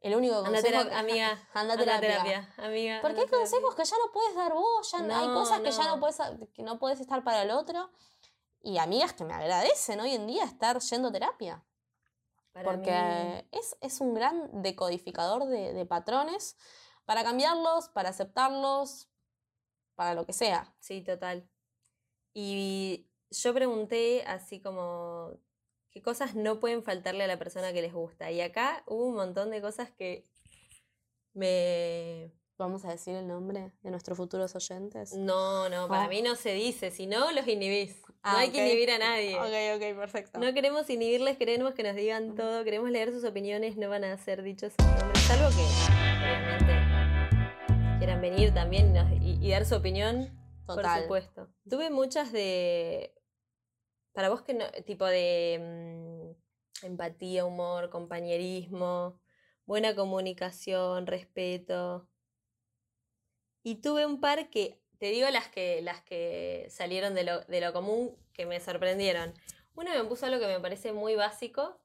el 0.00 0.14
único 0.14 0.36
Anda 0.36 0.50
consejo... 0.50 0.78
terapia, 0.82 0.98
amiga. 0.98 1.30
Anda 1.54 1.72
Anda 1.72 1.76
terapia. 1.78 2.08
terapia, 2.10 2.54
amiga. 2.58 2.98
Porque 3.00 3.20
anda 3.22 3.32
hay 3.32 3.38
consejos 3.40 3.74
que 3.74 3.84
ya 3.84 3.96
no 4.04 4.12
puedes 4.12 4.34
dar 4.36 4.52
vos, 4.52 4.92
ya 4.92 4.98
no- 4.98 5.16
hay 5.16 5.28
No, 5.28 5.34
cosas 5.34 5.60
que 5.60 5.70
ya 5.70 5.84
no 5.84 5.94
no. 5.96 6.00
puedes, 6.00 6.18
que 6.52 6.62
no 6.62 6.78
puedes 6.78 7.00
estar 7.00 7.24
para 7.24 7.42
el 7.42 7.50
otro. 7.50 7.90
Y 8.60 8.78
amigas 8.78 9.12
que 9.12 9.24
me 9.24 9.34
agradecen 9.34 10.00
hoy 10.00 10.14
en 10.14 10.26
día 10.26 10.44
estar 10.44 10.78
yendo 10.80 11.08
a 11.08 11.12
terapia. 11.12 11.64
Para 12.52 12.70
porque 12.70 13.46
es, 13.50 13.76
es 13.80 14.00
un 14.00 14.14
gran 14.14 14.62
decodificador 14.62 15.46
de, 15.46 15.72
de 15.72 15.86
patrones 15.86 16.56
para 17.04 17.24
cambiarlos, 17.24 17.88
para 17.88 18.10
aceptarlos, 18.10 19.08
para 19.94 20.14
lo 20.14 20.24
que 20.26 20.32
sea. 20.32 20.74
Sí, 20.80 21.00
total. 21.02 21.48
Y 22.34 23.06
yo 23.30 23.54
pregunté 23.54 24.22
así 24.26 24.60
como 24.60 25.38
qué 25.90 26.02
cosas 26.02 26.34
no 26.34 26.58
pueden 26.60 26.82
faltarle 26.82 27.24
a 27.24 27.28
la 27.28 27.38
persona 27.38 27.72
que 27.72 27.82
les 27.82 27.92
gusta. 27.92 28.30
Y 28.32 28.40
acá 28.40 28.82
hubo 28.86 29.06
un 29.06 29.14
montón 29.14 29.50
de 29.50 29.60
cosas 29.60 29.90
que 29.90 30.24
me... 31.34 32.32
Vamos 32.56 32.84
a 32.84 32.90
decir 32.90 33.16
el 33.16 33.26
nombre 33.26 33.72
de 33.82 33.90
nuestros 33.90 34.16
futuros 34.16 34.54
oyentes. 34.54 35.12
No, 35.14 35.68
no, 35.68 35.88
para 35.88 36.06
Oh. 36.06 36.08
mí 36.08 36.22
no 36.22 36.36
se 36.36 36.52
dice, 36.54 36.92
si 36.92 37.08
no 37.08 37.32
los 37.32 37.48
inhibís. 37.48 38.00
Ah, 38.22 38.32
no 38.34 38.38
hay 38.38 38.48
ok. 38.48 38.54
que 38.54 38.66
inhibir 38.68 38.90
a 38.92 38.98
nadie. 38.98 39.34
Ok, 39.36 39.74
ok, 39.82 39.98
perfecto. 39.98 40.38
No 40.38 40.54
queremos 40.54 40.88
inhibirles, 40.88 41.36
queremos 41.36 41.74
que 41.74 41.82
nos 41.82 41.96
digan 41.96 42.36
todo, 42.36 42.62
queremos 42.62 42.90
leer 42.90 43.10
sus 43.10 43.24
opiniones, 43.24 43.76
no 43.76 43.88
van 43.90 44.04
a 44.04 44.16
ser 44.18 44.44
dichos 44.44 44.72
sus 44.78 44.86
nombres, 44.86 45.20
salvo 45.24 45.48
que 45.50 45.64
obviamente 45.64 46.83
quieran 48.04 48.20
venir 48.20 48.52
también 48.52 48.90
y, 48.90 48.92
nos- 48.92 49.12
y- 49.12 49.38
y 49.46 49.50
dar 49.50 49.64
su 49.64 49.74
opinión, 49.76 50.28
por 50.66 50.84
supuesto. 51.02 51.48
Tuve 51.68 51.88
muchas 51.88 52.32
de, 52.32 53.14
para 54.12 54.28
vos 54.28 54.42
que 54.42 54.52
no, 54.52 54.66
tipo 54.84 55.06
de 55.06 56.34
mm, 56.82 56.84
empatía, 56.86 57.46
humor, 57.46 57.88
compañerismo, 57.88 59.18
buena 59.64 59.94
comunicación, 59.94 61.06
respeto. 61.06 62.06
Y 63.62 63.76
tuve 63.76 64.04
un 64.04 64.20
par 64.20 64.50
que, 64.50 64.82
te 64.98 65.06
digo 65.06 65.30
las 65.30 65.48
que, 65.48 65.80
las 65.80 66.02
que 66.02 66.66
salieron 66.68 67.14
de 67.14 67.24
lo, 67.24 67.40
de 67.40 67.62
lo 67.62 67.72
común 67.72 68.14
que 68.34 68.44
me 68.44 68.60
sorprendieron. 68.60 69.32
Uno 69.76 69.90
me 69.92 70.04
puso 70.04 70.26
algo 70.26 70.40
que 70.40 70.46
me 70.46 70.60
parece 70.60 70.92
muy 70.92 71.14
básico 71.14 71.80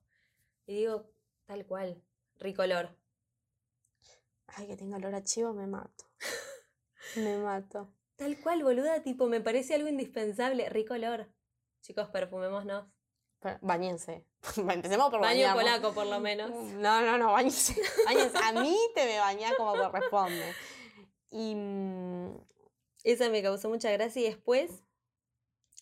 y 0.68 0.74
digo, 0.74 1.10
tal 1.46 1.66
cual, 1.66 2.04
ricolor. 2.40 2.90
Ay, 4.48 4.68
que 4.68 4.76
tenga 4.76 4.98
olor 4.98 5.16
a 5.16 5.24
chivo 5.24 5.54
me 5.54 5.66
mato. 5.66 6.09
Me 7.16 7.38
mato. 7.38 7.94
Tal 8.16 8.40
cual, 8.42 8.64
boluda, 8.64 9.02
tipo, 9.02 9.28
me 9.28 9.42
parece 9.42 9.76
algo 9.76 9.88
indispensable. 9.88 10.70
Rico 10.70 10.94
olor. 10.94 11.28
Chicos, 11.82 12.10
perfumémonos. 12.10 12.86
Bañense. 13.62 14.26
Empecemos 14.58 15.10
por 15.10 15.22
Baño 15.22 15.54
polaco, 15.54 15.94
por 15.94 16.06
lo 16.08 16.20
menos. 16.20 16.50
No, 16.52 17.02
no, 17.02 17.18
no, 17.18 17.32
bañense. 17.32 17.76
Bañense. 18.06 18.38
A 18.38 18.52
mí 18.52 18.78
te 18.96 19.06
me 19.06 19.18
bañás 19.20 19.54
como 19.56 19.74
corresponde. 19.76 20.54
Y. 21.32 21.56
mm, 21.56 22.38
Esa 23.04 23.30
me 23.30 23.42
causó 23.42 23.70
mucha 23.70 23.92
gracia 23.92 24.22
y 24.22 24.26
después, 24.26 24.84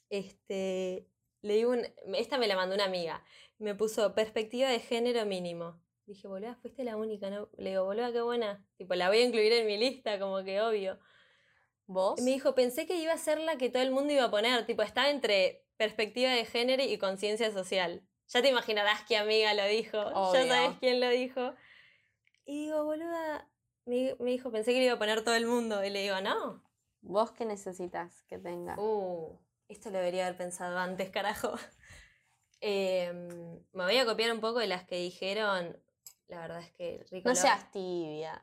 este, 0.10 1.08
leí 1.42 1.66
un, 1.66 1.82
esta 2.16 2.38
me 2.38 2.48
la 2.48 2.56
mandó 2.56 2.76
una 2.76 2.86
amiga, 2.86 3.24
me 3.58 3.74
puso 3.76 4.14
perspectiva 4.14 4.70
de 4.70 4.80
género 4.80 5.26
mínimo. 5.26 5.82
Dije, 6.06 6.28
boluda, 6.28 6.56
fuiste 6.62 6.84
la 6.84 6.96
única, 6.96 7.30
¿no? 7.30 7.50
Le 7.58 7.72
digo, 7.72 7.84
boluda, 7.86 8.12
qué 8.14 8.22
buena. 8.22 8.66
Tipo, 8.78 8.94
la 8.96 9.10
voy 9.10 9.18
a 9.18 9.24
incluir 9.26 9.52
en 9.52 9.66
mi 9.68 9.78
lista, 9.78 10.20
como 10.20 10.44
que 10.44 10.62
obvio. 10.62 11.00
¿Vos? 11.88 12.22
Me 12.22 12.32
dijo, 12.32 12.54
pensé 12.54 12.86
que 12.86 12.98
iba 12.98 13.14
a 13.14 13.18
ser 13.18 13.40
la 13.40 13.58
que 13.58 13.70
todo 13.70 13.82
el 13.82 13.92
mundo 13.92 14.14
iba 14.14 14.26
a 14.26 14.32
poner. 14.32 14.66
Tipo, 14.66 14.84
está 14.84 15.10
entre 15.10 15.66
perspectiva 15.78 16.32
de 16.32 16.46
género 16.46 16.84
y 16.84 16.98
conciencia 16.98 17.52
social. 17.52 18.08
Ya 18.28 18.42
te 18.42 18.50
imaginarás 18.50 19.04
qué 19.08 19.18
amiga 19.18 19.54
lo 19.54 19.66
dijo. 19.66 20.00
Obvio. 20.00 20.46
Ya 20.46 20.48
sabes 20.48 20.78
quién 20.80 21.00
lo 21.00 21.10
dijo. 21.10 21.54
Y 22.46 22.66
digo, 22.66 22.84
boluda, 22.84 23.50
me, 23.86 24.16
me 24.20 24.32
dijo, 24.32 24.52
pensé 24.52 24.74
que 24.74 24.80
le 24.80 24.86
iba 24.86 24.94
a 24.94 25.00
poner 25.00 25.24
todo 25.24 25.36
el 25.36 25.48
mundo. 25.48 25.84
Y 25.84 25.90
le 25.90 26.02
digo, 26.02 26.20
no, 26.22 26.62
¿Vos 27.02 27.32
qué 27.32 27.46
necesitas 27.46 28.24
que 28.24 28.38
tenga? 28.38 28.78
Uh, 28.78 29.40
esto 29.70 29.90
lo 29.90 29.98
debería 29.98 30.26
haber 30.28 30.38
pensado 30.38 30.78
antes, 30.78 31.10
carajo. 31.10 31.54
Em, 32.60 33.60
me 33.72 33.84
voy 33.84 33.98
a 33.98 34.06
copiar 34.06 34.32
un 34.32 34.40
poco 34.40 34.58
de 34.58 34.66
las 34.66 34.84
que 34.84 34.96
dijeron. 34.96 35.80
La 36.28 36.40
verdad 36.40 36.60
es 36.60 36.72
que 36.72 37.06
rico 37.12 37.30
no 37.30 37.36
seas 37.36 37.72
tibia. 37.72 38.42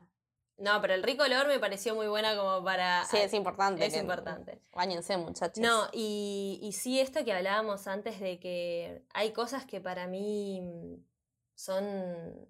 No, 0.57 0.79
pero 0.81 0.93
el 0.93 1.03
rico 1.03 1.23
olor 1.23 1.47
me 1.47 1.59
pareció 1.59 1.95
muy 1.95 2.07
buena 2.07 2.35
como 2.37 2.63
para. 2.63 3.03
Sí, 3.05 3.17
es 3.17 3.33
importante. 3.33 3.85
Es 3.85 3.93
que- 3.93 3.99
importante. 3.99 4.61
Bañense, 4.71 5.17
muchachos. 5.17 5.57
No, 5.57 5.89
y, 5.91 6.59
y 6.61 6.71
sí, 6.71 6.99
esto 6.99 7.25
que 7.25 7.33
hablábamos 7.33 7.87
antes 7.87 8.19
de 8.21 8.39
que 8.39 9.03
hay 9.13 9.31
cosas 9.33 9.65
que 9.65 9.81
para 9.81 10.07
mí 10.07 10.61
mm, 10.61 10.95
son, 11.55 12.47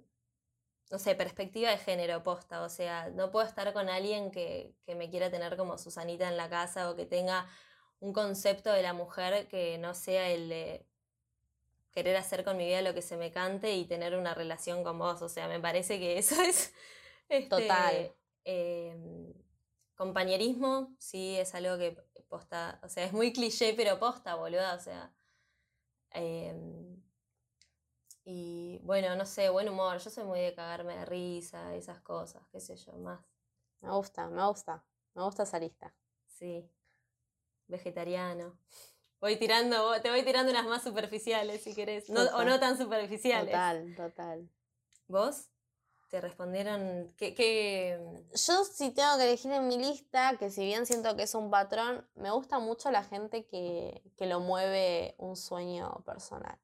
no 0.92 1.00
sé, 1.00 1.16
perspectiva 1.16 1.72
de 1.72 1.78
género 1.80 2.22
posta. 2.22 2.62
O 2.62 2.70
sea, 2.70 3.10
no 3.10 3.32
puedo 3.32 3.48
estar 3.48 3.74
con 3.74 3.90
alguien 3.90 4.30
que, 4.30 4.76
que 4.86 4.94
me 4.94 5.10
quiera 5.10 5.32
tener 5.32 5.58
como 5.58 5.78
Susanita 5.80 6.28
en 6.30 6.38
la 6.38 6.48
casa 6.50 6.92
o 6.92 6.96
que 6.96 7.08
tenga 7.08 7.48
un 8.00 8.14
concepto 8.14 8.72
de 8.72 8.84
la 8.84 8.94
mujer 8.94 9.48
que 9.48 9.80
no 9.80 9.96
sea 9.96 10.30
el 10.30 10.50
de 10.50 10.86
querer 11.92 12.18
hacer 12.18 12.44
con 12.44 12.58
mi 12.58 12.66
vida 12.66 12.82
lo 12.82 12.94
que 12.94 13.02
se 13.02 13.18
me 13.18 13.32
cante 13.32 13.74
y 13.74 13.86
tener 13.86 14.16
una 14.16 14.36
relación 14.36 14.84
con 14.84 15.00
vos. 15.00 15.24
O 15.24 15.30
sea, 15.30 15.48
me 15.48 15.60
parece 15.60 15.98
que 15.98 16.20
eso 16.20 16.36
es... 16.44 16.72
este, 17.30 17.50
Total. 17.50 18.16
em, 18.44 19.34
compañerismo, 19.96 20.96
sí, 21.00 21.38
es 21.38 21.56
algo 21.56 21.78
que 21.78 21.98
posta, 22.28 22.80
o 22.84 22.90
sea, 22.90 23.06
es 23.06 23.14
muy 23.14 23.32
cliché, 23.34 23.74
pero 23.76 24.00
posta, 24.00 24.36
boluda, 24.36 24.76
o 24.76 24.80
sea. 24.80 25.14
em, 26.12 27.02
y 28.24 28.80
bueno, 28.84 29.16
no 29.16 29.26
sé, 29.26 29.50
buen 29.50 29.70
humor, 29.70 30.00
yo 30.00 30.10
soy 30.10 30.24
muy 30.24 30.40
de 30.40 30.56
cagarme 30.56 30.98
de 30.98 31.06
risa, 31.06 31.76
esas 31.76 32.02
cosas, 32.02 32.42
qué 32.52 32.60
sé 32.60 32.76
yo, 32.76 32.94
más, 32.94 33.20
Me 33.82 33.92
gusta, 33.92 34.28
me 34.30 34.46
gusta. 34.48 34.84
Me 35.14 35.24
gusta 35.24 35.44
esa 35.44 35.60
lista. 35.60 35.94
sí. 36.28 36.70
Vegetariano. 37.68 38.60
Voy 39.20 39.38
tirando, 39.38 40.00
te 40.02 40.12
voy 40.12 40.24
tirando 40.24 40.52
unas 40.52 40.68
más 40.68 40.84
superficiales 40.84 41.64
si 41.64 41.74
querés, 41.74 42.10
no, 42.10 42.22
o 42.22 42.44
no 42.44 42.60
tan 42.60 42.78
superficiales. 42.78 43.52
Total, 43.52 43.96
total. 43.96 44.50
¿Vos? 45.08 45.50
¿Te 46.10 46.22
respondieron? 46.22 47.12
¿Qué, 47.18 47.34
qué... 47.34 48.00
Yo 48.34 48.64
si 48.64 48.92
tengo 48.92 49.18
que 49.18 49.24
elegir 49.24 49.52
en 49.52 49.68
mi 49.68 49.78
lista, 49.78 50.38
que 50.38 50.50
si 50.52 50.64
bien 50.64 50.86
siento 50.86 51.16
que 51.16 51.24
es 51.24 51.34
un 51.36 51.50
patrón, 51.50 52.08
me 52.16 52.30
gusta 52.32 52.60
mucho 52.60 52.92
la 52.92 53.04
gente 53.04 53.46
que, 53.46 54.02
que 54.16 54.26
lo 54.28 54.40
mueve 54.40 55.16
un 55.18 55.36
sueño 55.36 56.04
personal. 56.06 56.58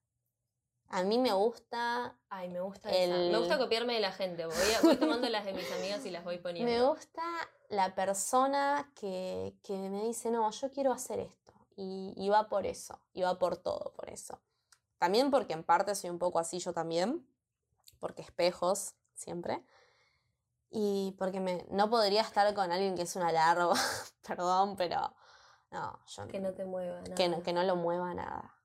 A 0.89 1.03
mí 1.03 1.17
me 1.17 1.31
gusta, 1.33 2.15
Ay, 2.29 2.49
me 2.49 2.59
gusta 2.61 2.89
esa. 2.91 3.15
El- 3.15 3.31
Me 3.31 3.37
gusta 3.39 3.57
copiarme 3.57 3.93
de 3.95 4.01
la 4.01 4.11
gente. 4.11 4.45
Voy, 4.45 4.55
a- 4.77 4.81
voy 4.83 4.97
tomando 4.97 5.27
las 5.29 5.43
de 5.45 5.53
mis 5.53 5.71
amigas 5.71 6.05
y 6.05 6.11
las 6.11 6.23
voy 6.23 6.37
poniendo. 6.43 6.71
me 6.71 6.83
gusta 6.83 7.23
la 7.69 7.95
persona 7.95 8.91
que, 8.95 9.55
que 9.63 9.73
me 9.89 10.03
dice, 10.03 10.29
no, 10.31 10.49
yo 10.51 10.69
quiero 10.69 10.91
hacer 10.91 11.19
esto. 11.19 11.53
Y, 11.77 12.13
y 12.17 12.29
va 12.29 12.47
por 12.47 12.65
eso, 12.65 12.99
y 13.13 13.21
va 13.23 13.39
por 13.39 13.57
todo 13.57 13.91
por 13.95 14.09
eso. 14.09 14.39
También 14.99 15.31
porque 15.31 15.53
en 15.53 15.63
parte 15.63 15.95
soy 15.95 16.09
un 16.09 16.19
poco 16.19 16.37
así 16.37 16.59
yo 16.59 16.73
también, 16.73 17.25
porque 17.99 18.21
espejos 18.21 18.93
siempre. 19.13 19.63
Y 20.69 21.15
porque 21.17 21.39
me, 21.39 21.65
no 21.69 21.89
podría 21.89 22.21
estar 22.21 22.53
con 22.53 22.71
alguien 22.71 22.95
que 22.95 23.01
es 23.01 23.15
una 23.15 23.31
larva, 23.31 23.73
perdón, 24.27 24.75
pero 24.77 25.13
no, 25.71 25.99
yo 26.05 26.27
Que 26.27 26.39
no 26.39 26.53
te 26.53 26.65
mueva. 26.65 27.03
que 27.03 27.27
no, 27.27 27.31
nada. 27.33 27.43
que 27.43 27.53
no 27.53 27.63
lo 27.63 27.75
mueva 27.75 28.13
nada. 28.13 28.57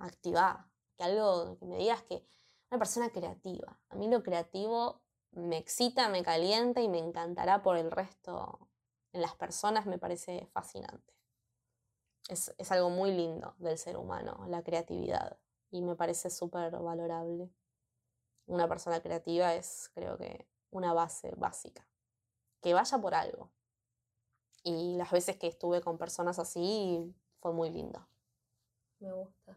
Activar. 0.00 0.66
Que 0.96 1.04
algo 1.04 1.56
que 1.58 1.66
me 1.66 1.78
digas 1.78 2.02
que 2.02 2.24
una 2.70 2.78
persona 2.78 3.10
creativa. 3.10 3.80
A 3.88 3.96
mí 3.96 4.08
lo 4.08 4.22
creativo 4.22 5.02
me 5.32 5.56
excita, 5.56 6.08
me 6.08 6.22
calienta 6.22 6.80
y 6.80 6.88
me 6.88 6.98
encantará 6.98 7.62
por 7.62 7.76
el 7.76 7.90
resto 7.90 8.68
en 9.12 9.22
las 9.22 9.34
personas, 9.34 9.86
me 9.86 9.98
parece 9.98 10.46
fascinante. 10.52 11.14
Es, 12.28 12.54
es 12.58 12.70
algo 12.72 12.90
muy 12.90 13.10
lindo 13.12 13.54
del 13.58 13.78
ser 13.78 13.96
humano, 13.96 14.44
la 14.48 14.62
creatividad. 14.62 15.38
Y 15.70 15.82
me 15.82 15.96
parece 15.96 16.30
súper 16.30 16.70
valorable. 16.78 17.50
Una 18.48 18.68
persona 18.68 19.00
creativa 19.00 19.54
es, 19.54 19.90
creo 19.94 20.18
que, 20.18 20.46
una 20.70 20.92
base 20.92 21.32
básica. 21.36 21.86
Que 22.60 22.74
vaya 22.74 22.98
por 22.98 23.14
algo. 23.14 23.50
Y 24.64 24.96
las 24.96 25.10
veces 25.10 25.36
que 25.36 25.46
estuve 25.46 25.80
con 25.80 25.96
personas 25.96 26.38
así 26.38 27.14
fue 27.40 27.52
muy 27.52 27.70
lindo. 27.70 28.06
Me 28.98 29.12
gusta. 29.12 29.56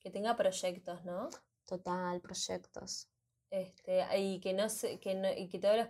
Que 0.00 0.10
tenga 0.10 0.36
proyectos, 0.36 1.04
¿no? 1.04 1.28
Total, 1.66 2.20
proyectos. 2.20 3.08
Este, 3.50 4.18
y 4.18 4.40
que 4.40 4.54
no 4.54 4.68
se, 4.68 4.98
que 5.00 5.14
no, 5.14 5.30
y 5.32 5.48
que 5.48 5.58
todos 5.58 5.76
los 5.76 5.88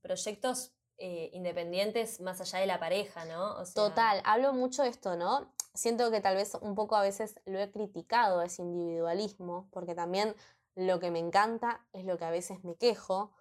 proyectos 0.00 0.72
eh, 0.98 1.30
independientes 1.32 2.20
más 2.20 2.40
allá 2.40 2.58
de 2.58 2.66
la 2.66 2.78
pareja, 2.80 3.24
¿no? 3.26 3.54
O 3.56 3.64
sea, 3.64 3.74
Total, 3.74 4.22
hablo 4.24 4.52
mucho 4.52 4.82
de 4.82 4.88
esto, 4.88 5.16
¿no? 5.16 5.52
Siento 5.74 6.10
que 6.10 6.20
tal 6.20 6.36
vez 6.36 6.54
un 6.60 6.74
poco 6.74 6.96
a 6.96 7.02
veces 7.02 7.40
lo 7.44 7.58
he 7.58 7.70
criticado, 7.70 8.42
ese 8.42 8.62
individualismo, 8.62 9.68
porque 9.70 9.94
también 9.94 10.34
lo 10.74 11.00
que 11.00 11.10
me 11.10 11.18
encanta 11.18 11.86
es 11.92 12.04
lo 12.04 12.18
que 12.18 12.24
a 12.24 12.30
veces 12.30 12.64
me 12.64 12.76
quejo, 12.76 13.32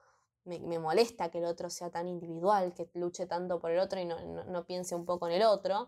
me, 0.45 0.59
molesta 0.79 1.29
que 1.31 1.39
el 1.39 1.45
otro 1.45 1.69
sea 1.69 1.89
tan 1.91 2.07
individual, 2.07 2.73
que 2.73 2.89
luche 2.93 3.27
tanto 3.27 3.59
por 3.59 3.71
el 3.71 3.79
otro 3.79 3.99
y 3.99 4.05
no, 4.05 4.19
no- 4.45 4.65
piense 4.65 4.95
un 4.95 5.05
poco 5.05 5.27
en 5.27 5.33
el 5.35 5.43
otro, 5.43 5.87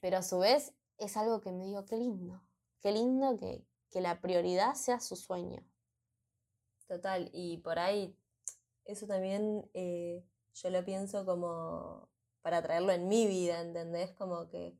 pero 0.00 0.18
a 0.18 0.22
su 0.22 0.38
vez 0.40 0.74
es 0.98 1.16
algo 1.16 1.40
que 1.40 1.52
me 1.52 1.64
digo, 1.66 1.84
qué 1.86 1.96
lindo, 1.96 2.42
qué 2.80 2.92
lindo 2.92 3.36
que, 3.38 3.64
que 3.90 4.00
la 4.00 4.20
prioridad 4.20 4.74
sea 4.74 5.00
su 5.00 5.16
sueño. 5.16 5.64
Total. 6.86 7.30
Y 7.32 7.58
por 7.58 7.78
ahí, 7.78 8.14
eso 8.84 9.06
también 9.06 9.70
eh, 9.74 10.24
yo 10.54 10.70
lo 10.70 10.84
pienso 10.84 11.24
como 11.26 12.08
para 12.42 12.62
traerlo 12.62 12.92
en 12.92 13.08
mi 13.08 13.26
vida, 13.26 13.60
¿entendés? 13.62 14.12
Como 14.12 14.48
que, 14.48 14.76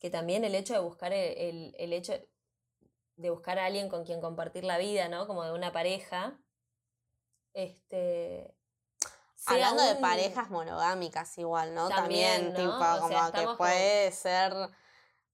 que 0.00 0.10
también 0.10 0.44
el 0.44 0.54
hecho 0.54 0.74
de 0.74 0.80
buscar 0.80 1.12
el, 1.12 1.38
el- 1.38 1.74
el 1.78 1.92
hecho 1.92 2.12
de 3.16 3.30
buscar 3.30 3.58
a 3.58 3.66
alguien 3.66 3.88
con 3.88 4.04
quien 4.04 4.20
compartir 4.20 4.64
la 4.64 4.78
vida, 4.78 5.08
¿no? 5.08 5.26
Como 5.26 5.44
de 5.44 5.52
una 5.52 5.72
pareja. 5.72 6.38
Este. 7.54 8.54
Hablando 9.46 9.82
de 9.82 9.96
parejas 9.96 10.50
monogámicas 10.50 11.36
igual, 11.38 11.74
¿no? 11.74 11.88
También, 11.88 12.52
También, 12.52 12.66
¿no? 12.66 12.72
tipo, 12.72 13.04
O 13.04 13.08
sea, 13.08 13.18
como 13.18 13.32
que 13.32 13.44
como- 13.44 13.56
puede 13.56 14.12
ser... 14.12 14.52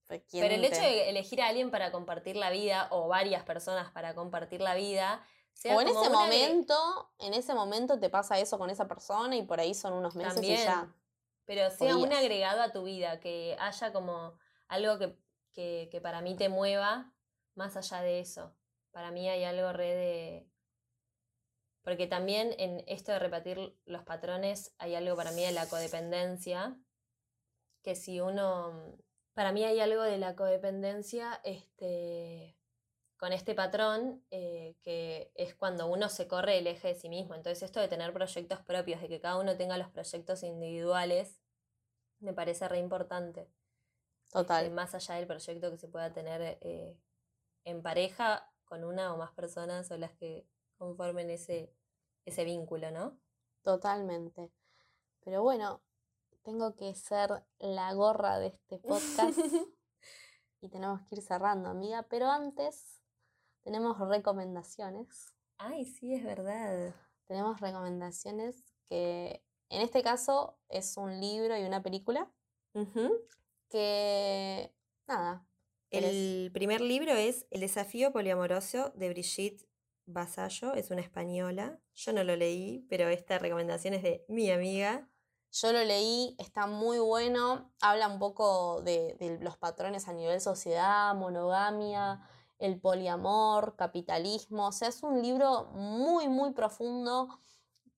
pues, 0.06 0.22
¿quién 0.30 0.42
Pero 0.44 0.54
el 0.54 0.64
hecho 0.64 0.80
de 0.80 1.10
elegir 1.10 1.42
a 1.42 1.48
alguien 1.48 1.70
para 1.70 1.92
compartir 1.92 2.34
la 2.36 2.48
vida 2.50 2.88
o 2.90 3.08
varias 3.08 3.42
personas 3.44 3.90
para 3.92 4.14
compartir 4.14 4.62
la 4.62 4.74
vida, 4.74 5.22
sea 5.52 5.76
O 5.76 5.80
en 5.82 5.88
como 5.88 6.00
ese 6.00 6.10
una 6.10 6.20
momento, 6.20 7.10
en 7.18 7.34
ese 7.34 7.52
momento 7.52 8.00
te 8.00 8.08
pasa 8.08 8.38
eso 8.38 8.56
con 8.58 8.70
esa 8.70 8.88
persona 8.88 9.36
y 9.36 9.42
por 9.42 9.60
ahí 9.60 9.74
son 9.74 9.92
unos 9.92 10.14
meses 10.14 10.34
También, 10.34 10.58
y 10.60 10.64
ya. 10.64 10.94
pero 11.44 11.70
sea 11.70 11.96
un 11.96 12.10
agregado 12.12 12.62
a 12.62 12.72
tu 12.72 12.84
vida, 12.84 13.20
que 13.20 13.56
haya 13.60 13.92
como 13.92 14.38
algo 14.68 14.98
que, 14.98 15.18
que, 15.52 15.88
que 15.92 16.00
para 16.00 16.22
mí 16.22 16.34
te 16.34 16.48
mueva 16.48 17.12
más 17.58 17.76
allá 17.76 18.00
de 18.00 18.20
eso. 18.20 18.54
Para 18.92 19.10
mí 19.10 19.28
hay 19.28 19.44
algo 19.44 19.72
re 19.72 19.94
de... 19.94 20.50
Porque 21.82 22.06
también 22.06 22.54
en 22.58 22.84
esto 22.86 23.12
de 23.12 23.18
repetir 23.18 23.76
los 23.84 24.04
patrones 24.04 24.74
hay 24.78 24.94
algo 24.94 25.16
para 25.16 25.32
mí 25.32 25.42
de 25.42 25.52
la 25.52 25.68
codependencia, 25.68 26.78
que 27.82 27.94
si 27.94 28.20
uno... 28.20 28.96
Para 29.34 29.52
mí 29.52 29.64
hay 29.64 29.80
algo 29.80 30.02
de 30.02 30.18
la 30.18 30.34
codependencia 30.34 31.40
este, 31.44 32.56
con 33.18 33.32
este 33.32 33.54
patrón, 33.54 34.24
eh, 34.30 34.76
que 34.82 35.30
es 35.34 35.54
cuando 35.54 35.86
uno 35.86 36.08
se 36.08 36.26
corre 36.26 36.58
el 36.58 36.66
eje 36.66 36.88
de 36.88 36.94
sí 36.94 37.08
mismo. 37.08 37.34
Entonces 37.34 37.62
esto 37.62 37.80
de 37.80 37.88
tener 37.88 38.12
proyectos 38.12 38.60
propios, 38.62 39.00
de 39.00 39.08
que 39.08 39.20
cada 39.20 39.38
uno 39.38 39.56
tenga 39.56 39.78
los 39.78 39.90
proyectos 39.90 40.42
individuales, 40.42 41.40
me 42.20 42.32
parece 42.32 42.68
re 42.68 42.78
importante. 42.78 43.48
Total. 44.30 44.64
Este, 44.64 44.74
más 44.74 44.94
allá 44.94 45.14
del 45.16 45.26
proyecto 45.26 45.70
que 45.70 45.78
se 45.78 45.88
pueda 45.88 46.12
tener 46.12 46.58
eh, 46.60 46.96
en 47.64 47.82
pareja 47.82 48.50
con 48.64 48.84
una 48.84 49.14
o 49.14 49.18
más 49.18 49.32
personas 49.32 49.90
o 49.90 49.96
las 49.96 50.12
que 50.12 50.46
conformen 50.76 51.30
ese, 51.30 51.74
ese 52.24 52.44
vínculo, 52.44 52.90
¿no? 52.90 53.18
Totalmente. 53.62 54.50
Pero 55.24 55.42
bueno, 55.42 55.82
tengo 56.42 56.74
que 56.76 56.94
ser 56.94 57.44
la 57.58 57.92
gorra 57.94 58.38
de 58.38 58.48
este 58.48 58.78
podcast 58.78 59.38
y 60.60 60.68
tenemos 60.68 61.02
que 61.02 61.16
ir 61.16 61.22
cerrando, 61.22 61.68
amiga. 61.68 62.04
Pero 62.04 62.30
antes 62.30 63.02
tenemos 63.62 63.98
recomendaciones. 63.98 65.34
Ay, 65.58 65.84
sí, 65.84 66.14
es 66.14 66.24
verdad. 66.24 66.94
Tenemos 67.26 67.60
recomendaciones 67.60 68.72
que 68.88 69.42
en 69.68 69.82
este 69.82 70.02
caso 70.02 70.58
es 70.68 70.96
un 70.96 71.20
libro 71.20 71.56
y 71.56 71.64
una 71.64 71.82
película 71.82 72.30
que, 73.68 74.72
nada. 75.06 75.47
El 75.90 76.50
primer 76.52 76.80
libro 76.80 77.12
es 77.12 77.46
El 77.50 77.60
desafío 77.60 78.12
poliamoroso 78.12 78.92
de 78.94 79.08
Brigitte 79.08 79.66
Basallo, 80.04 80.74
es 80.74 80.90
una 80.90 81.00
española. 81.00 81.80
Yo 81.94 82.12
no 82.12 82.24
lo 82.24 82.36
leí, 82.36 82.86
pero 82.88 83.08
esta 83.08 83.38
recomendación 83.38 83.94
es 83.94 84.02
de 84.02 84.24
mi 84.28 84.50
amiga. 84.50 85.08
Yo 85.50 85.72
lo 85.72 85.82
leí, 85.84 86.36
está 86.38 86.66
muy 86.66 86.98
bueno, 86.98 87.72
habla 87.80 88.08
un 88.08 88.18
poco 88.18 88.82
de, 88.82 89.16
de 89.18 89.38
los 89.40 89.56
patrones 89.56 90.06
a 90.06 90.12
nivel 90.12 90.42
sociedad, 90.42 91.14
monogamia, 91.14 92.20
el 92.58 92.80
poliamor, 92.80 93.76
capitalismo, 93.76 94.68
o 94.68 94.72
sea, 94.72 94.88
es 94.88 95.02
un 95.02 95.22
libro 95.22 95.66
muy, 95.72 96.28
muy 96.28 96.52
profundo 96.52 97.40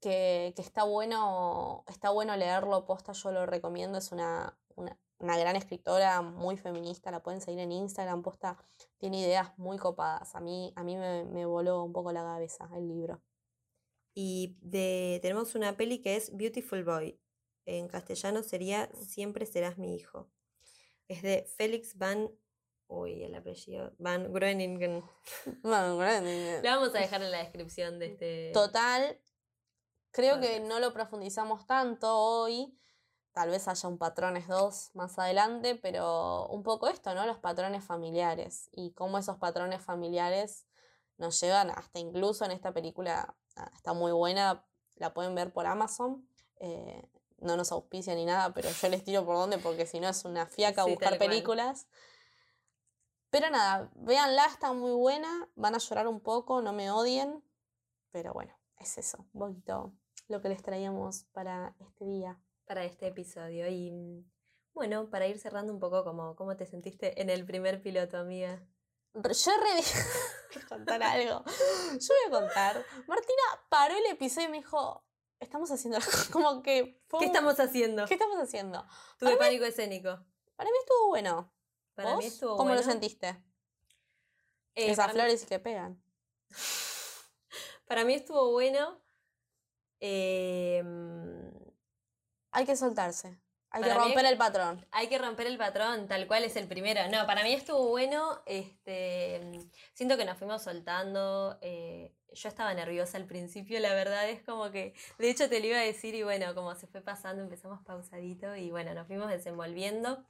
que, 0.00 0.52
que 0.54 0.62
está, 0.62 0.84
bueno, 0.84 1.84
está 1.88 2.10
bueno 2.10 2.36
leerlo, 2.36 2.84
posta, 2.84 3.12
yo 3.12 3.32
lo 3.32 3.46
recomiendo, 3.46 3.98
es 3.98 4.12
una, 4.12 4.56
una, 4.76 4.98
una 5.20 5.38
gran 5.38 5.54
escritora, 5.56 6.22
muy 6.22 6.56
feminista, 6.56 7.10
la 7.10 7.22
pueden 7.22 7.40
seguir 7.40 7.60
en 7.60 7.72
Instagram, 7.72 8.22
posta, 8.22 8.56
tiene 8.98 9.20
ideas 9.20 9.56
muy 9.58 9.78
copadas, 9.78 10.34
a 10.34 10.40
mí, 10.40 10.72
a 10.76 10.82
mí 10.82 10.96
me, 10.96 11.24
me 11.24 11.46
voló 11.46 11.84
un 11.84 11.92
poco 11.92 12.12
la 12.12 12.22
cabeza 12.22 12.68
el 12.74 12.88
libro. 12.88 13.22
Y 14.14 14.58
de, 14.60 15.18
tenemos 15.22 15.54
una 15.54 15.76
peli 15.76 16.00
que 16.02 16.16
es 16.16 16.36
Beautiful 16.36 16.84
Boy. 16.84 17.20
En 17.66 17.88
castellano 17.88 18.42
sería 18.42 18.90
Siempre 18.94 19.46
serás 19.46 19.78
mi 19.78 19.94
hijo. 19.94 20.30
Es 21.08 21.22
de 21.22 21.46
Félix 21.56 21.96
Van. 21.96 22.30
Uy, 22.88 23.22
el 23.22 23.34
apellido. 23.34 23.94
Van 23.98 24.32
Groeningen. 24.32 25.02
Bueno, 25.62 25.94
Lo 25.94 26.62
vamos 26.62 26.94
a 26.94 26.98
dejar 26.98 27.22
en 27.22 27.30
la 27.30 27.38
descripción 27.38 27.98
de 27.98 28.06
este. 28.06 28.50
Total, 28.52 29.20
creo 30.10 30.40
que 30.40 30.60
no 30.60 30.80
lo 30.80 30.92
profundizamos 30.92 31.66
tanto 31.66 32.16
hoy. 32.16 32.76
Tal 33.40 33.48
vez 33.48 33.68
haya 33.68 33.88
un 33.88 33.96
patrones 33.96 34.46
2 34.48 34.90
más 34.92 35.18
adelante, 35.18 35.74
pero 35.74 36.46
un 36.48 36.62
poco 36.62 36.88
esto, 36.88 37.14
¿no? 37.14 37.24
Los 37.24 37.38
patrones 37.38 37.82
familiares 37.82 38.68
y 38.70 38.92
cómo 38.92 39.16
esos 39.16 39.38
patrones 39.38 39.80
familiares 39.80 40.66
nos 41.16 41.40
llevan 41.40 41.70
hasta 41.70 42.00
incluso 42.00 42.44
en 42.44 42.50
esta 42.50 42.74
película, 42.74 43.34
ah, 43.56 43.70
está 43.74 43.94
muy 43.94 44.12
buena, 44.12 44.66
la 44.96 45.14
pueden 45.14 45.34
ver 45.34 45.54
por 45.54 45.64
Amazon. 45.64 46.28
eh, 46.56 47.08
no 47.38 47.56
nos 47.56 47.72
auspicia 47.72 48.14
ni 48.14 48.26
nada, 48.26 48.52
pero 48.52 48.68
yo 48.68 48.88
les 48.90 49.04
tiro 49.04 49.24
por 49.24 49.36
dónde 49.36 49.56
porque 49.56 49.86
si 49.86 50.00
no 50.00 50.10
es 50.10 50.26
una 50.26 50.44
fiaca 50.44 50.84
Sí, 50.84 50.90
buscar 50.90 51.16
películas. 51.16 51.86
Pero 53.30 53.48
nada, 53.48 53.90
véanla, 53.94 54.44
está 54.44 54.74
muy 54.74 54.92
buena, 54.92 55.48
van 55.54 55.74
a 55.74 55.78
llorar 55.78 56.08
un 56.08 56.20
poco, 56.20 56.60
no 56.60 56.74
me 56.74 56.90
odien, 56.90 57.42
pero 58.10 58.34
bueno, 58.34 58.52
es 58.76 58.98
eso, 58.98 59.24
un 59.32 59.40
poquito 59.40 59.94
lo 60.28 60.42
que 60.42 60.50
les 60.50 60.62
traíamos 60.62 61.24
para 61.32 61.74
este 61.78 62.04
día. 62.04 62.38
Para 62.70 62.84
este 62.84 63.08
episodio. 63.08 63.66
Y 63.66 63.90
mm, 63.90 64.30
bueno, 64.74 65.10
para 65.10 65.26
ir 65.26 65.40
cerrando 65.40 65.72
un 65.72 65.80
poco, 65.80 66.04
como, 66.04 66.36
¿cómo 66.36 66.56
te 66.56 66.66
sentiste 66.66 67.20
en 67.20 67.28
el 67.28 67.44
primer 67.44 67.82
piloto, 67.82 68.16
amiga? 68.16 68.64
Yo 69.12 69.20
re... 69.20 69.82
Voy 70.54 70.62
a 70.62 70.66
contar 70.68 71.02
algo. 71.02 71.42
Yo 71.44 72.14
voy 72.14 72.28
a 72.28 72.30
contar. 72.30 72.86
Martina 73.08 73.42
paró 73.68 73.96
el 73.96 74.06
episodio 74.06 74.46
y 74.46 74.50
me 74.52 74.56
dijo, 74.58 75.04
estamos 75.40 75.68
haciendo 75.72 75.98
como 76.32 76.62
que... 76.62 77.02
fue 77.08 77.18
¿Qué 77.18 77.26
estamos 77.26 77.58
haciendo? 77.58 78.06
¿Qué 78.06 78.14
estamos 78.14 78.38
haciendo? 78.38 78.86
Tuve 79.18 79.36
pánico 79.36 79.64
escénico. 79.64 80.24
Para 80.54 80.70
mí 80.70 80.76
estuvo 80.78 81.08
bueno. 81.08 81.52
Para 81.96 82.16
mí 82.18 82.26
estuvo 82.26 82.56
¿Cómo 82.56 82.72
lo 82.72 82.84
sentiste? 82.84 83.30
Eh, 84.76 84.92
Esas 84.92 85.08
mí- 85.08 85.14
flores 85.14 85.44
que 85.44 85.58
pegan. 85.58 86.00
Para 87.88 88.04
mí 88.04 88.14
estuvo 88.14 88.52
bueno. 88.52 89.02
Em, 89.98 91.50
Hay 92.52 92.64
que 92.66 92.76
soltarse. 92.76 93.38
Hay 93.72 93.82
Para 93.82 93.94
que 93.94 93.98
mí- 94.00 94.04
romper 94.06 94.26
el 94.26 94.36
patrón. 94.38 94.86
hay 94.90 95.06
que 95.06 95.18
romper 95.18 95.46
el 95.46 95.56
patrón, 95.56 96.08
tal 96.08 96.26
cual 96.26 96.42
es 96.42 96.56
el 96.56 96.66
primero. 96.66 97.00
No, 97.08 97.24
para 97.26 97.44
mí 97.44 97.52
estuvo 97.52 97.88
bueno. 97.88 98.40
Este, 98.46 99.40
siento 99.94 100.16
que 100.16 100.24
nos 100.24 100.36
fuimos 100.38 100.62
soltando. 100.62 101.56
eh, 101.60 102.12
yo 102.32 102.48
estaba 102.48 102.72
nerviosa 102.74 103.16
al 103.18 103.26
principio, 103.26 103.80
la 103.80 103.92
verdad 103.92 104.28
es 104.30 104.40
como 104.44 104.70
que, 104.70 104.94
de 105.18 105.30
hecho 105.30 105.48
te 105.48 105.58
lo 105.58 105.66
iba 105.66 105.78
a 105.78 105.82
decir 105.82 106.14
y 106.14 106.22
bueno, 106.22 106.54
como 106.54 106.76
se 106.76 106.86
fue 106.86 107.00
pasando, 107.00 107.42
empezamos 107.42 107.82
pausadito 107.84 108.54
y 108.54 108.70
bueno, 108.70 108.94
nos 108.94 109.08
fuimos 109.08 109.28
desenvolviendo. 109.28 110.24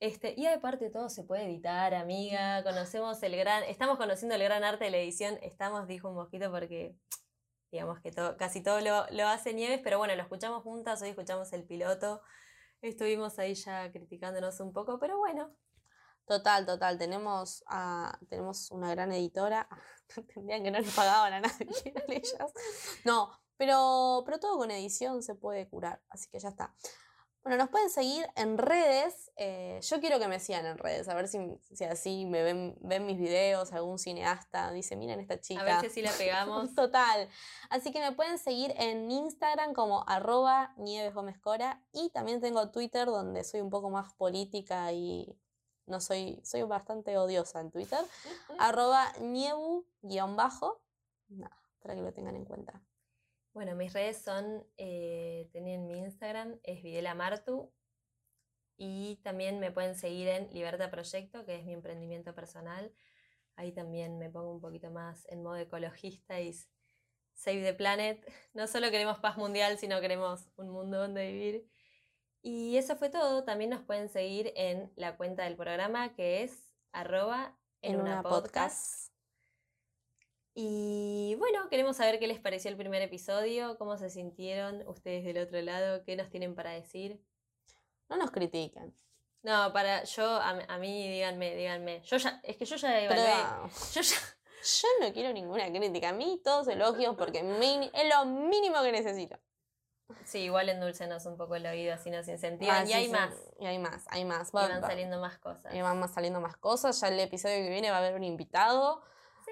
Este, 0.00 0.34
y 0.36 0.46
aparte 0.46 0.90
todo 0.90 1.08
se 1.08 1.24
puede 1.24 1.44
editar, 1.46 1.92
amiga. 1.94 2.62
Conocemos 2.62 3.20
el 3.24 3.34
gran, 3.36 3.64
estamos 3.64 3.98
conociendo 3.98 4.36
el 4.36 4.44
gran 4.44 4.62
arte 4.62 4.84
de 4.84 4.90
la 4.92 4.98
edición. 4.98 5.38
Estamos, 5.42 5.88
dijo 5.88 6.08
un 6.08 6.14
mosquito, 6.14 6.52
porque 6.52 6.94
digamos 7.70 8.00
que 8.00 8.10
todo, 8.12 8.36
casi 8.36 8.62
todo 8.62 8.80
lo, 8.80 9.28
hace 9.28 9.54
Nieves, 9.54 9.80
pero 9.82 9.98
bueno, 9.98 10.14
lo 10.16 10.22
escuchamos 10.22 10.62
juntas, 10.62 11.02
hoy 11.02 11.10
escuchamos 11.10 11.52
el 11.52 11.64
piloto. 11.66 12.22
Estuvimos 12.80 13.38
ahí 13.38 13.54
ya 13.54 13.90
criticándonos 13.90 14.60
un 14.60 14.72
poco, 14.72 14.98
pero 14.98 15.18
bueno, 15.18 15.54
Total, 16.26 16.66
total. 16.66 16.98
Tenemos, 16.98 17.64
a- 17.68 18.18
tenemos 18.28 18.70
una 18.70 18.90
gran 18.90 19.10
editora. 19.12 19.66
Tendrían 20.34 20.62
que 20.62 20.70
no 20.70 20.78
le 20.78 20.90
pagaban 20.90 21.32
a 21.32 21.40
nadie 21.40 21.66
ellas. 22.08 22.52
No, 23.04 23.30
pero, 23.56 24.22
pero 24.26 24.38
todo 24.38 24.58
con 24.58 24.70
edición 24.70 25.22
se 25.22 25.34
puede 25.34 25.68
curar. 25.70 26.02
Así 26.10 26.28
que 26.30 26.38
ya 26.38 26.50
está. 26.50 26.74
Bueno, 27.42 27.56
nos 27.56 27.70
pueden 27.70 27.88
seguir 27.88 28.28
en 28.36 28.58
redes. 28.58 29.30
eh, 29.36 29.80
yo 29.82 30.00
quiero 30.00 30.18
que 30.18 30.28
me 30.28 30.38
sigan 30.38 30.66
en 30.66 30.76
redes, 30.76 31.08
a 31.08 31.14
ver 31.14 31.28
si, 31.28 31.38
si 31.72 31.84
así 31.84 32.26
me 32.26 32.42
ven, 32.42 32.76
ven 32.80 33.06
mis 33.06 33.18
videos, 33.18 33.72
algún 33.72 33.98
cineasta 33.98 34.70
dice, 34.72 34.96
miren 34.96 35.20
esta 35.20 35.40
chica. 35.40 35.60
a 35.60 35.64
ver 35.64 35.80
si 35.80 35.86
así 35.86 36.02
la 36.02 36.10
pegamos. 36.18 36.74
Total. 36.74 37.28
Así 37.70 37.92
que 37.92 38.00
me 38.00 38.12
pueden 38.12 38.38
seguir 38.38 38.74
en 38.76 39.10
Instagram 39.10 39.72
como 39.72 40.04
arroba 40.08 40.74
Nieves 40.76 41.14
Gómez 41.14 41.38
Cora 41.38 41.82
y 41.92 42.10
también 42.10 42.40
tengo 42.40 42.70
Twitter 42.70 43.06
donde 43.06 43.44
soy 43.44 43.60
un 43.60 43.70
poco 43.70 43.88
más 43.88 44.12
política 44.14 44.92
y 44.92 45.34
no 45.86 46.00
soy, 46.00 46.42
soy 46.44 46.62
bastante 46.64 47.16
odiosa 47.16 47.60
en 47.60 47.70
Twitter. 47.70 48.00
arroba 48.58 49.10
Niebu-bajo. 49.20 50.82
Nada, 51.28 51.56
para 51.80 51.94
que 51.94 52.02
lo 52.02 52.12
tengan 52.12 52.36
en 52.36 52.44
cuenta. 52.44 52.82
Bueno, 53.52 53.74
mis 53.74 53.92
redes 53.92 54.18
son, 54.18 54.66
eh, 54.76 55.48
tienen 55.52 55.86
mi 55.86 55.98
Instagram, 55.98 56.58
es 56.62 56.82
Videla 56.82 57.14
Martu. 57.14 57.72
Y 58.76 59.16
también 59.24 59.58
me 59.58 59.72
pueden 59.72 59.96
seguir 59.96 60.28
en 60.28 60.48
Libertad 60.52 60.90
Proyecto, 60.90 61.44
que 61.44 61.56
es 61.56 61.64
mi 61.64 61.72
emprendimiento 61.72 62.34
personal. 62.34 62.94
Ahí 63.56 63.72
también 63.72 64.18
me 64.18 64.30
pongo 64.30 64.52
un 64.52 64.60
poquito 64.60 64.90
más 64.90 65.26
en 65.30 65.42
modo 65.42 65.56
ecologista 65.56 66.40
y 66.40 66.52
save 67.34 67.62
the 67.62 67.74
planet. 67.74 68.24
No 68.54 68.66
solo 68.66 68.90
queremos 68.90 69.18
paz 69.18 69.36
mundial, 69.36 69.78
sino 69.78 70.00
queremos 70.00 70.48
un 70.56 70.70
mundo 70.70 70.98
donde 70.98 71.30
vivir. 71.30 71.68
Y 72.40 72.76
eso 72.76 72.96
fue 72.96 73.10
todo. 73.10 73.44
También 73.44 73.70
nos 73.70 73.82
pueden 73.82 74.08
seguir 74.08 74.52
en 74.54 74.92
la 74.96 75.16
cuenta 75.16 75.44
del 75.44 75.56
programa, 75.56 76.14
que 76.14 76.44
es 76.44 76.72
arroba 76.92 77.58
en, 77.82 78.00
una, 78.00 78.22
podcast. 78.22 79.07
Y 80.60 81.36
bueno, 81.38 81.68
queremos 81.68 81.98
saber 81.98 82.18
qué 82.18 82.26
les 82.26 82.40
pareció 82.40 82.68
el 82.68 82.76
primer 82.76 83.00
episodio, 83.00 83.78
cómo 83.78 83.96
se 83.96 84.10
sintieron 84.10 84.82
ustedes 84.88 85.22
del 85.24 85.38
otro 85.38 85.60
lado, 85.62 86.02
qué 86.02 86.16
nos 86.16 86.30
tienen 86.30 86.56
para 86.56 86.72
decir. 86.72 87.22
No 88.08 88.16
nos 88.16 88.32
critiquen. 88.32 88.92
No, 89.42 89.72
para 89.72 90.02
yo, 90.02 90.26
a, 90.28 90.48
a 90.66 90.78
mí 90.78 91.08
díganme, 91.08 91.54
díganme. 91.54 92.02
Yo 92.02 92.16
ya, 92.16 92.40
es 92.42 92.56
que 92.56 92.64
yo 92.64 92.74
ya 92.74 92.88
Pero 92.88 93.20
evalué. 93.22 93.70
Yo 93.92 94.00
ya, 94.00 94.16
yo 94.80 94.88
no 95.06 95.12
quiero 95.12 95.32
ninguna 95.32 95.70
crítica. 95.70 96.08
A 96.08 96.12
mí 96.12 96.40
todos 96.42 96.66
elogios 96.66 97.14
porque 97.16 97.44
mini- 97.44 97.92
es 97.94 98.12
lo 98.12 98.24
mínimo 98.24 98.82
que 98.82 98.90
necesito. 98.90 99.38
sí, 100.24 100.40
igual 100.40 100.70
endulcenos 100.70 101.24
un 101.26 101.36
poco 101.36 101.54
el 101.54 101.66
oído, 101.66 101.94
así 101.94 102.10
nos 102.10 102.26
incentivan. 102.26 102.78
Ah, 102.78 102.84
y 102.84 102.88
sí, 102.88 102.92
hay 102.94 103.06
sí, 103.06 103.12
más. 103.12 103.34
Y 103.60 103.66
hay 103.66 103.78
más, 103.78 104.06
hay 104.08 104.24
más. 104.24 104.48
Y 104.48 104.56
Va- 104.56 104.66
van 104.66 104.82
va- 104.82 104.88
saliendo 104.88 105.20
más 105.20 105.38
cosas. 105.38 105.72
y 105.72 105.80
van 105.82 106.00
más 106.00 106.12
saliendo 106.12 106.40
más 106.40 106.56
cosas. 106.56 107.00
Ya 107.00 107.06
el 107.06 107.20
episodio 107.20 107.58
que 107.58 107.70
viene 107.70 107.90
va 107.92 107.98
a 107.98 108.00
haber 108.00 108.16
un 108.16 108.24
invitado. 108.24 109.02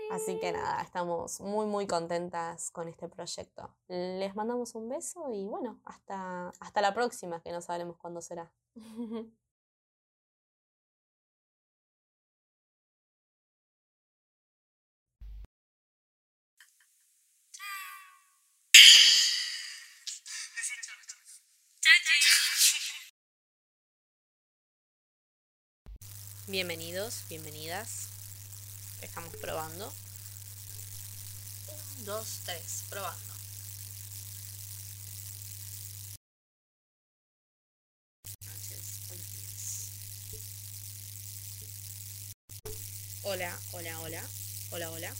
Sí. 0.08 0.12
Así 0.12 0.38
que 0.40 0.52
nada, 0.52 0.82
estamos 0.82 1.40
muy, 1.40 1.66
muy 1.66 1.86
contentas 1.86 2.70
con 2.70 2.88
este 2.88 3.08
proyecto. 3.08 3.74
Les 3.88 4.34
mandamos 4.34 4.74
un 4.74 4.88
beso 4.88 5.32
y 5.32 5.46
bueno, 5.46 5.80
hasta, 5.84 6.50
hasta 6.60 6.80
la 6.80 6.94
próxima, 6.94 7.40
que 7.42 7.52
no 7.52 7.60
sabremos 7.60 7.96
cuándo 7.96 8.20
será. 8.20 8.52
Bienvenidos, 26.48 27.24
bienvenidas. 27.28 28.15
Estamos 29.00 29.34
probando. 29.36 29.92
Un, 31.68 32.04
dos, 32.04 32.26
tres, 32.44 32.84
probando. 32.88 33.34
Hola, 43.22 43.58
hola, 43.72 44.00
hola. 44.00 44.22
Hola, 44.70 44.90
hola. 44.90 45.14